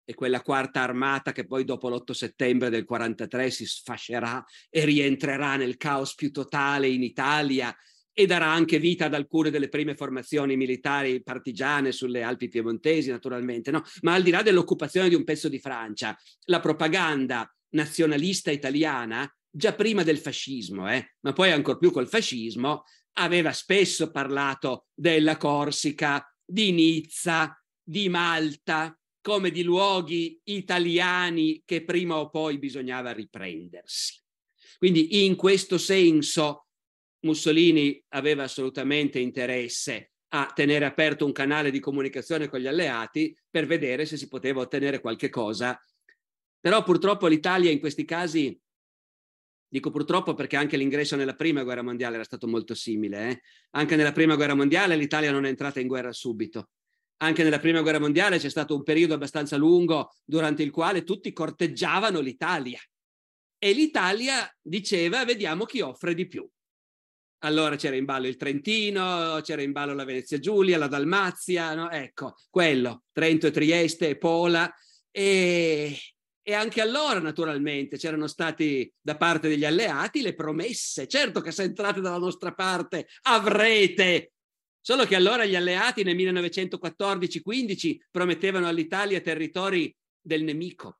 e 0.09 0.13
quella 0.13 0.41
quarta 0.41 0.79
armata 0.79 1.33
che 1.33 1.45
poi 1.45 1.65
dopo 1.65 1.89
l'8 1.89 2.11
settembre 2.11 2.69
del 2.69 2.85
43 2.85 3.51
si 3.51 3.65
sfascerà 3.65 4.41
e 4.69 4.85
rientrerà 4.85 5.57
nel 5.57 5.75
caos 5.75 6.15
più 6.15 6.31
totale 6.31 6.87
in 6.87 7.03
Italia 7.03 7.75
e 8.13 8.25
darà 8.25 8.47
anche 8.47 8.79
vita 8.79 9.07
ad 9.07 9.13
alcune 9.13 9.49
delle 9.49 9.67
prime 9.67 9.95
formazioni 9.95 10.55
militari 10.55 11.21
partigiane 11.21 11.91
sulle 11.91 12.23
Alpi 12.23 12.47
piemontesi, 12.47 13.09
naturalmente, 13.09 13.69
no? 13.69 13.83
Ma 14.03 14.13
al 14.13 14.23
di 14.23 14.31
là 14.31 14.41
dell'occupazione 14.41 15.09
di 15.09 15.15
un 15.15 15.25
pezzo 15.25 15.49
di 15.49 15.59
Francia, 15.59 16.17
la 16.45 16.61
propaganda 16.61 17.53
nazionalista 17.71 18.49
italiana, 18.49 19.29
già 19.49 19.73
prima 19.73 20.03
del 20.03 20.19
fascismo, 20.19 20.89
eh, 20.89 21.15
ma 21.19 21.33
poi 21.33 21.51
ancor 21.51 21.79
più 21.79 21.91
col 21.91 22.07
fascismo, 22.07 22.85
aveva 23.17 23.51
spesso 23.51 24.09
parlato 24.09 24.85
della 24.93 25.35
Corsica, 25.35 26.25
di 26.45 26.71
Nizza, 26.71 27.61
di 27.83 28.07
Malta, 28.07 28.97
come 29.27 29.51
di 29.51 29.61
luoghi 29.61 30.39
italiani 30.45 31.61
che 31.65 31.83
prima 31.83 32.15
o 32.15 32.29
poi 32.29 32.57
bisognava 32.57 33.11
riprendersi. 33.11 34.23
Quindi 34.77 35.25
in 35.25 35.35
questo 35.35 35.77
senso 35.77 36.67
Mussolini 37.25 38.01
aveva 38.13 38.43
assolutamente 38.43 39.19
interesse 39.19 40.13
a 40.29 40.49
tenere 40.55 40.85
aperto 40.85 41.25
un 41.25 41.33
canale 41.33 41.71
di 41.71 41.81
comunicazione 41.81 42.47
con 42.47 42.61
gli 42.61 42.67
alleati 42.67 43.37
per 43.49 43.65
vedere 43.65 44.05
se 44.05 44.15
si 44.15 44.29
poteva 44.29 44.61
ottenere 44.61 45.01
qualche 45.01 45.27
cosa. 45.27 45.77
Però 46.61 46.81
purtroppo 46.83 47.27
l'Italia 47.27 47.69
in 47.69 47.81
questi 47.81 48.05
casi, 48.05 48.57
dico 49.67 49.91
purtroppo 49.91 50.35
perché 50.35 50.55
anche 50.55 50.77
l'ingresso 50.77 51.17
nella 51.17 51.35
prima 51.35 51.63
guerra 51.63 51.83
mondiale 51.83 52.15
era 52.15 52.23
stato 52.23 52.47
molto 52.47 52.73
simile, 52.73 53.29
eh? 53.29 53.41
anche 53.71 53.97
nella 53.97 54.13
prima 54.13 54.37
guerra 54.37 54.55
mondiale 54.55 54.95
l'Italia 54.95 55.31
non 55.31 55.43
è 55.43 55.49
entrata 55.49 55.81
in 55.81 55.87
guerra 55.87 56.13
subito 56.13 56.69
anche 57.17 57.43
nella 57.43 57.59
prima 57.59 57.81
guerra 57.81 57.99
mondiale 57.99 58.37
c'è 58.37 58.49
stato 58.49 58.75
un 58.75 58.83
periodo 58.83 59.13
abbastanza 59.13 59.57
lungo 59.57 60.13
durante 60.23 60.63
il 60.63 60.71
quale 60.71 61.03
tutti 61.03 61.33
corteggiavano 61.33 62.19
l'Italia 62.19 62.79
e 63.57 63.71
l'Italia 63.73 64.49
diceva 64.61 65.25
vediamo 65.25 65.65
chi 65.65 65.81
offre 65.81 66.13
di 66.13 66.27
più. 66.27 66.47
Allora 67.41 67.75
c'era 67.75 67.95
in 67.95 68.05
ballo 68.05 68.27
il 68.27 68.35
Trentino, 68.35 69.39
c'era 69.43 69.61
in 69.61 69.71
ballo 69.71 69.93
la 69.93 70.05
Venezia 70.05 70.39
Giulia, 70.39 70.77
la 70.77 70.87
Dalmazia, 70.87 71.75
no? 71.75 71.89
ecco, 71.91 72.35
quello, 72.49 73.03
Trento 73.11 73.47
e 73.47 73.51
Trieste 73.51 74.09
e 74.09 74.17
Pola. 74.17 74.71
E, 75.11 75.95
e 76.41 76.53
anche 76.53 76.81
allora, 76.81 77.19
naturalmente, 77.19 77.97
c'erano 77.97 78.25
stati 78.25 78.91
da 78.99 79.17
parte 79.17 79.49
degli 79.49 79.65
alleati 79.65 80.21
le 80.21 80.33
promesse. 80.33 81.07
Certo 81.07 81.41
che 81.41 81.51
se 81.51 81.63
entrate 81.63 82.01
dalla 82.01 82.17
nostra 82.17 82.53
parte 82.53 83.07
avrete 83.23 84.31
Solo 84.87 85.03
che 85.03 85.17
allora 85.17 85.43
gli 85.43 85.57
alleati 85.57 86.03
nel 86.03 86.15
1914-15 86.15 87.97
promettevano 88.09 88.69
all'Italia 88.69 89.19
territori 89.19 89.93
del 90.17 90.43
nemico. 90.43 90.99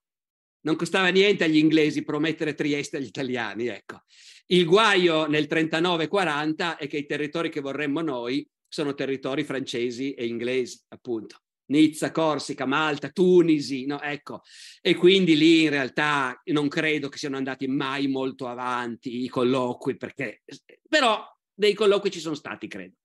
Non 0.66 0.76
costava 0.76 1.08
niente 1.08 1.46
agli 1.46 1.56
inglesi 1.56 2.04
promettere 2.04 2.54
Trieste 2.54 2.98
agli 2.98 3.06
italiani. 3.06 3.68
Ecco. 3.68 4.02
Il 4.48 4.66
guaio 4.66 5.26
nel 5.28 5.48
39-40 5.50 6.76
è 6.76 6.86
che 6.86 6.98
i 6.98 7.06
territori 7.06 7.50
che 7.50 7.62
vorremmo 7.62 8.02
noi 8.02 8.46
sono 8.68 8.94
territori 8.94 9.46
francesi 9.46 10.14
e 10.16 10.26
inglesi, 10.26 10.82
appunto. 10.90 11.38
Nizza, 11.68 12.12
Corsica, 12.12 12.66
Malta, 12.66 13.08
Tunisi, 13.08 13.86
no? 13.86 14.02
ecco. 14.02 14.42
E 14.82 14.96
quindi 14.96 15.38
lì 15.38 15.64
in 15.64 15.70
realtà 15.70 16.42
non 16.48 16.68
credo 16.68 17.08
che 17.08 17.18
siano 17.18 17.38
andati 17.38 17.68
mai 17.68 18.10
molto 18.10 18.48
avanti 18.48 19.24
i 19.24 19.30
colloqui, 19.30 19.96
perché 19.96 20.44
però 20.90 21.26
dei 21.54 21.74
colloqui 21.74 22.12
ci 22.12 22.20
sono 22.20 22.36
stati, 22.36 22.68
credo. 22.68 22.96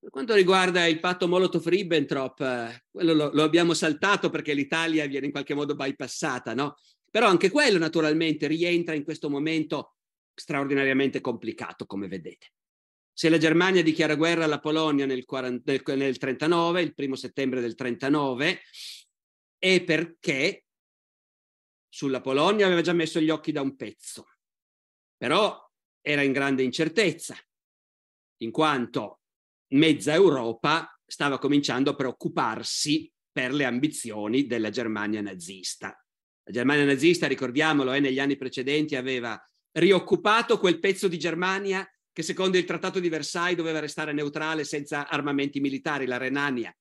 Per 0.00 0.10
quanto 0.10 0.34
riguarda 0.34 0.86
il 0.86 1.00
patto 1.00 1.26
Molotov-Ribbentrop, 1.26 2.40
eh, 2.40 2.84
quello 2.90 3.14
lo, 3.14 3.30
lo, 3.32 3.42
abbiamo 3.42 3.74
saltato 3.74 4.30
perché 4.30 4.54
l'Italia 4.54 5.06
viene 5.06 5.26
in 5.26 5.32
qualche 5.32 5.54
modo 5.54 5.74
bypassata, 5.74 6.54
no? 6.54 6.76
Però 7.10 7.26
anche 7.26 7.50
quello 7.50 7.78
naturalmente 7.78 8.46
rientra 8.46 8.94
in 8.94 9.02
questo 9.02 9.28
momento 9.28 9.96
straordinariamente 10.34 11.20
complicato, 11.20 11.84
come 11.84 12.06
vedete. 12.06 12.52
Se 13.12 13.28
la 13.28 13.38
Germania 13.38 13.82
dichiara 13.82 14.14
guerra 14.14 14.44
alla 14.44 14.60
Polonia 14.60 15.04
nel, 15.04 15.24
40, 15.24 15.72
nel, 15.72 15.82
nel 15.96 16.18
39, 16.18 16.80
il 16.80 16.94
primo 16.94 17.16
settembre 17.16 17.60
del 17.60 17.74
39, 17.74 18.60
è 19.58 19.82
perché 19.82 20.64
sulla 21.88 22.20
Polonia 22.20 22.66
aveva 22.66 22.82
già 22.82 22.92
messo 22.92 23.18
gli 23.18 23.30
occhi 23.30 23.50
da 23.50 23.62
un 23.62 23.74
pezzo, 23.74 24.28
però 25.16 25.58
era 26.00 26.22
in 26.22 26.30
grande 26.30 26.62
incertezza, 26.62 27.36
in 28.42 28.52
quanto 28.52 29.22
mezza 29.70 30.12
Europa 30.12 30.98
stava 31.04 31.38
cominciando 31.38 31.90
a 31.90 31.94
preoccuparsi 31.94 33.10
per 33.30 33.52
le 33.52 33.64
ambizioni 33.64 34.46
della 34.46 34.70
Germania 34.70 35.20
nazista. 35.20 35.88
La 36.44 36.52
Germania 36.52 36.84
nazista, 36.84 37.26
ricordiamolo, 37.26 37.92
eh, 37.92 38.00
negli 38.00 38.18
anni 38.18 38.36
precedenti 38.36 38.96
aveva 38.96 39.40
rioccupato 39.72 40.58
quel 40.58 40.78
pezzo 40.78 41.08
di 41.08 41.18
Germania 41.18 41.88
che 42.12 42.22
secondo 42.22 42.56
il 42.56 42.64
Trattato 42.64 42.98
di 42.98 43.08
Versailles 43.08 43.56
doveva 43.56 43.78
restare 43.78 44.12
neutrale 44.12 44.64
senza 44.64 45.08
armamenti 45.08 45.60
militari, 45.60 46.04
la 46.04 46.16
Renania. 46.16 46.76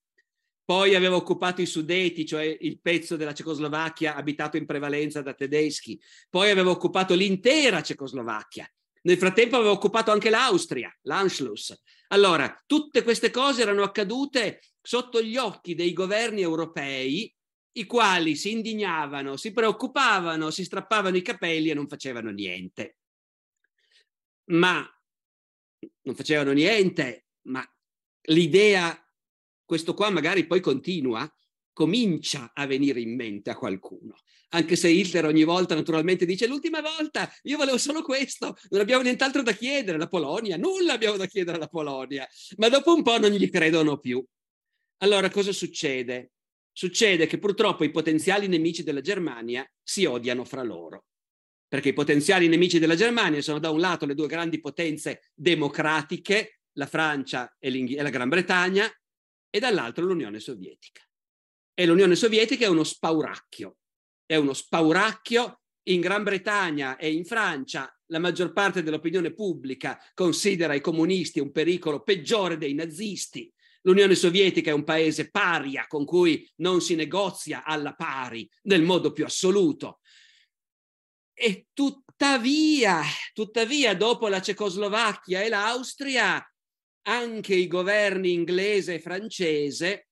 Poi 0.65 0.95
aveva 0.95 1.15
occupato 1.15 1.61
i 1.61 1.65
Sudeti, 1.65 2.25
cioè 2.25 2.57
il 2.59 2.79
pezzo 2.81 3.15
della 3.15 3.33
Cecoslovacchia 3.33 4.15
abitato 4.15 4.57
in 4.57 4.65
prevalenza 4.65 5.21
da 5.21 5.33
tedeschi. 5.33 6.01
Poi 6.29 6.49
aveva 6.49 6.71
occupato 6.71 7.13
l'intera 7.13 7.81
Cecoslovacchia. 7.81 8.67
Nel 9.03 9.17
frattempo 9.17 9.55
aveva 9.55 9.71
occupato 9.71 10.11
anche 10.11 10.29
l'Austria, 10.29 10.95
l'Anschluss. 11.03 11.79
Allora, 12.09 12.61
tutte 12.65 13.03
queste 13.03 13.31
cose 13.31 13.61
erano 13.61 13.83
accadute 13.83 14.61
sotto 14.81 15.21
gli 15.21 15.37
occhi 15.37 15.75
dei 15.75 15.93
governi 15.93 16.41
europei, 16.41 17.33
i 17.73 17.85
quali 17.85 18.35
si 18.35 18.51
indignavano, 18.51 19.37
si 19.37 19.51
preoccupavano, 19.51 20.49
si 20.49 20.63
strappavano 20.63 21.17
i 21.17 21.21
capelli 21.21 21.69
e 21.69 21.73
non 21.73 21.87
facevano 21.87 22.31
niente. 22.31 22.97
Ma 24.51 24.87
non 26.01 26.15
facevano 26.15 26.53
niente, 26.53 27.27
ma 27.47 27.63
l'idea 28.29 28.99
questo 29.63 29.93
qua 29.93 30.09
magari 30.09 30.47
poi 30.47 30.61
continua, 30.61 31.29
comincia 31.77 32.53
a 32.55 32.65
venire 32.65 32.99
in 33.01 33.15
mente 33.15 33.51
a 33.51 33.55
qualcuno. 33.55 34.15
Anche 34.49 34.75
se 34.75 34.89
Hitler 34.89 35.25
ogni 35.25 35.43
volta 35.43 35.75
naturalmente 35.75 36.25
dice 36.25 36.47
l'ultima 36.47 36.81
volta 36.81 37.31
io 37.43 37.55
volevo 37.55 37.77
solo 37.77 38.01
questo, 38.01 38.57
non 38.69 38.81
abbiamo 38.81 39.03
nient'altro 39.03 39.43
da 39.43 39.51
chiedere 39.51 39.97
alla 39.97 40.07
Polonia, 40.07 40.57
nulla 40.57 40.93
abbiamo 40.93 41.17
da 41.17 41.27
chiedere 41.27 41.57
alla 41.57 41.67
Polonia, 41.67 42.27
ma 42.55 42.67
dopo 42.69 42.95
un 42.95 43.03
po' 43.03 43.19
non 43.19 43.29
gli 43.29 43.47
credono 43.51 43.99
più. 43.99 44.25
Allora 45.03 45.29
cosa 45.29 45.51
succede? 45.51 46.31
Succede 46.71 47.27
che 47.27 47.37
purtroppo 47.37 47.83
i 47.83 47.91
potenziali 47.91 48.47
nemici 48.47 48.81
della 48.81 49.01
Germania 49.01 49.63
si 49.83 50.03
odiano 50.05 50.45
fra 50.45 50.63
loro, 50.63 51.05
perché 51.67 51.89
i 51.89 51.93
potenziali 51.93 52.47
nemici 52.47 52.79
della 52.79 52.95
Germania 52.95 53.39
sono 53.43 53.59
da 53.59 53.69
un 53.69 53.79
lato 53.79 54.07
le 54.07 54.15
due 54.15 54.25
grandi 54.25 54.59
potenze 54.59 55.29
democratiche, 55.35 56.61
la 56.71 56.87
Francia 56.87 57.55
e, 57.59 57.95
e 57.95 58.01
la 58.01 58.09
Gran 58.09 58.29
Bretagna, 58.29 58.91
e 59.51 59.59
dall'altro 59.59 60.05
l'Unione 60.05 60.39
Sovietica. 60.39 61.06
E 61.79 61.85
l'Unione 61.85 62.15
Sovietica 62.15 62.65
è 62.65 62.69
uno 62.69 62.83
spauracchio, 62.83 63.77
è 64.25 64.35
uno 64.35 64.53
spauracchio 64.53 65.61
in 65.89 66.01
Gran 66.01 66.23
Bretagna 66.23 66.97
e 66.97 67.11
in 67.11 67.23
Francia 67.23 67.95
la 68.07 68.17
maggior 68.17 68.51
parte 68.51 68.81
dell'opinione 68.81 69.31
pubblica 69.31 70.01
considera 70.15 70.73
i 70.73 70.81
comunisti 70.81 71.39
un 71.39 71.51
pericolo 71.51 72.01
peggiore 72.01 72.57
dei 72.57 72.73
nazisti. 72.73 73.53
L'Unione 73.83 74.15
Sovietica 74.15 74.71
è 74.71 74.73
un 74.73 74.83
paese 74.83 75.29
paria 75.29 75.85
con 75.87 76.03
cui 76.03 76.51
non 76.55 76.81
si 76.81 76.95
negozia 76.95 77.63
alla 77.63 77.93
pari 77.93 78.49
nel 78.63 78.81
modo 78.81 79.11
più 79.11 79.25
assoluto. 79.25 79.99
E 81.31 81.67
tuttavia, 81.73 83.03
tuttavia, 83.33 83.93
dopo 83.93 84.27
la 84.29 84.41
Cecoslovacchia 84.41 85.43
e 85.43 85.49
l'Austria, 85.49 86.43
anche 87.03 87.53
i 87.53 87.67
governi 87.67 88.33
inglese 88.33 88.95
e 88.95 88.99
francese 88.99 90.06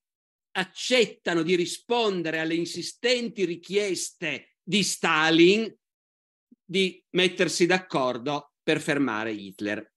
accettano 0.56 1.42
di 1.42 1.54
rispondere 1.54 2.38
alle 2.38 2.54
insistenti 2.54 3.44
richieste 3.44 4.56
di 4.62 4.82
Stalin 4.82 5.74
di 6.64 7.02
mettersi 7.10 7.66
d'accordo 7.66 8.54
per 8.62 8.80
fermare 8.80 9.32
Hitler. 9.32 9.92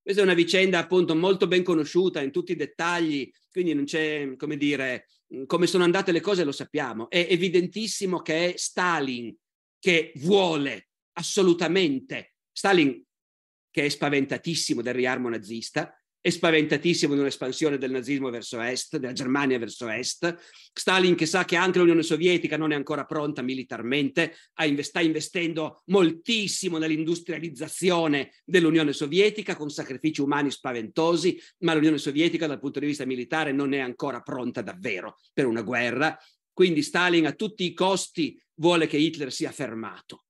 Questa 0.00 0.20
è 0.20 0.24
una 0.24 0.34
vicenda 0.34 0.78
appunto 0.78 1.14
molto 1.14 1.46
ben 1.46 1.62
conosciuta 1.62 2.20
in 2.20 2.30
tutti 2.30 2.52
i 2.52 2.56
dettagli, 2.56 3.30
quindi 3.50 3.72
non 3.72 3.84
c'è, 3.84 4.36
come 4.36 4.56
dire, 4.56 5.08
come 5.46 5.66
sono 5.66 5.84
andate 5.84 6.12
le 6.12 6.20
cose 6.20 6.44
lo 6.44 6.52
sappiamo. 6.52 7.08
È 7.08 7.26
evidentissimo 7.30 8.20
che 8.20 8.52
è 8.52 8.56
Stalin 8.56 9.34
che 9.78 10.12
vuole 10.16 10.90
assolutamente, 11.12 12.34
Stalin 12.52 13.02
che 13.70 13.84
è 13.86 13.88
spaventatissimo 13.88 14.82
del 14.82 14.94
riarmo 14.94 15.28
nazista, 15.28 15.96
è 16.22 16.30
spaventatissimo 16.30 17.14
di 17.14 17.20
un'espansione 17.20 17.78
del 17.78 17.90
nazismo 17.90 18.30
verso 18.30 18.60
est, 18.60 18.96
della 18.96 19.12
Germania 19.12 19.58
verso 19.58 19.88
est. 19.88 20.36
Stalin 20.72 21.16
che 21.16 21.26
sa 21.26 21.44
che 21.44 21.56
anche 21.56 21.80
l'Unione 21.80 22.04
Sovietica 22.04 22.56
non 22.56 22.70
è 22.70 22.76
ancora 22.76 23.04
pronta 23.04 23.42
militarmente, 23.42 24.36
sta 24.82 25.00
investendo 25.00 25.82
moltissimo 25.86 26.78
nell'industrializzazione 26.78 28.34
dell'Unione 28.44 28.92
Sovietica 28.92 29.56
con 29.56 29.68
sacrifici 29.68 30.20
umani 30.20 30.52
spaventosi, 30.52 31.42
ma 31.58 31.74
l'Unione 31.74 31.98
Sovietica 31.98 32.46
dal 32.46 32.60
punto 32.60 32.78
di 32.78 32.86
vista 32.86 33.04
militare 33.04 33.50
non 33.50 33.72
è 33.72 33.80
ancora 33.80 34.20
pronta 34.20 34.62
davvero 34.62 35.18
per 35.32 35.46
una 35.46 35.62
guerra. 35.62 36.16
Quindi 36.52 36.82
Stalin 36.82 37.26
a 37.26 37.32
tutti 37.32 37.64
i 37.64 37.74
costi 37.74 38.40
vuole 38.60 38.86
che 38.86 38.96
Hitler 38.96 39.32
sia 39.32 39.50
fermato. 39.50 40.26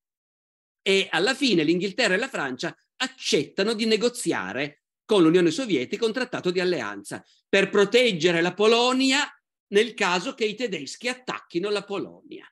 E 0.81 1.07
alla 1.11 1.35
fine 1.35 1.65
l'Inghilterra 1.65 2.15
e 2.15 2.19
la 2.19 2.29
Francia 2.29 2.75
accettano 2.97 3.75
di 3.75 3.85
negoziare 3.85 4.82
con 5.05 5.23
l'Unione 5.23 5.51
Sovietica 5.51 6.07
un 6.07 6.13
trattato 6.13 6.51
di 6.51 6.61
alleanza 6.61 7.25
per 7.49 7.69
proteggere 7.69 8.41
la 8.41 8.55
Polonia 8.55 9.27
nel 9.69 9.95
caso 9.95 10.35
che 10.35 10.45
i 10.45 10.55
tedeschi 10.55 11.09
attacchino 11.09 11.71
la 11.71 11.85
Polonia. 11.85 12.47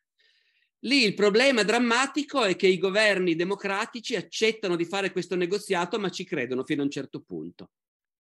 Lì 0.84 1.04
il 1.04 1.14
problema 1.14 1.62
drammatico 1.62 2.42
è 2.44 2.56
che 2.56 2.66
i 2.66 2.78
governi 2.78 3.34
democratici 3.34 4.16
accettano 4.16 4.76
di 4.76 4.86
fare 4.86 5.12
questo 5.12 5.36
negoziato, 5.36 5.98
ma 5.98 6.10
ci 6.10 6.24
credono 6.24 6.64
fino 6.64 6.80
a 6.80 6.84
un 6.84 6.90
certo 6.90 7.20
punto. 7.20 7.70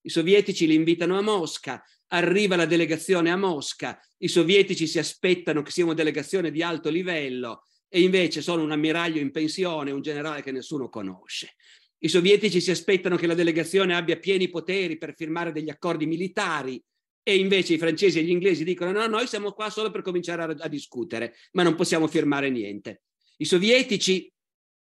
I 0.01 0.09
sovietici 0.09 0.65
li 0.65 0.73
invitano 0.73 1.17
a 1.17 1.21
Mosca, 1.21 1.83
arriva 2.07 2.55
la 2.55 2.65
delegazione 2.65 3.29
a 3.29 3.37
Mosca, 3.37 3.99
i 4.17 4.27
sovietici 4.27 4.87
si 4.87 4.97
aspettano 4.97 5.61
che 5.61 5.69
sia 5.69 5.83
una 5.83 5.93
delegazione 5.93 6.49
di 6.49 6.63
alto 6.63 6.89
livello 6.89 7.63
e 7.89 8.01
invece 8.01 8.41
sono 8.41 8.63
un 8.63 8.71
ammiraglio 8.71 9.19
in 9.19 9.31
pensione, 9.31 9.91
un 9.91 10.01
generale 10.01 10.41
che 10.41 10.51
nessuno 10.51 10.89
conosce. 10.89 11.53
I 11.99 12.09
sovietici 12.09 12.61
si 12.61 12.71
aspettano 12.71 13.15
che 13.15 13.27
la 13.27 13.33
delegazione 13.33 13.95
abbia 13.95 14.17
pieni 14.17 14.49
poteri 14.49 14.97
per 14.97 15.15
firmare 15.15 15.51
degli 15.51 15.69
accordi 15.69 16.05
militari 16.05 16.81
e 17.23 17.35
invece 17.35 17.73
i 17.73 17.77
francesi 17.77 18.19
e 18.19 18.23
gli 18.23 18.29
inglesi 18.29 18.63
dicono 18.63 18.91
no, 18.91 19.07
noi 19.07 19.27
siamo 19.27 19.51
qua 19.51 19.69
solo 19.69 19.89
per 19.89 20.01
cominciare 20.01 20.43
a, 20.43 20.55
a 20.59 20.67
discutere, 20.67 21.35
ma 21.53 21.63
non 21.63 21.75
possiamo 21.75 22.07
firmare 22.07 22.49
niente. 22.49 23.01
I 23.37 23.45
sovietici, 23.45 24.31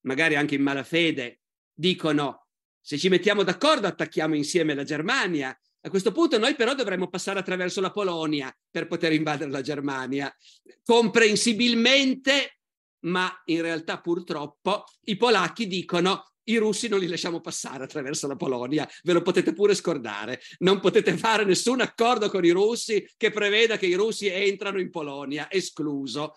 magari 0.02 0.36
anche 0.36 0.56
in 0.56 0.62
malafede, 0.62 1.42
dicono 1.74 2.48
se 2.80 2.98
ci 2.98 3.10
mettiamo 3.10 3.44
d'accordo 3.44 3.88
attacchiamo 3.88 4.36
insieme 4.36 4.74
la 4.74 4.84
Germania. 4.84 5.56
A 5.82 5.90
questo 5.90 6.12
punto 6.12 6.38
noi 6.38 6.56
però 6.56 6.74
dovremmo 6.74 7.10
passare 7.10 7.40
attraverso 7.40 7.82
la 7.82 7.92
Polonia 7.92 8.56
per 8.70 8.88
poter 8.88 9.12
invadere 9.12 9.50
la 9.50 9.62
Germania. 9.62 10.34
Comprensibilmente, 10.84 12.60
ma 13.06 13.30
in 13.46 13.62
realtà 13.62 14.00
purtroppo 14.00 14.86
i 15.06 15.18
polacchi 15.18 15.68
dicono 15.68 16.31
i 16.46 16.58
russi 16.58 16.88
non 16.88 17.00
li 17.00 17.08
lasciamo 17.08 17.40
passare 17.40 17.84
attraverso 17.84 18.28
la 18.28 18.36
Polonia, 18.36 18.90
ve 19.04 19.14
lo 19.14 19.22
potete 19.22 19.54
pure 19.54 19.76
scordare. 19.76 20.42
Non 20.60 20.80
potete 20.80 21.16
fare 21.18 21.44
nessun 21.44 21.82
accordo 21.82 22.30
con 22.30 22.44
i 22.44 22.50
russi 22.50 23.08
che 23.18 23.32
preveda 23.32 23.78
che 23.78 23.86
i 23.86 23.94
russi 23.94 24.28
entrano 24.28 24.80
in 24.80 24.90
Polonia, 24.90 25.52
escluso. 25.52 26.34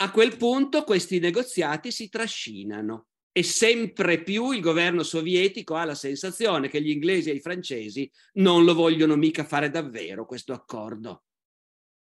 A 0.00 0.10
quel 0.10 0.36
punto 0.36 0.84
questi 0.84 1.18
negoziati 1.18 1.90
si 1.90 2.08
trascinano 2.08 3.08
e 3.32 3.42
sempre 3.42 4.22
più 4.22 4.52
il 4.52 4.60
governo 4.60 5.02
sovietico 5.02 5.74
ha 5.74 5.84
la 5.84 5.94
sensazione 5.94 6.68
che 6.68 6.80
gli 6.80 6.90
inglesi 6.90 7.30
e 7.30 7.34
i 7.34 7.40
francesi 7.40 8.10
non 8.34 8.64
lo 8.64 8.74
vogliono 8.74 9.16
mica 9.16 9.44
fare 9.44 9.70
davvero 9.70 10.24
questo 10.24 10.52
accordo. 10.52 11.24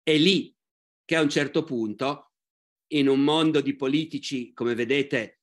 È 0.03 0.17
lì 0.17 0.55
che 1.05 1.17
a 1.17 1.23
un 1.23 1.29
certo 1.29 1.65
punto, 1.65 2.33
in 2.93 3.09
un 3.09 3.21
mondo 3.21 3.61
di 3.61 3.77
politici, 3.77 4.53
come 4.53 4.75
vedete, 4.75 5.40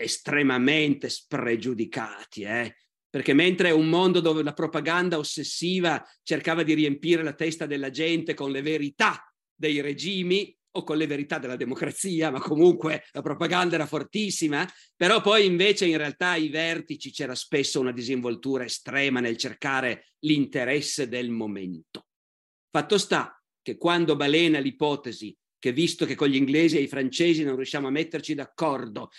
estremamente 0.00 1.08
spregiudicati, 1.08 2.42
eh? 2.42 2.76
perché 3.08 3.32
mentre 3.32 3.70
un 3.70 3.88
mondo 3.88 4.20
dove 4.20 4.42
la 4.42 4.52
propaganda 4.52 5.18
ossessiva 5.18 6.04
cercava 6.22 6.62
di 6.62 6.74
riempire 6.74 7.22
la 7.22 7.34
testa 7.34 7.66
della 7.66 7.90
gente 7.90 8.34
con 8.34 8.50
le 8.50 8.62
verità 8.62 9.32
dei 9.54 9.80
regimi, 9.80 10.56
o 10.72 10.84
con 10.84 10.96
le 10.96 11.06
verità 11.06 11.38
della 11.38 11.56
democrazia, 11.56 12.30
ma 12.30 12.40
comunque 12.40 13.04
la 13.12 13.22
propaganda 13.22 13.74
era 13.74 13.86
fortissima, 13.86 14.68
però 14.94 15.20
poi 15.20 15.44
invece 15.44 15.86
in 15.86 15.96
realtà 15.96 16.30
ai 16.30 16.48
vertici 16.48 17.10
c'era 17.10 17.34
spesso 17.34 17.80
una 17.80 17.92
disinvoltura 17.92 18.64
estrema 18.64 19.20
nel 19.20 19.36
cercare 19.36 20.12
l'interesse 20.20 21.08
del 21.08 21.30
momento. 21.30 22.06
Fatto 22.70 22.98
sta 22.98 23.42
che 23.62 23.76
quando 23.76 24.14
balena 24.16 24.58
l'ipotesi 24.58 25.36
che 25.58 25.72
visto 25.72 26.06
che 26.06 26.14
con 26.14 26.28
gli 26.28 26.36
inglesi 26.36 26.78
e 26.78 26.82
i 26.82 26.88
francesi 26.88 27.42
non 27.42 27.56
riusciamo 27.56 27.88
a 27.88 27.90
metterci 27.90 28.34
d'accordo, 28.34 29.10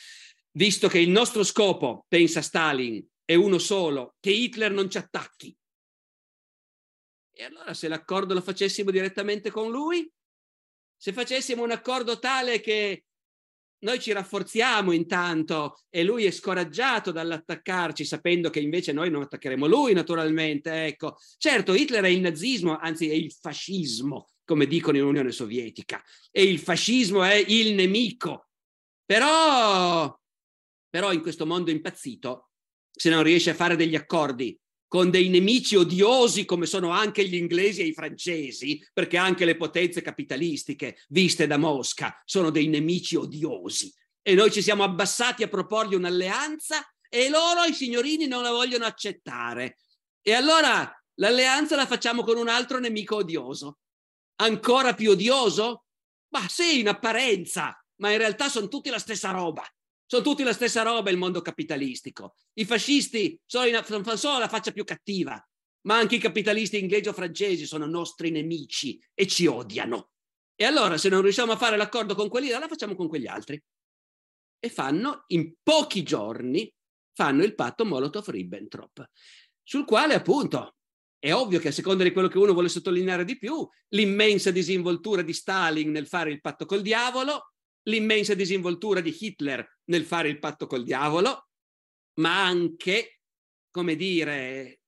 visto 0.51 0.87
che 0.87 0.99
il 0.99 1.09
nostro 1.09 1.43
scopo, 1.43 2.05
pensa 2.07 2.41
Stalin, 2.41 3.05
è 3.23 3.35
uno 3.35 3.57
solo, 3.57 4.15
che 4.19 4.31
Hitler 4.31 4.71
non 4.71 4.89
ci 4.89 4.97
attacchi. 4.97 5.55
E 7.33 7.43
allora 7.43 7.73
se 7.73 7.87
l'accordo 7.87 8.33
lo 8.33 8.41
facessimo 8.41 8.91
direttamente 8.91 9.51
con 9.51 9.71
lui, 9.71 10.09
se 10.97 11.13
facessimo 11.13 11.63
un 11.63 11.71
accordo 11.71 12.19
tale 12.19 12.59
che 12.59 13.05
noi 13.79 13.99
ci 13.99 14.11
rafforziamo 14.11 14.91
intanto 14.91 15.79
e 15.89 16.03
lui 16.03 16.25
è 16.25 16.31
scoraggiato 16.31 17.11
dall'attaccarci 17.11 18.05
sapendo 18.05 18.51
che 18.51 18.59
invece 18.59 18.91
noi 18.91 19.09
non 19.09 19.23
attaccheremo 19.23 19.65
lui 19.65 19.93
naturalmente 19.93 20.85
ecco. 20.85 21.17
Certo 21.37 21.73
Hitler 21.73 22.03
è 22.03 22.09
il 22.09 22.21
nazismo 22.21 22.77
anzi 22.77 23.09
è 23.09 23.13
il 23.13 23.31
fascismo 23.31 24.27
come 24.45 24.67
dicono 24.67 24.97
in 24.97 25.05
Unione 25.05 25.31
Sovietica. 25.31 26.03
E 26.29 26.43
il 26.43 26.59
fascismo 26.59 27.23
è 27.23 27.35
il 27.35 27.73
nemico. 27.73 28.49
Però 29.05 30.13
però 30.91 31.11
in 31.11 31.21
questo 31.21 31.47
mondo 31.47 31.71
impazzito 31.71 32.49
se 32.91 33.09
non 33.09 33.23
riesce 33.23 33.49
a 33.49 33.55
fare 33.55 33.75
degli 33.75 33.95
accordi 33.95 34.55
con 34.91 35.09
dei 35.09 35.29
nemici 35.29 35.77
odiosi 35.77 36.43
come 36.43 36.65
sono 36.65 36.89
anche 36.89 37.25
gli 37.25 37.35
inglesi 37.35 37.79
e 37.79 37.85
i 37.85 37.93
francesi, 37.93 38.85
perché 38.91 39.15
anche 39.15 39.45
le 39.45 39.55
potenze 39.55 40.01
capitalistiche 40.01 40.97
viste 41.07 41.47
da 41.47 41.55
Mosca 41.55 42.21
sono 42.25 42.49
dei 42.49 42.67
nemici 42.67 43.15
odiosi. 43.15 43.89
E 44.21 44.33
noi 44.33 44.51
ci 44.51 44.61
siamo 44.61 44.83
abbassati 44.83 45.43
a 45.43 45.47
proporgli 45.47 45.95
un'alleanza 45.95 46.85
e 47.07 47.29
loro, 47.29 47.63
i 47.63 47.73
signorini, 47.73 48.27
non 48.27 48.43
la 48.43 48.51
vogliono 48.51 48.83
accettare. 48.83 49.77
E 50.21 50.33
allora 50.33 50.93
l'alleanza 51.15 51.77
la 51.77 51.87
facciamo 51.87 52.23
con 52.23 52.35
un 52.37 52.49
altro 52.49 52.77
nemico 52.77 53.15
odioso. 53.15 53.77
Ancora 54.41 54.93
più 54.93 55.11
odioso? 55.11 55.85
Ma 56.33 56.45
sì, 56.49 56.81
in 56.81 56.89
apparenza, 56.89 57.81
ma 58.01 58.11
in 58.11 58.17
realtà 58.17 58.49
sono 58.49 58.67
tutti 58.67 58.89
la 58.89 58.99
stessa 58.99 59.31
roba. 59.31 59.63
Sono 60.12 60.24
tutti 60.24 60.43
la 60.43 60.51
stessa 60.51 60.82
roba 60.82 61.09
il 61.09 61.16
mondo 61.16 61.39
capitalistico. 61.39 62.36
I 62.55 62.66
fascisti 62.66 63.39
sono, 63.45 63.66
in, 63.68 63.82
solo 64.18 64.39
la 64.39 64.49
faccia 64.49 64.72
più 64.72 64.84
cattiva, 64.84 65.41
ma 65.84 65.99
anche 65.99 66.16
i 66.16 66.20
capitalisti 66.20 66.78
inglesi 66.78 67.07
o 67.07 67.14
francesi 67.14 67.66
sono 67.66 67.86
nostri 67.86 68.30
nemici 68.30 69.01
e 69.14 69.26
ci 69.26 69.45
odiano. 69.45 70.09
E 70.53 70.66
allora 70.66 70.97
se 70.97 71.07
non 71.07 71.22
riusciamo 71.22 71.53
a 71.53 71.55
fare 71.55 71.78
l'accordo 71.78 72.14
con 72.14 72.28
quelli 72.28 72.49
la 72.49 72.68
facciamo 72.68 72.93
con 72.93 73.07
quegli 73.07 73.26
altri. 73.26 73.64
E 74.59 74.70
fanno, 74.70 75.24
in 75.28 75.53
pochi 75.64 76.03
giorni, 76.03 76.70
fanno 77.14 77.45
il 77.45 77.55
patto 77.55 77.86
Molotov-Ribbentrop, 77.86 79.05
sul 79.64 79.86
quale 79.86 80.14
appunto 80.14 80.76
è 81.20 81.34
ovvio 81.34 81.59
che 81.59 81.70
a 81.70 81.72
seconda 81.72 82.03
di 82.03 82.12
quello 82.12 82.28
che 82.28 82.38
uno 82.38 82.51
vuole 82.51 82.68
sottolineare 82.68 83.24
di 83.24 83.38
più, 83.38 83.66
l'immensa 83.91 84.51
disinvoltura 84.51 85.22
di 85.22 85.32
Stalin 85.32 85.89
nel 85.89 86.07
fare 86.07 86.32
il 86.32 86.41
patto 86.41 86.66
col 86.66 86.82
diavolo, 86.82 87.50
l'immensa 87.84 88.34
disinvoltura 88.34 89.01
di 89.01 89.15
Hitler 89.17 89.79
nel 89.86 90.05
fare 90.05 90.29
il 90.29 90.39
patto 90.39 90.67
col 90.67 90.84
diavolo, 90.84 91.49
ma 92.15 92.45
anche, 92.45 93.21
come 93.71 93.95
dire, 93.95 94.82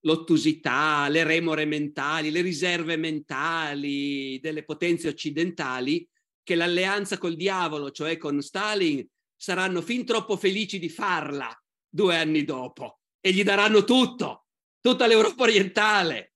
l'ottusità, 0.00 1.08
le 1.08 1.24
remore 1.24 1.64
mentali, 1.64 2.30
le 2.30 2.40
riserve 2.42 2.96
mentali 2.96 4.38
delle 4.40 4.64
potenze 4.64 5.08
occidentali 5.08 6.08
che 6.42 6.54
l'alleanza 6.54 7.18
col 7.18 7.34
diavolo, 7.34 7.90
cioè 7.90 8.16
con 8.16 8.40
Stalin, 8.40 9.04
saranno 9.36 9.82
fin 9.82 10.04
troppo 10.04 10.36
felici 10.36 10.78
di 10.78 10.88
farla 10.88 11.50
due 11.88 12.16
anni 12.16 12.44
dopo 12.44 13.00
e 13.20 13.32
gli 13.32 13.42
daranno 13.42 13.84
tutto, 13.84 14.46
tutta 14.80 15.06
l'Europa 15.06 15.42
orientale. 15.42 16.34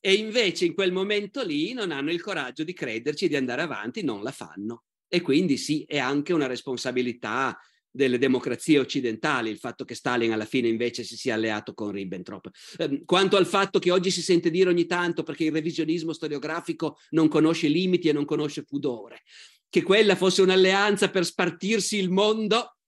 E 0.00 0.14
invece 0.14 0.64
in 0.64 0.74
quel 0.74 0.90
momento 0.90 1.44
lì 1.44 1.72
non 1.74 1.92
hanno 1.92 2.10
il 2.10 2.20
coraggio 2.20 2.64
di 2.64 2.72
crederci, 2.72 3.28
di 3.28 3.36
andare 3.36 3.62
avanti, 3.62 4.02
non 4.02 4.24
la 4.24 4.32
fanno. 4.32 4.82
E 5.14 5.20
quindi 5.20 5.58
sì, 5.58 5.84
è 5.86 5.98
anche 5.98 6.32
una 6.32 6.46
responsabilità 6.46 7.58
delle 7.90 8.16
democrazie 8.16 8.78
occidentali 8.78 9.50
il 9.50 9.58
fatto 9.58 9.84
che 9.84 9.94
Stalin 9.94 10.32
alla 10.32 10.46
fine 10.46 10.68
invece 10.68 11.04
si 11.04 11.18
sia 11.18 11.34
alleato 11.34 11.74
con 11.74 11.90
Ribbentrop. 11.90 12.48
Eh, 12.78 13.02
quanto 13.04 13.36
al 13.36 13.44
fatto 13.44 13.78
che 13.78 13.90
oggi 13.90 14.10
si 14.10 14.22
sente 14.22 14.48
dire 14.48 14.70
ogni 14.70 14.86
tanto, 14.86 15.22
perché 15.22 15.44
il 15.44 15.52
revisionismo 15.52 16.14
storiografico 16.14 16.96
non 17.10 17.28
conosce 17.28 17.68
limiti 17.68 18.08
e 18.08 18.12
non 18.12 18.24
conosce 18.24 18.64
pudore, 18.64 19.20
che 19.68 19.82
quella 19.82 20.16
fosse 20.16 20.40
un'alleanza 20.40 21.10
per 21.10 21.26
spartirsi 21.26 21.98
il 21.98 22.08
mondo, 22.08 22.78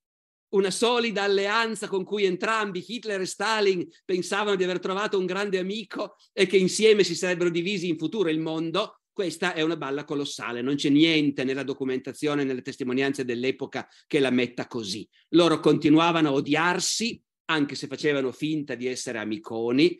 una 0.55 0.70
solida 0.70 1.25
alleanza 1.25 1.89
con 1.89 2.05
cui 2.05 2.25
entrambi, 2.25 2.83
Hitler 2.87 3.20
e 3.20 3.27
Stalin, 3.27 3.87
pensavano 4.07 4.57
di 4.57 4.64
aver 4.64 4.79
trovato 4.79 5.18
un 5.18 5.27
grande 5.27 5.59
amico 5.59 6.16
e 6.33 6.47
che 6.47 6.57
insieme 6.57 7.05
si 7.05 7.14
sarebbero 7.14 7.51
divisi 7.51 7.87
in 7.87 7.99
futuro 7.99 8.31
il 8.31 8.41
mondo, 8.41 9.01
questa 9.15 9.55
è 9.55 9.62
una 9.62 9.77
balla 9.77 10.05
colossale, 10.05 10.61
non 10.61 10.75
c'è 10.75 10.89
niente 10.89 11.45
nella 11.45 11.62
documentazione, 11.62 12.43
nelle 12.43 12.62
testimonianze 12.62 13.25
dell'epoca 13.25 13.89
che 14.09 14.19
la 14.19 14.31
metta 14.31 14.67
così. 14.67 15.09
Loro 15.31 15.61
continuavano 15.61 16.31
a 16.31 16.33
odiarsi, 16.33 17.23
anche 17.47 17.77
se 17.77 17.87
facevano 17.87 18.33
finta 18.33 18.75
di 18.75 18.89
essere 18.89 19.19
amiconi. 19.19 19.97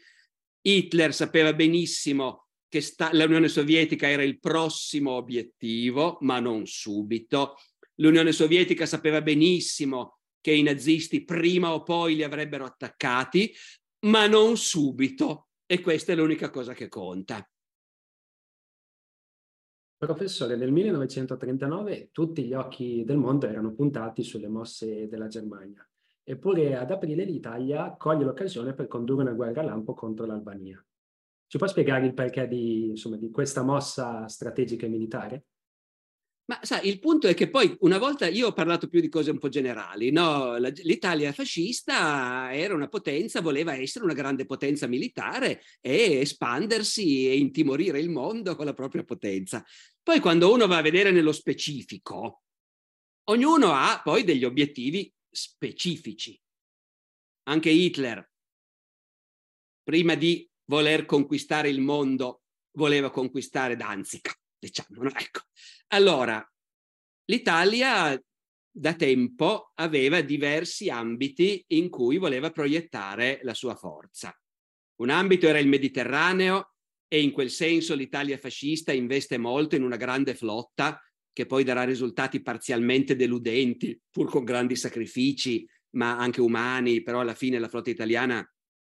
Hitler 0.61 1.15
sapeva 1.15 1.53
benissimo 1.53 2.49
che 2.69 2.81
sta- 2.81 3.11
l'Unione 3.13 3.47
Sovietica 3.47 4.09
era 4.09 4.25
il 4.25 4.41
prossimo 4.41 5.13
obiettivo, 5.13 6.19
ma 6.23 6.41
non 6.41 6.67
subito. 6.67 7.55
L'Unione 7.99 8.33
Sovietica 8.33 8.85
sapeva 8.85 9.23
benissimo 9.23 10.19
che 10.41 10.51
i 10.51 10.63
nazisti 10.63 11.23
prima 11.23 11.73
o 11.73 11.85
poi 11.85 12.17
li 12.17 12.25
avrebbero 12.25 12.65
attaccati, 12.65 13.55
ma 14.07 14.27
non 14.27 14.57
subito. 14.57 15.51
E 15.67 15.81
questa 15.81 16.13
è 16.13 16.17
l'unica 16.17 16.51
cosa 16.51 16.75
che 16.75 16.89
conta. 16.89 17.49
Professore, 19.97 20.57
nel 20.57 20.73
1939 20.73 22.11
tutti 22.13 22.45
gli 22.45 22.53
occhi 22.53 23.05
del 23.05 23.17
mondo 23.17 23.47
erano 23.47 23.73
puntati 23.73 24.23
sulle 24.23 24.49
mosse 24.49 25.09
della 25.09 25.29
Germania, 25.29 25.89
eppure 26.23 26.77
ad 26.77 26.91
aprile 26.91 27.25
l'Italia 27.25 27.95
coglie 27.97 28.25
l'occasione 28.25 28.75
per 28.75 28.87
condurre 28.87 29.23
una 29.23 29.33
guerra 29.33 29.63
lampo 29.63 29.95
contro 29.95 30.27
l'Albania. 30.27 30.85
Ci 31.47 31.59
può 31.59 31.67
spiegare 31.67 32.07
il 32.07 32.15
perché 32.15 32.49
di, 32.49 32.89
insomma, 32.89 33.17
di 33.17 33.31
questa 33.31 33.63
mossa 33.63 34.27
strategica 34.27 34.87
e 34.87 34.89
militare? 34.89 35.45
Ma 36.47 36.59
sai, 36.63 36.89
il 36.89 36.99
punto 36.99 37.27
è 37.27 37.33
che 37.33 37.49
poi 37.49 37.75
una 37.81 37.97
volta 37.97 38.27
io 38.27 38.49
ho 38.49 38.53
parlato 38.53 38.87
più 38.89 39.01
di 39.01 39.09
cose 39.09 39.31
un 39.31 39.39
po' 39.39 39.49
generali, 39.49 40.11
no? 40.11 40.57
L'Italia 40.57 41.33
fascista 41.33 42.53
era 42.53 42.75
una 42.75 42.89
potenza, 42.89 43.41
voleva 43.41 43.75
essere 43.75 44.05
una 44.05 44.13
grande 44.13 44.45
potenza 44.45 44.87
militare 44.87 45.63
e 45.81 46.19
espandersi 46.19 47.27
e 47.29 47.39
intimorire 47.39 47.99
il 47.99 48.11
mondo 48.11 48.57
con 48.57 48.67
la 48.67 48.75
propria 48.75 49.05
potenza. 49.05 49.65
Poi 50.03 50.21
quando 50.21 50.53
uno 50.53 50.67
va 50.67 50.77
a 50.77 50.83
vedere 50.83 51.13
nello 51.13 51.33
specifico, 51.33 52.43
ognuno 53.31 53.73
ha 53.73 54.03
poi 54.05 54.23
degli 54.23 54.45
obiettivi 54.45 55.11
specifici. 55.31 56.39
Anche 57.45 57.71
Hitler, 57.71 58.31
prima 59.83 60.15
di 60.15 60.47
voler 60.67 61.07
conquistare 61.07 61.71
il 61.71 61.81
mondo, 61.81 62.43
voleva 62.73 63.11
conquistare 63.11 63.77
Danzica 63.77 64.31
diciamo. 64.65 65.03
No? 65.03 65.11
Ecco. 65.15 65.41
Allora, 65.89 66.45
l'Italia 67.27 68.21
da 68.77 68.95
tempo 68.95 69.71
aveva 69.75 70.21
diversi 70.21 70.91
ambiti 70.91 71.65
in 71.69 71.89
cui 71.89 72.19
voleva 72.19 72.51
proiettare 72.51 73.41
la 73.43 73.55
sua 73.55 73.77
forza. 73.77 74.37
Un 74.97 75.11
ambito 75.11 75.47
era 75.47 75.59
il 75.59 75.69
Mediterraneo 75.69 76.75
e 77.07 77.21
in 77.21 77.31
quel 77.31 77.51
senso 77.51 77.95
l'Italia 77.95 78.39
fascista 78.39 78.93
investe 78.93 79.39
molto 79.39 79.77
in 79.77 79.83
una 79.83 79.97
grande 79.97 80.35
flotta 80.35 81.01
che 81.33 81.47
poi 81.47 81.65
darà 81.65 81.85
risultati 81.85 82.43
parzialmente 82.43 83.17
deludenti, 83.17 84.01
pur 84.11 84.31
con 84.31 84.45
grandi 84.45 84.77
sacrifici, 84.77 85.69
ma 85.91 86.17
anche 86.17 86.41
umani, 86.41 87.03
però 87.03 87.21
alla 87.21 87.35
fine 87.35 87.59
la 87.59 87.69
flotta 87.69 87.91
italiana 87.91 88.45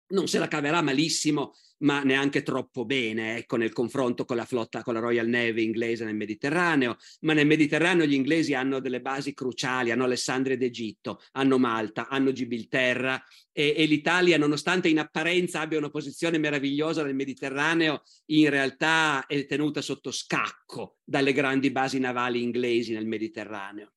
non 0.08 0.28
se 0.28 0.38
la 0.38 0.48
caverà 0.48 0.82
malissimo 0.82 1.54
ma 1.78 2.02
neanche 2.02 2.42
troppo 2.42 2.84
bene, 2.84 3.36
ecco, 3.36 3.56
nel 3.56 3.72
confronto 3.72 4.24
con 4.24 4.36
la 4.36 4.44
flotta, 4.44 4.82
con 4.82 4.94
la 4.94 5.00
Royal 5.00 5.28
Navy 5.28 5.64
inglese 5.64 6.04
nel 6.04 6.14
Mediterraneo, 6.14 6.96
ma 7.20 7.32
nel 7.32 7.46
Mediterraneo 7.46 8.06
gli 8.06 8.14
inglesi 8.14 8.54
hanno 8.54 8.80
delle 8.80 9.00
basi 9.00 9.34
cruciali, 9.34 9.90
hanno 9.90 10.04
Alessandria 10.04 10.56
d'Egitto, 10.56 11.20
hanno 11.32 11.58
Malta, 11.58 12.08
hanno 12.08 12.32
Gibilterra 12.32 13.22
e, 13.52 13.74
e 13.76 13.84
l'Italia, 13.84 14.38
nonostante 14.38 14.88
in 14.88 14.98
apparenza 14.98 15.60
abbia 15.60 15.78
una 15.78 15.90
posizione 15.90 16.38
meravigliosa 16.38 17.02
nel 17.02 17.14
Mediterraneo, 17.14 18.02
in 18.26 18.48
realtà 18.48 19.26
è 19.26 19.44
tenuta 19.46 19.82
sotto 19.82 20.10
scacco 20.10 20.96
dalle 21.04 21.32
grandi 21.32 21.70
basi 21.70 21.98
navali 21.98 22.42
inglesi 22.42 22.92
nel 22.92 23.06
Mediterraneo. 23.06 23.90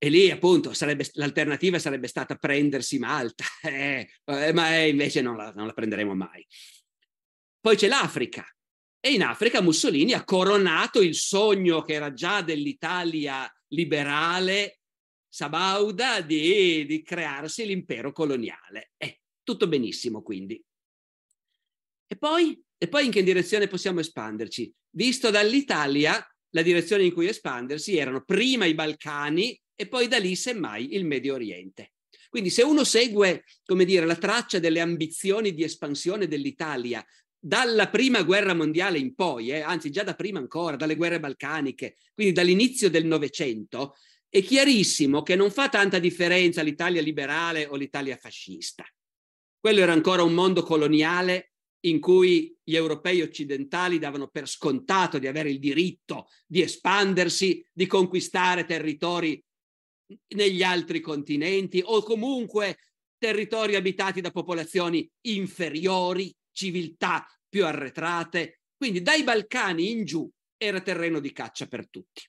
E 0.00 0.10
lì 0.10 0.30
appunto 0.30 0.72
sarebbe, 0.74 1.08
l'alternativa 1.14 1.80
sarebbe 1.80 2.06
stata 2.06 2.36
prendersi 2.36 2.98
Malta, 2.98 3.44
eh, 3.64 4.08
eh, 4.24 4.52
ma 4.52 4.76
invece 4.76 5.20
non 5.20 5.36
la, 5.36 5.52
non 5.52 5.66
la 5.66 5.72
prenderemo 5.72 6.14
mai. 6.14 6.46
Poi 7.60 7.76
c'è 7.76 7.88
l'Africa. 7.88 8.46
E 9.00 9.12
in 9.12 9.22
Africa 9.22 9.60
Mussolini 9.60 10.12
ha 10.12 10.24
coronato 10.24 11.00
il 11.00 11.14
sogno 11.14 11.82
che 11.82 11.94
era 11.94 12.12
già 12.12 12.42
dell'Italia 12.42 13.52
liberale 13.68 14.80
sabauda 15.28 16.20
di, 16.20 16.86
di 16.86 17.02
crearsi 17.02 17.66
l'impero 17.66 18.12
coloniale. 18.12 18.92
Eh, 18.96 19.20
tutto 19.42 19.68
benissimo 19.68 20.22
quindi. 20.22 20.62
E 22.06 22.16
poi, 22.16 22.60
e 22.76 22.88
poi 22.88 23.06
in 23.06 23.10
che 23.10 23.22
direzione 23.22 23.66
possiamo 23.66 24.00
espanderci? 24.00 24.72
Visto 24.90 25.30
dall'Italia, 25.30 26.24
la 26.50 26.62
direzione 26.62 27.04
in 27.04 27.12
cui 27.12 27.26
espandersi 27.26 27.96
erano 27.96 28.24
prima 28.24 28.64
i 28.64 28.74
Balcani 28.74 29.60
e 29.80 29.86
poi 29.86 30.08
da 30.08 30.18
lì 30.18 30.34
semmai 30.34 30.96
il 30.96 31.04
Medio 31.04 31.34
Oriente. 31.34 31.92
Quindi 32.28 32.50
se 32.50 32.62
uno 32.62 32.82
segue, 32.82 33.44
come 33.64 33.84
dire, 33.84 34.04
la 34.06 34.16
traccia 34.16 34.58
delle 34.58 34.80
ambizioni 34.80 35.54
di 35.54 35.62
espansione 35.62 36.26
dell'Italia 36.26 37.04
dalla 37.38 37.88
prima 37.88 38.24
guerra 38.24 38.54
mondiale 38.54 38.98
in 38.98 39.14
poi, 39.14 39.50
eh, 39.50 39.60
anzi 39.60 39.90
già 39.90 40.02
da 40.02 40.16
prima 40.16 40.40
ancora, 40.40 40.74
dalle 40.74 40.96
guerre 40.96 41.20
balcaniche, 41.20 41.96
quindi 42.12 42.32
dall'inizio 42.32 42.90
del 42.90 43.06
Novecento, 43.06 43.94
è 44.28 44.42
chiarissimo 44.42 45.22
che 45.22 45.36
non 45.36 45.52
fa 45.52 45.68
tanta 45.68 46.00
differenza 46.00 46.60
l'Italia 46.62 47.00
liberale 47.00 47.66
o 47.66 47.76
l'Italia 47.76 48.16
fascista. 48.16 48.84
Quello 49.60 49.80
era 49.80 49.92
ancora 49.92 50.24
un 50.24 50.34
mondo 50.34 50.64
coloniale 50.64 51.52
in 51.82 52.00
cui 52.00 52.52
gli 52.64 52.74
europei 52.74 53.22
occidentali 53.22 54.00
davano 54.00 54.26
per 54.26 54.48
scontato 54.48 55.20
di 55.20 55.28
avere 55.28 55.50
il 55.50 55.60
diritto 55.60 56.26
di 56.48 56.62
espandersi, 56.62 57.64
di 57.72 57.86
conquistare 57.86 58.64
territori 58.64 59.40
negli 60.34 60.62
altri 60.62 61.00
continenti 61.00 61.82
o 61.84 62.02
comunque 62.02 62.78
territori 63.18 63.74
abitati 63.74 64.20
da 64.20 64.30
popolazioni 64.30 65.08
inferiori, 65.26 66.34
civiltà 66.52 67.26
più 67.48 67.64
arretrate. 67.64 68.60
Quindi 68.76 69.02
dai 69.02 69.24
Balcani 69.24 69.90
in 69.90 70.04
giù 70.04 70.30
era 70.56 70.80
terreno 70.80 71.20
di 71.20 71.32
caccia 71.32 71.66
per 71.66 71.88
tutti. 71.88 72.22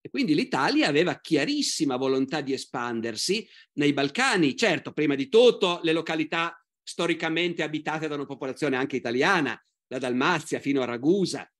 E 0.00 0.10
quindi 0.10 0.34
l'Italia 0.34 0.88
aveva 0.88 1.20
chiarissima 1.20 1.96
volontà 1.96 2.40
di 2.40 2.52
espandersi 2.52 3.46
nei 3.74 3.92
Balcani, 3.92 4.56
certo, 4.56 4.92
prima 4.92 5.14
di 5.14 5.28
tutto 5.28 5.80
le 5.82 5.92
località 5.92 6.56
storicamente 6.82 7.62
abitate 7.62 8.08
da 8.08 8.14
una 8.14 8.24
popolazione 8.24 8.76
anche 8.76 8.96
italiana, 8.96 9.60
da 9.86 9.98
Dalmazia 9.98 10.60
fino 10.60 10.82
a 10.82 10.86
Ragusa, 10.86 11.50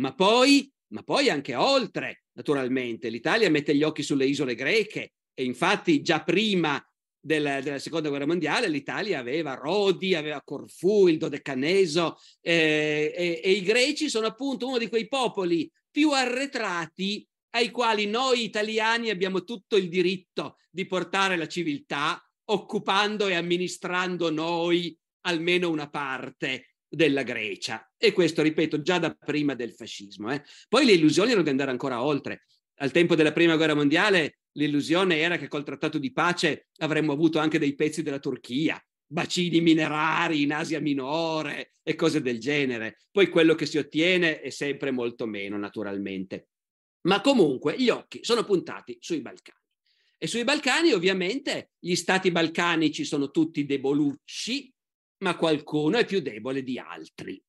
ma 0.00 0.14
poi, 0.14 0.72
ma 0.88 1.02
poi 1.02 1.30
anche 1.30 1.54
oltre, 1.54 2.24
naturalmente. 2.32 3.08
L'Italia 3.08 3.50
mette 3.50 3.74
gli 3.74 3.82
occhi 3.82 4.02
sulle 4.02 4.26
isole 4.26 4.54
greche 4.54 5.12
e 5.34 5.44
infatti 5.44 6.02
già 6.02 6.22
prima 6.22 6.82
della, 7.20 7.60
della, 7.60 7.78
seconda 7.78 8.08
guerra 8.08 8.26
mondiale 8.26 8.68
l'Italia 8.68 9.18
aveva 9.18 9.54
Rodi, 9.54 10.14
aveva 10.14 10.42
Corfù, 10.42 11.08
il 11.08 11.18
Dodecaneso 11.18 12.16
eh, 12.40 13.12
e, 13.14 13.40
e 13.42 13.50
i 13.50 13.62
greci 13.62 14.08
sono 14.08 14.26
appunto 14.26 14.66
uno 14.66 14.78
di 14.78 14.88
quei 14.88 15.08
popoli 15.08 15.70
più 15.90 16.10
arretrati 16.12 17.26
ai 17.50 17.70
quali 17.70 18.06
noi 18.06 18.44
italiani 18.44 19.10
abbiamo 19.10 19.42
tutto 19.42 19.76
il 19.76 19.88
diritto 19.88 20.56
di 20.70 20.86
portare 20.86 21.36
la 21.36 21.48
civiltà 21.48 22.22
occupando 22.50 23.26
e 23.26 23.34
amministrando 23.34 24.30
noi 24.30 24.96
almeno 25.22 25.70
una 25.70 25.88
parte 25.88 26.67
della 26.88 27.22
Grecia. 27.22 27.90
E 27.96 28.12
questo, 28.12 28.42
ripeto, 28.42 28.80
già 28.82 28.98
da 28.98 29.12
prima 29.12 29.54
del 29.54 29.74
fascismo. 29.74 30.32
Eh. 30.32 30.42
Poi 30.68 30.84
le 30.84 30.92
illusioni 30.92 31.30
erano 31.30 31.44
di 31.44 31.50
andare 31.50 31.70
ancora 31.70 32.02
oltre. 32.02 32.44
Al 32.80 32.92
tempo 32.92 33.14
della 33.14 33.32
Prima 33.32 33.56
Guerra 33.56 33.74
Mondiale 33.74 34.38
l'illusione 34.52 35.18
era 35.18 35.36
che 35.36 35.48
col 35.48 35.64
trattato 35.64 35.98
di 35.98 36.12
pace 36.12 36.68
avremmo 36.78 37.12
avuto 37.12 37.38
anche 37.38 37.58
dei 37.58 37.74
pezzi 37.74 38.02
della 38.02 38.20
Turchia, 38.20 38.80
bacini 39.04 39.60
minerari 39.60 40.42
in 40.42 40.52
Asia 40.52 40.80
Minore 40.80 41.74
e 41.82 41.94
cose 41.94 42.22
del 42.22 42.38
genere. 42.38 42.98
Poi 43.10 43.28
quello 43.28 43.54
che 43.54 43.66
si 43.66 43.78
ottiene 43.78 44.40
è 44.40 44.50
sempre 44.50 44.90
molto 44.90 45.26
meno, 45.26 45.58
naturalmente. 45.58 46.48
Ma 47.02 47.20
comunque 47.20 47.76
gli 47.78 47.88
occhi 47.88 48.20
sono 48.22 48.44
puntati 48.44 48.96
sui 49.00 49.20
Balcani. 49.20 49.56
E 50.18 50.26
sui 50.26 50.44
Balcani 50.44 50.92
ovviamente 50.92 51.70
gli 51.78 51.94
stati 51.94 52.30
balcanici 52.30 53.04
sono 53.04 53.30
tutti 53.30 53.64
debolucci, 53.64 54.72
ma 55.18 55.36
qualcuno 55.36 55.98
è 55.98 56.04
più 56.04 56.20
debole 56.20 56.62
di 56.62 56.78
altri. 56.78 57.42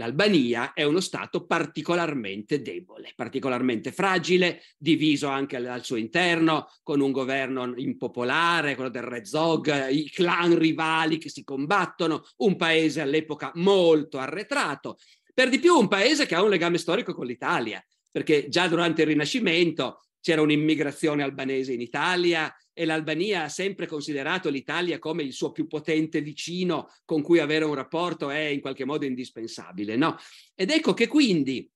L'Albania 0.00 0.72
è 0.72 0.82
uno 0.82 1.00
Stato 1.00 1.44
particolarmente 1.44 2.62
debole, 2.62 3.12
particolarmente 3.14 3.92
fragile, 3.92 4.62
diviso 4.78 5.28
anche 5.28 5.56
al 5.56 5.84
suo 5.84 5.96
interno, 5.96 6.70
con 6.82 7.00
un 7.00 7.12
governo 7.12 7.74
impopolare, 7.76 8.76
quello 8.76 8.88
del 8.88 9.02
Rezog, 9.02 9.90
i 9.90 10.08
clan 10.08 10.58
rivali 10.58 11.18
che 11.18 11.28
si 11.28 11.44
combattono, 11.44 12.24
un 12.38 12.56
paese 12.56 13.02
all'epoca 13.02 13.52
molto 13.56 14.16
arretrato, 14.16 14.96
per 15.34 15.50
di 15.50 15.58
più 15.58 15.74
un 15.74 15.88
paese 15.88 16.24
che 16.24 16.34
ha 16.34 16.42
un 16.42 16.48
legame 16.48 16.78
storico 16.78 17.12
con 17.12 17.26
l'Italia, 17.26 17.84
perché 18.10 18.48
già 18.48 18.68
durante 18.68 19.02
il 19.02 19.08
Rinascimento 19.08 20.00
c'era 20.20 20.42
un'immigrazione 20.42 21.22
albanese 21.22 21.72
in 21.72 21.80
Italia 21.80 22.54
e 22.72 22.84
l'Albania 22.84 23.44
ha 23.44 23.48
sempre 23.48 23.86
considerato 23.86 24.48
l'Italia 24.48 24.98
come 24.98 25.22
il 25.22 25.32
suo 25.32 25.50
più 25.52 25.66
potente 25.66 26.20
vicino 26.20 26.88
con 27.04 27.22
cui 27.22 27.38
avere 27.38 27.64
un 27.64 27.74
rapporto 27.74 28.30
è 28.30 28.44
in 28.44 28.60
qualche 28.60 28.84
modo 28.84 29.04
indispensabile. 29.04 29.96
No? 29.96 30.16
Ed 30.54 30.70
ecco 30.70 30.94
che 30.94 31.06
quindi 31.06 31.68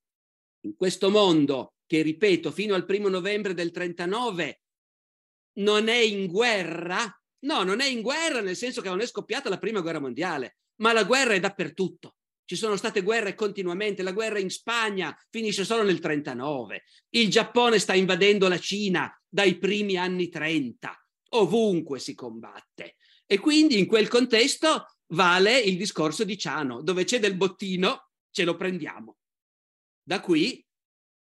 in 0.60 0.76
questo 0.76 1.10
mondo 1.10 1.74
che, 1.86 2.02
ripeto, 2.02 2.50
fino 2.50 2.74
al 2.74 2.86
primo 2.86 3.08
novembre 3.08 3.54
del 3.54 3.70
39 3.70 4.60
non 5.58 5.88
è 5.88 5.98
in 5.98 6.26
guerra, 6.26 7.04
no, 7.40 7.62
non 7.62 7.80
è 7.80 7.86
in 7.86 8.00
guerra 8.00 8.40
nel 8.40 8.56
senso 8.56 8.80
che 8.80 8.88
non 8.88 9.00
è 9.00 9.06
scoppiata 9.06 9.48
la 9.48 9.58
prima 9.58 9.80
guerra 9.80 10.00
mondiale, 10.00 10.56
ma 10.76 10.92
la 10.92 11.04
guerra 11.04 11.34
è 11.34 11.40
dappertutto. 11.40 12.16
Ci 12.46 12.56
sono 12.56 12.76
state 12.76 13.00
guerre 13.00 13.34
continuamente, 13.34 14.02
la 14.02 14.12
guerra 14.12 14.38
in 14.38 14.50
Spagna 14.50 15.16
finisce 15.30 15.64
solo 15.64 15.82
nel 15.82 15.98
39, 15.98 16.84
il 17.10 17.30
Giappone 17.30 17.78
sta 17.78 17.94
invadendo 17.94 18.48
la 18.48 18.58
Cina 18.58 19.10
dai 19.26 19.58
primi 19.58 19.96
anni 19.96 20.28
30, 20.28 21.06
ovunque 21.30 21.98
si 21.98 22.14
combatte. 22.14 22.96
E 23.26 23.38
quindi 23.38 23.78
in 23.78 23.86
quel 23.86 24.08
contesto 24.08 24.86
vale 25.08 25.58
il 25.58 25.78
discorso 25.78 26.24
di 26.24 26.36
Ciano, 26.36 26.82
dove 26.82 27.04
c'è 27.04 27.18
del 27.18 27.36
bottino, 27.36 28.10
ce 28.30 28.44
lo 28.44 28.56
prendiamo. 28.56 29.16
Da 30.02 30.20
qui 30.20 30.62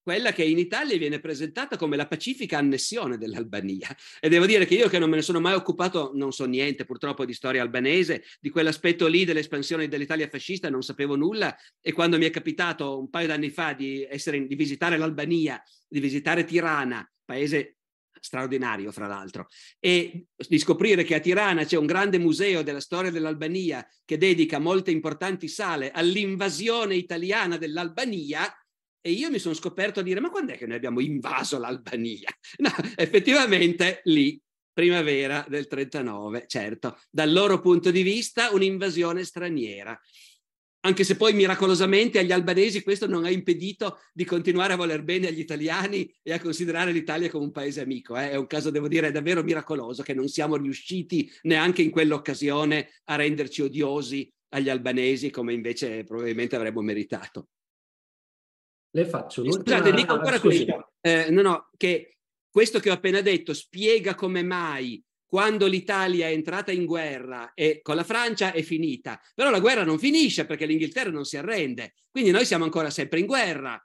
quella 0.03 0.33
che 0.33 0.45
in 0.45 0.59
Italia 0.59 0.99
viene 0.99 1.21
presentata 1.21 1.77
come 1.77 1.97
la 1.97 2.07
pacifica 2.07 2.59
annessione 2.59 3.17
dell'Albania. 3.17 3.97
E 4.21 4.29
devo 4.29 4.47
dire 4.47 4.67
che 4.67 4.75
io 4.75 4.89
che 4.89 4.99
non 4.99 5.09
me 5.09 5.17
ne 5.17 5.23
sono 5.23 5.41
mai 5.41 5.55
occupato, 5.55 6.11
non 6.15 6.33
so 6.33 6.45
niente 6.45 6.85
purtroppo 6.85 7.25
di 7.25 7.33
storia 7.33 7.63
albanese, 7.63 8.25
di 8.41 8.51
quell'aspetto 8.51 9.07
lì 9.07 9.25
dell'espansione 9.25 9.89
dell'Italia 9.89 10.29
fascista 10.29 10.69
non 10.69 10.83
sapevo 10.83 11.17
nulla 11.17 11.57
e 11.81 11.93
quando 11.93 12.19
mi 12.19 12.27
è 12.27 12.31
capitato 12.31 12.99
un 12.99 13.09
paio 13.09 13.29
d'anni 13.29 13.51
fa 13.51 13.73
di, 13.73 14.07
essere, 14.09 14.47
di 14.47 14.55
visitare 14.55 14.97
l'Albania, 14.97 15.63
di 15.89 16.01
visitare 16.01 16.45
Tirana, 16.45 17.09
paese 17.25 17.77
straordinario 18.23 18.93
fra 18.93 19.09
l'altro, 19.09 19.49
e 19.81 20.27
di 20.37 20.59
scoprire 20.59 21.03
che 21.03 21.17
a 21.17 21.21
Tirana 21.21 21.65
c'è 21.65 21.77
un 21.77 21.87
grande 21.87 22.19
museo 22.19 22.63
della 22.63 22.81
storia 22.81 23.11
dell'Albania 23.11 23.85
che 24.05 24.17
dedica 24.17 24.61
molte 24.61 24.93
importanti 24.93 25.49
sale 25.49 25.91
all'invasione 25.91 26.95
italiana 26.95 27.57
dell'Albania, 27.57 28.49
e 29.03 29.11
io 29.11 29.31
mi 29.31 29.41
sono 29.41 29.55
scoperto 29.55 30.01
a 30.01 30.03
dire, 30.03 30.21
ma 30.21 30.31
quando 30.31 30.53
è 30.53 30.57
che 30.57 30.67
noi 30.67 30.77
abbiamo 30.77 31.01
invaso 31.01 31.59
l'Albania? 31.59 32.31
No, 32.59 32.71
effettivamente 32.97 34.01
lì, 34.05 34.41
primavera 34.73 35.45
del 35.49 35.67
39, 35.67 36.45
certo, 36.47 36.99
dal 37.11 37.33
loro 37.33 37.61
punto 37.61 37.91
di 37.91 38.03
vista 38.03 38.51
un'invasione 38.53 39.25
straniera. 39.25 39.99
Anche 40.85 41.05
se 41.05 41.17
poi 41.17 41.33
miracolosamente 41.33 42.19
agli 42.19 42.33
albanesi 42.33 42.83
questo 42.83 43.07
non 43.07 43.25
ha 43.25 43.31
impedito 43.31 43.99
di 44.13 44.25
continuare 44.25 44.73
a 44.73 44.77
voler 44.77 45.03
bene 45.03 45.29
agli 45.29 45.39
italiani 45.39 46.13
e 46.23 46.33
a 46.33 46.41
considerare 46.41 46.91
l'Italia 46.91 47.31
come 47.31 47.45
un 47.45 47.53
paese 47.53 47.81
amico. 47.81 48.17
Eh? 48.17 48.31
È 48.31 48.37
un 48.37 48.47
caso, 48.47 48.71
devo 48.71 48.89
dire, 48.89 49.13
davvero 49.13 49.43
miracoloso 49.43 50.03
che 50.03 50.15
non 50.15 50.29
siamo 50.29 50.57
riusciti 50.57 51.31
neanche 51.43 51.83
in 51.83 51.91
quell'occasione 51.91 53.01
a 53.05 53.17
renderci 53.17 53.63
odiosi 53.63 54.33
agli 54.51 54.69
albanesi 54.69 55.31
come 55.31 55.53
invece 55.53 56.05
probabilmente 56.05 56.57
avremmo 56.57 56.83
meritato. 56.83 57.49
Le 58.95 59.07
faccio 59.07 59.43
l'ultima... 59.43 59.79
Scusate, 59.79 59.97
dico 59.97 60.13
ancora 60.13 60.41
questo. 60.41 60.93
Eh, 61.01 61.31
no, 61.31 61.43
no, 61.43 61.71
che 61.77 62.19
questo 62.51 62.79
che 62.79 62.91
ho 62.91 62.95
appena 62.95 63.21
detto 63.23 63.55
spiega 63.55 64.15
come 64.15 64.43
mai 64.43 65.03
quando 65.27 65.67
l'Italia 65.67 66.29
è 66.29 66.33
entrata 66.33 66.73
in 66.73 66.85
guerra 66.85 67.53
e 67.55 67.81
con 67.81 67.97
la 67.97 68.05
Francia 68.05 68.53
è 68.53 68.61
finita. 68.61 69.19
Però 69.35 69.49
la 69.49 69.61
guerra 69.61 69.83
non 69.83 69.99
finisce 69.99 70.45
perché 70.45 70.67
l'Inghilterra 70.67 71.11
non 71.11 71.25
si 71.25 71.39
arrende. 71.39 71.95
Quindi 72.11 72.31
noi 72.31 72.45
siamo 72.45 72.65
ancora 72.65 72.91
sempre 72.91 73.19
in 73.19 73.25
guerra. 73.25 73.83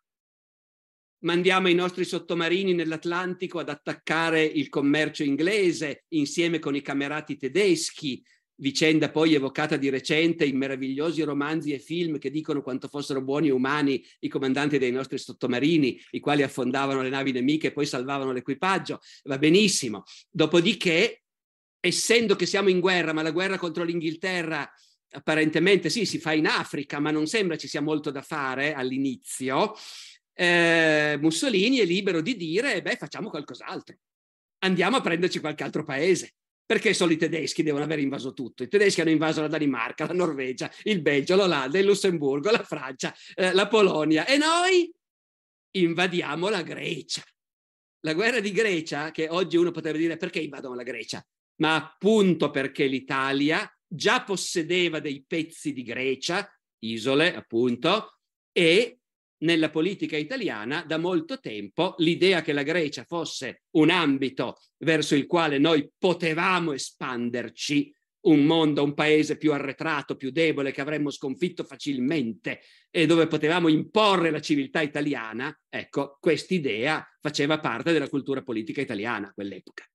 Mandiamo 1.19 1.69
i 1.69 1.73
nostri 1.73 2.03
sottomarini 2.03 2.73
nell'Atlantico 2.73 3.59
ad 3.59 3.69
attaccare 3.69 4.43
il 4.43 4.67
commercio 4.67 5.23
inglese 5.23 6.03
insieme 6.09 6.59
con 6.59 6.75
i 6.75 6.81
camerati 6.81 7.37
tedeschi 7.37 8.21
vicenda 8.57 9.09
poi 9.09 9.33
evocata 9.33 9.77
di 9.77 9.89
recente 9.89 10.45
in 10.45 10.57
meravigliosi 10.57 11.21
romanzi 11.23 11.73
e 11.73 11.79
film 11.79 12.17
che 12.17 12.29
dicono 12.29 12.61
quanto 12.61 12.87
fossero 12.87 13.21
buoni 13.21 13.47
e 13.47 13.51
umani 13.51 14.03
i 14.19 14.27
comandanti 14.27 14.77
dei 14.77 14.91
nostri 14.91 15.17
sottomarini, 15.17 15.99
i 16.11 16.19
quali 16.19 16.43
affondavano 16.43 17.01
le 17.01 17.09
navi 17.09 17.31
nemiche 17.31 17.67
e 17.67 17.71
poi 17.71 17.85
salvavano 17.85 18.31
l'equipaggio. 18.31 18.99
Va 19.23 19.37
benissimo. 19.37 20.03
Dopodiché, 20.29 21.23
essendo 21.79 22.35
che 22.35 22.45
siamo 22.45 22.69
in 22.69 22.79
guerra, 22.79 23.13
ma 23.13 23.21
la 23.21 23.31
guerra 23.31 23.57
contro 23.57 23.83
l'Inghilterra 23.83 24.69
apparentemente 25.11 25.89
sì, 25.89 26.05
si 26.05 26.19
fa 26.19 26.33
in 26.33 26.47
Africa, 26.47 26.99
ma 26.99 27.11
non 27.11 27.27
sembra 27.27 27.57
ci 27.57 27.67
sia 27.67 27.81
molto 27.81 28.11
da 28.11 28.21
fare 28.21 28.73
all'inizio, 28.73 29.73
eh, 30.33 31.17
Mussolini 31.19 31.77
è 31.77 31.85
libero 31.85 32.21
di 32.21 32.35
dire, 32.35 32.81
beh, 32.81 32.97
facciamo 32.97 33.29
qualcos'altro. 33.29 33.95
Andiamo 34.59 34.97
a 34.97 35.01
prenderci 35.01 35.39
qualche 35.39 35.63
altro 35.63 35.83
paese. 35.83 36.33
Perché 36.67 36.93
solo 36.93 37.13
i 37.13 37.17
tedeschi 37.17 37.63
devono 37.63 37.85
aver 37.85 37.99
invaso 37.99 38.33
tutto? 38.33 38.61
I 38.61 38.67
tedeschi 38.67 38.99
hanno 38.99 39.09
invaso 39.09 39.39
la 39.39 39.47
Danimarca, 39.47 40.05
la 40.05 40.13
Norvegia, 40.13 40.69
il 40.83 41.01
Belgio, 41.01 41.37
l'Olanda, 41.37 41.79
il 41.79 41.85
Lussemburgo, 41.85 42.51
la 42.51 42.63
Francia, 42.63 43.15
eh, 43.35 43.53
la 43.53 43.69
Polonia 43.69 44.25
e 44.25 44.35
noi 44.35 44.93
invadiamo 45.71 46.49
la 46.49 46.63
Grecia. 46.63 47.23
La 48.01 48.13
guerra 48.13 48.41
di 48.41 48.51
Grecia, 48.51 49.11
che 49.11 49.29
oggi 49.29 49.55
uno 49.55 49.71
potrebbe 49.71 49.97
dire 49.97 50.17
perché 50.17 50.39
invadono 50.39 50.75
la 50.75 50.83
Grecia? 50.83 51.25
Ma 51.61 51.75
appunto 51.75 52.51
perché 52.51 52.85
l'Italia 52.85 53.65
già 53.87 54.23
possedeva 54.23 54.99
dei 54.99 55.23
pezzi 55.25 55.71
di 55.71 55.83
Grecia, 55.83 56.53
isole 56.79 57.33
appunto, 57.33 58.19
e 58.51 58.99
nella 59.39 59.69
politica 59.69 60.17
italiana 60.17 60.83
da 60.83 60.97
molto 60.97 61.39
tempo 61.39 61.95
l'idea 61.97 62.41
che 62.41 62.53
la 62.53 62.63
Grecia 62.63 63.03
fosse 63.03 63.63
un 63.71 63.89
ambito 63.89 64.57
verso 64.77 65.15
il 65.15 65.25
quale 65.25 65.57
noi 65.57 65.89
potevamo 65.97 66.73
espanderci, 66.73 67.93
un 68.21 68.45
mondo, 68.45 68.83
un 68.83 68.93
paese 68.93 69.37
più 69.37 69.53
arretrato, 69.53 70.15
più 70.15 70.31
debole, 70.31 70.71
che 70.71 70.81
avremmo 70.81 71.09
sconfitto 71.09 71.63
facilmente 71.63 72.61
e 72.89 73.05
dove 73.05 73.27
potevamo 73.27 73.67
imporre 73.67 74.31
la 74.31 74.41
civiltà 74.41 74.81
italiana, 74.81 75.55
ecco, 75.69 76.17
quest'idea 76.19 77.05
faceva 77.21 77.59
parte 77.59 77.93
della 77.93 78.09
cultura 78.09 78.41
politica 78.41 78.81
italiana 78.81 79.27
a 79.27 79.33
quell'epoca. 79.33 79.85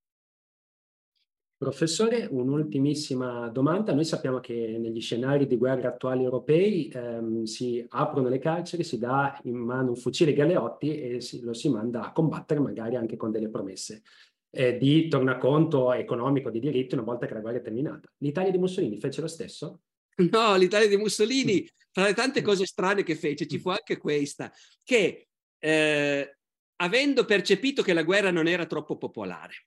Professore, 1.62 2.26
un'ultimissima 2.28 3.46
domanda. 3.46 3.94
Noi 3.94 4.04
sappiamo 4.04 4.40
che 4.40 4.76
negli 4.80 5.00
scenari 5.00 5.46
di 5.46 5.56
guerra 5.56 5.90
attuali 5.90 6.24
europei 6.24 6.88
ehm, 6.92 7.44
si 7.44 7.86
aprono 7.90 8.28
le 8.28 8.40
carceri, 8.40 8.82
si 8.82 8.98
dà 8.98 9.40
in 9.44 9.54
mano 9.54 9.90
un 9.90 9.96
fucile 9.96 10.32
Galeotti 10.32 11.00
e 11.00 11.20
si, 11.20 11.40
lo 11.40 11.54
si 11.54 11.68
manda 11.68 12.02
a 12.02 12.10
combattere 12.10 12.58
magari 12.58 12.96
anche 12.96 13.16
con 13.16 13.30
delle 13.30 13.48
promesse 13.48 14.02
eh, 14.50 14.76
di 14.76 15.06
tornaconto 15.06 15.92
economico, 15.92 16.50
di 16.50 16.58
diritti 16.58 16.94
una 16.94 17.04
volta 17.04 17.26
che 17.26 17.34
la 17.34 17.40
guerra 17.40 17.58
è 17.58 17.62
terminata. 17.62 18.10
L'Italia 18.18 18.50
di 18.50 18.58
Mussolini 18.58 18.98
fece 18.98 19.20
lo 19.20 19.28
stesso? 19.28 19.82
No, 20.16 20.56
l'Italia 20.56 20.88
di 20.88 20.96
Mussolini, 20.96 21.64
fra 21.92 22.06
le 22.06 22.14
tante 22.14 22.42
cose 22.42 22.66
strane 22.66 23.04
che 23.04 23.14
fece, 23.14 23.46
ci 23.46 23.60
fu 23.60 23.68
anche 23.68 23.98
questa, 23.98 24.50
che 24.82 25.28
eh, 25.60 26.38
avendo 26.74 27.24
percepito 27.24 27.84
che 27.84 27.92
la 27.92 28.02
guerra 28.02 28.32
non 28.32 28.48
era 28.48 28.66
troppo 28.66 28.98
popolare, 28.98 29.66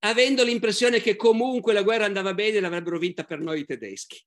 avendo 0.00 0.44
l'impressione 0.44 1.00
che 1.00 1.16
comunque 1.16 1.72
la 1.72 1.82
guerra 1.82 2.04
andava 2.04 2.34
bene 2.34 2.60
l'avrebbero 2.60 2.98
vinta 2.98 3.24
per 3.24 3.40
noi 3.40 3.60
i 3.60 3.64
tedeschi. 3.64 4.22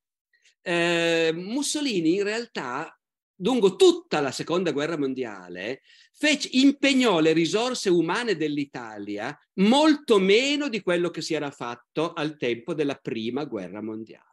Eh, 0.61 1.31
Mussolini 1.33 2.15
in 2.15 2.23
realtà, 2.23 2.97
lungo 3.37 3.75
tutta 3.75 4.21
la 4.21 4.31
seconda 4.31 4.71
guerra 4.71 4.97
mondiale, 4.97 5.81
fece, 6.13 6.49
impegnò 6.53 7.19
le 7.19 7.33
risorse 7.33 7.89
umane 7.89 8.35
dell'Italia 8.35 9.37
molto 9.55 10.19
meno 10.19 10.69
di 10.69 10.81
quello 10.81 11.09
che 11.09 11.21
si 11.21 11.33
era 11.33 11.51
fatto 11.51 12.13
al 12.13 12.37
tempo 12.37 12.73
della 12.73 12.95
prima 12.95 13.43
guerra 13.45 13.81
mondiale 13.81 14.32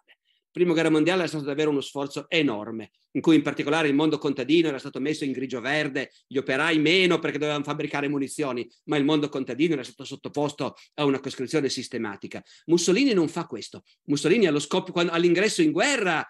prima 0.51 0.73
guerra 0.73 0.91
mondiale 0.91 1.25
è 1.25 1.27
stato 1.27 1.45
davvero 1.45 1.71
uno 1.71 1.81
sforzo 1.81 2.27
enorme, 2.29 2.91
in 3.13 3.21
cui 3.21 3.37
in 3.37 3.43
particolare 3.43 3.89
il 3.89 3.95
mondo 3.95 4.19
contadino 4.19 4.69
era 4.69 4.79
stato 4.79 5.01
messo 5.01 5.25
in 5.25 5.33
grigio-verde, 5.33 6.11
gli 6.27 6.37
operai 6.37 6.79
meno 6.79 7.19
perché 7.19 7.39
dovevano 7.39 7.65
fabbricare 7.65 8.09
munizioni, 8.09 8.69
ma 8.85 8.97
il 8.97 9.05
mondo 9.05 9.29
contadino 9.29 9.75
era 9.75 9.85
stato 9.85 10.05
sottoposto 10.05 10.75
a 10.95 11.05
una 11.05 11.21
coscrizione 11.21 11.69
sistematica. 11.69 12.43
Mussolini 12.67 13.13
non 13.13 13.29
fa 13.29 13.47
questo. 13.47 13.83
Mussolini 14.05 14.49
scopo, 14.61 14.93
quando, 14.93 15.13
all'ingresso 15.13 15.63
in 15.63 15.73
guerra 15.73 16.27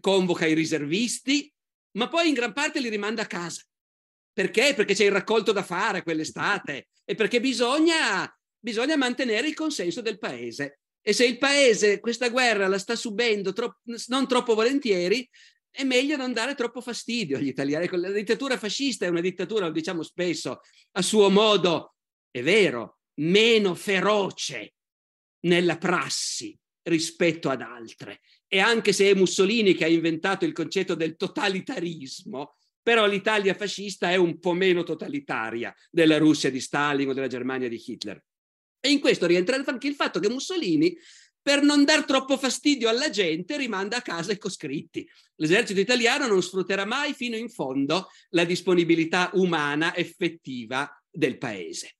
convoca 0.00 0.46
i 0.46 0.54
riservisti, 0.54 1.52
ma 1.92 2.08
poi 2.08 2.28
in 2.28 2.34
gran 2.34 2.52
parte 2.52 2.80
li 2.80 2.88
rimanda 2.88 3.22
a 3.22 3.26
casa. 3.26 3.62
Perché? 4.32 4.74
Perché 4.74 4.94
c'è 4.94 5.04
il 5.04 5.12
raccolto 5.12 5.52
da 5.52 5.62
fare 5.62 6.02
quell'estate 6.02 6.88
e 7.04 7.14
perché 7.14 7.40
bisogna, 7.40 8.28
bisogna 8.58 8.96
mantenere 8.96 9.46
il 9.46 9.54
consenso 9.54 10.00
del 10.00 10.18
paese. 10.18 10.80
E 11.06 11.12
se 11.12 11.26
il 11.26 11.36
paese 11.36 12.00
questa 12.00 12.30
guerra 12.30 12.66
la 12.66 12.78
sta 12.78 12.96
subendo 12.96 13.52
troppo, 13.52 13.80
non 14.06 14.26
troppo 14.26 14.54
volentieri, 14.54 15.28
è 15.70 15.84
meglio 15.84 16.16
non 16.16 16.32
dare 16.32 16.54
troppo 16.54 16.80
fastidio 16.80 17.36
agli 17.36 17.48
italiani. 17.48 17.86
La 17.92 18.10
dittatura 18.10 18.56
fascista 18.56 19.04
è 19.04 19.10
una 19.10 19.20
dittatura, 19.20 19.66
lo 19.66 19.72
diciamo 19.72 20.02
spesso, 20.02 20.60
a 20.92 21.02
suo 21.02 21.28
modo, 21.28 21.96
è 22.30 22.42
vero, 22.42 23.00
meno 23.16 23.74
feroce 23.74 24.74
nella 25.40 25.76
prassi 25.76 26.58
rispetto 26.84 27.50
ad 27.50 27.60
altre. 27.60 28.20
E 28.46 28.60
anche 28.60 28.94
se 28.94 29.10
è 29.10 29.14
Mussolini 29.14 29.74
che 29.74 29.84
ha 29.84 29.88
inventato 29.88 30.46
il 30.46 30.52
concetto 30.52 30.94
del 30.94 31.16
totalitarismo, 31.16 32.56
però 32.82 33.06
l'Italia 33.06 33.52
fascista 33.54 34.10
è 34.10 34.16
un 34.16 34.38
po' 34.38 34.52
meno 34.54 34.84
totalitaria 34.84 35.74
della 35.90 36.16
Russia 36.16 36.50
di 36.50 36.60
Stalin 36.60 37.10
o 37.10 37.12
della 37.12 37.26
Germania 37.26 37.68
di 37.68 37.82
Hitler. 37.84 38.24
E 38.84 38.90
in 38.90 39.00
questo 39.00 39.24
rientra 39.24 39.56
anche 39.56 39.86
il 39.86 39.94
fatto 39.94 40.20
che 40.20 40.28
Mussolini, 40.28 40.94
per 41.40 41.62
non 41.62 41.86
dar 41.86 42.04
troppo 42.04 42.36
fastidio 42.36 42.90
alla 42.90 43.08
gente, 43.08 43.56
rimanda 43.56 43.96
a 43.96 44.02
casa 44.02 44.32
i 44.32 44.36
coscritti. 44.36 45.08
L'esercito 45.36 45.80
italiano 45.80 46.26
non 46.26 46.42
sfrutterà 46.42 46.84
mai 46.84 47.14
fino 47.14 47.34
in 47.34 47.48
fondo 47.48 48.08
la 48.32 48.44
disponibilità 48.44 49.30
umana 49.32 49.96
effettiva 49.96 50.86
del 51.10 51.38
paese. 51.38 51.96